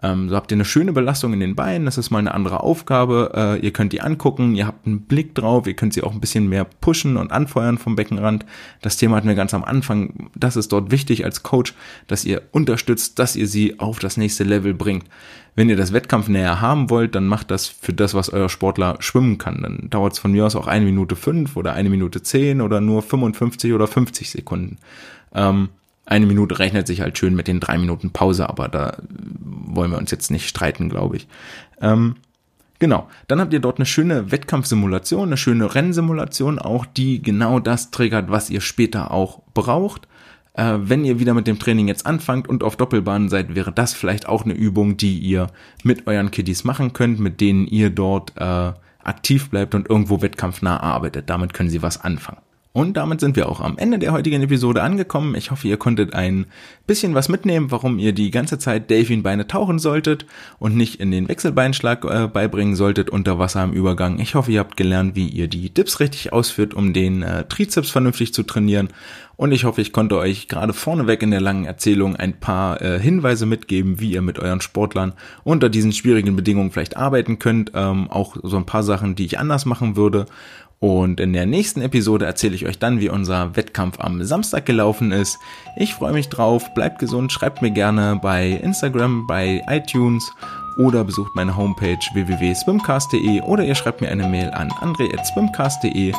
Ähm, 0.02 0.28
so 0.28 0.36
habt 0.36 0.50
ihr 0.52 0.56
eine 0.56 0.66
schöne 0.66 0.92
Belastung 0.92 1.32
in 1.32 1.40
den 1.40 1.54
Beinen, 1.54 1.86
das 1.86 1.96
ist 1.96 2.10
mal 2.10 2.18
eine 2.18 2.34
andere 2.34 2.60
Aufgabe. 2.62 3.32
Äh, 3.34 3.64
ihr 3.64 3.72
könnt 3.72 3.92
die 3.94 4.02
angucken, 4.02 4.54
ihr 4.54 4.66
habt 4.66 4.86
einen 4.86 5.02
Blick 5.02 5.34
drauf, 5.34 5.66
ihr 5.66 5.74
könnt 5.74 5.94
sie 5.94 6.02
auch 6.02 6.12
ein 6.12 6.20
bisschen 6.20 6.48
mehr 6.48 6.64
pushen 6.64 7.16
und 7.16 7.32
anfeuern 7.32 7.78
vom 7.78 7.96
Beckenrand. 7.96 8.44
Das 8.82 8.98
Thema 8.98 9.16
hatten 9.16 9.28
wir 9.28 9.34
ganz 9.34 9.54
am 9.54 9.64
Anfang. 9.64 10.30
Das 10.34 10.56
ist 10.56 10.72
dort 10.72 10.90
wichtig 10.90 11.24
als 11.24 11.42
Coach, 11.42 11.74
dass 12.08 12.26
ihr 12.26 12.42
unterstützt, 12.52 13.18
dass 13.18 13.36
ihr 13.36 13.48
sie 13.48 13.80
auf 13.80 13.98
das 13.98 14.18
nächste 14.18 14.44
Level 14.44 14.74
bringt. 14.74 15.06
Wenn 15.54 15.70
ihr 15.70 15.76
das 15.76 15.94
Wettkampf 15.94 16.28
näher 16.28 16.60
haben 16.60 16.90
wollt, 16.90 17.14
dann 17.14 17.26
macht 17.26 17.50
das 17.50 17.66
für 17.66 17.94
das, 17.94 18.12
was 18.12 18.28
euer 18.28 18.50
Sportler 18.50 18.96
schwimmen 19.00 19.38
kann. 19.38 19.62
Dann 19.62 19.88
dauert 19.88 20.12
es 20.12 20.18
von 20.18 20.32
mir 20.32 20.44
aus 20.44 20.54
auch 20.56 20.66
eine 20.66 20.84
Minute 20.84 21.16
fünf 21.16 21.56
oder 21.56 21.72
eine 21.72 21.88
Minute 21.88 22.22
zehn 22.22 22.60
oder 22.60 22.82
nur 22.82 23.00
55 23.00 23.72
oder 23.72 23.86
50 23.86 24.30
Sekunden. 24.30 24.76
Ähm, 25.34 25.70
eine 26.06 26.26
Minute 26.26 26.58
rechnet 26.58 26.86
sich 26.86 27.00
halt 27.00 27.18
schön 27.18 27.34
mit 27.34 27.48
den 27.48 27.60
drei 27.60 27.76
Minuten 27.78 28.10
Pause, 28.10 28.48
aber 28.48 28.68
da 28.68 28.96
wollen 29.40 29.90
wir 29.90 29.98
uns 29.98 30.12
jetzt 30.12 30.30
nicht 30.30 30.48
streiten, 30.48 30.88
glaube 30.88 31.16
ich. 31.16 31.26
Ähm, 31.80 32.14
genau, 32.78 33.08
dann 33.26 33.40
habt 33.40 33.52
ihr 33.52 33.60
dort 33.60 33.78
eine 33.78 33.86
schöne 33.86 34.30
Wettkampfsimulation, 34.30 35.28
eine 35.28 35.36
schöne 35.36 35.74
Rennsimulation, 35.74 36.60
auch 36.60 36.86
die 36.86 37.20
genau 37.20 37.58
das 37.58 37.90
triggert, 37.90 38.30
was 38.30 38.50
ihr 38.50 38.60
später 38.60 39.10
auch 39.10 39.42
braucht. 39.52 40.06
Äh, 40.54 40.78
wenn 40.78 41.04
ihr 41.04 41.18
wieder 41.18 41.34
mit 41.34 41.48
dem 41.48 41.58
Training 41.58 41.88
jetzt 41.88 42.06
anfangt 42.06 42.48
und 42.48 42.62
auf 42.62 42.76
Doppelbahnen 42.76 43.28
seid, 43.28 43.56
wäre 43.56 43.72
das 43.72 43.92
vielleicht 43.92 44.28
auch 44.28 44.44
eine 44.44 44.54
Übung, 44.54 44.96
die 44.96 45.18
ihr 45.18 45.48
mit 45.82 46.06
euren 46.06 46.30
Kiddies 46.30 46.62
machen 46.62 46.92
könnt, 46.92 47.18
mit 47.18 47.40
denen 47.40 47.66
ihr 47.66 47.90
dort 47.90 48.32
äh, 48.36 48.72
aktiv 49.02 49.50
bleibt 49.50 49.74
und 49.74 49.90
irgendwo 49.90 50.22
wettkampfnah 50.22 50.80
arbeitet. 50.80 51.28
Damit 51.28 51.52
können 51.52 51.68
sie 51.68 51.82
was 51.82 52.00
anfangen. 52.00 52.45
Und 52.76 52.98
damit 52.98 53.20
sind 53.20 53.36
wir 53.36 53.48
auch 53.48 53.62
am 53.62 53.78
Ende 53.78 53.98
der 53.98 54.12
heutigen 54.12 54.42
Episode 54.42 54.82
angekommen. 54.82 55.34
Ich 55.34 55.50
hoffe, 55.50 55.66
ihr 55.66 55.78
konntet 55.78 56.12
ein 56.12 56.44
bisschen 56.86 57.14
was 57.14 57.30
mitnehmen, 57.30 57.70
warum 57.70 57.98
ihr 57.98 58.12
die 58.12 58.30
ganze 58.30 58.58
Zeit 58.58 58.90
Delfinbeine 58.90 59.46
tauchen 59.46 59.78
solltet 59.78 60.26
und 60.58 60.76
nicht 60.76 61.00
in 61.00 61.10
den 61.10 61.26
Wechselbeinschlag 61.26 62.04
äh, 62.04 62.28
beibringen 62.28 62.76
solltet 62.76 63.08
unter 63.08 63.38
Wasser 63.38 63.64
im 63.64 63.72
Übergang. 63.72 64.20
Ich 64.20 64.34
hoffe, 64.34 64.52
ihr 64.52 64.60
habt 64.60 64.76
gelernt, 64.76 65.16
wie 65.16 65.26
ihr 65.26 65.48
die 65.48 65.72
Dips 65.72 66.00
richtig 66.00 66.34
ausführt, 66.34 66.74
um 66.74 66.92
den 66.92 67.22
äh, 67.22 67.44
Trizeps 67.48 67.90
vernünftig 67.90 68.34
zu 68.34 68.42
trainieren. 68.42 68.90
Und 69.36 69.52
ich 69.52 69.64
hoffe, 69.64 69.82
ich 69.82 69.92
konnte 69.92 70.18
euch 70.18 70.48
gerade 70.48 70.72
vorneweg 70.72 71.22
in 71.22 71.30
der 71.30 71.42
langen 71.42 71.64
Erzählung 71.64 72.16
ein 72.16 72.40
paar 72.40 72.80
äh, 72.80 72.98
Hinweise 72.98 73.44
mitgeben, 73.44 74.00
wie 74.00 74.12
ihr 74.12 74.22
mit 74.22 74.38
euren 74.38 74.62
Sportlern 74.62 75.12
unter 75.44 75.68
diesen 75.68 75.92
schwierigen 75.92 76.36
Bedingungen 76.36 76.70
vielleicht 76.70 76.96
arbeiten 76.96 77.38
könnt. 77.38 77.72
Ähm, 77.74 78.10
auch 78.10 78.36
so 78.42 78.56
ein 78.56 78.66
paar 78.66 78.82
Sachen, 78.82 79.14
die 79.14 79.26
ich 79.26 79.38
anders 79.38 79.66
machen 79.66 79.96
würde. 79.96 80.26
Und 80.78 81.20
in 81.20 81.32
der 81.32 81.46
nächsten 81.46 81.80
Episode 81.80 82.26
erzähle 82.26 82.54
ich 82.54 82.66
euch 82.66 82.78
dann, 82.78 83.00
wie 83.00 83.08
unser 83.08 83.56
Wettkampf 83.56 83.98
am 83.98 84.22
Samstag 84.22 84.66
gelaufen 84.66 85.10
ist. 85.10 85.38
Ich 85.76 85.94
freue 85.94 86.12
mich 86.12 86.28
drauf, 86.28 86.74
bleibt 86.74 86.98
gesund, 86.98 87.32
schreibt 87.32 87.62
mir 87.62 87.70
gerne 87.70 88.18
bei 88.20 88.50
Instagram, 88.50 89.26
bei 89.26 89.62
iTunes 89.68 90.30
oder 90.78 91.04
besucht 91.04 91.34
meine 91.34 91.56
Homepage 91.56 91.98
www.swimcast.de 92.12 93.40
oder 93.42 93.64
ihr 93.64 93.74
schreibt 93.74 94.02
mir 94.02 94.10
eine 94.10 94.28
Mail 94.28 94.50
an 94.50 94.70
andre.swimcast.de. 94.80 96.12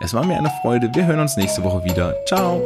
Es 0.00 0.14
war 0.14 0.24
mir 0.24 0.38
eine 0.38 0.52
Freude, 0.62 0.90
wir 0.94 1.06
hören 1.06 1.20
uns 1.20 1.36
nächste 1.36 1.64
Woche 1.64 1.82
wieder. 1.84 2.14
Ciao! 2.26 2.62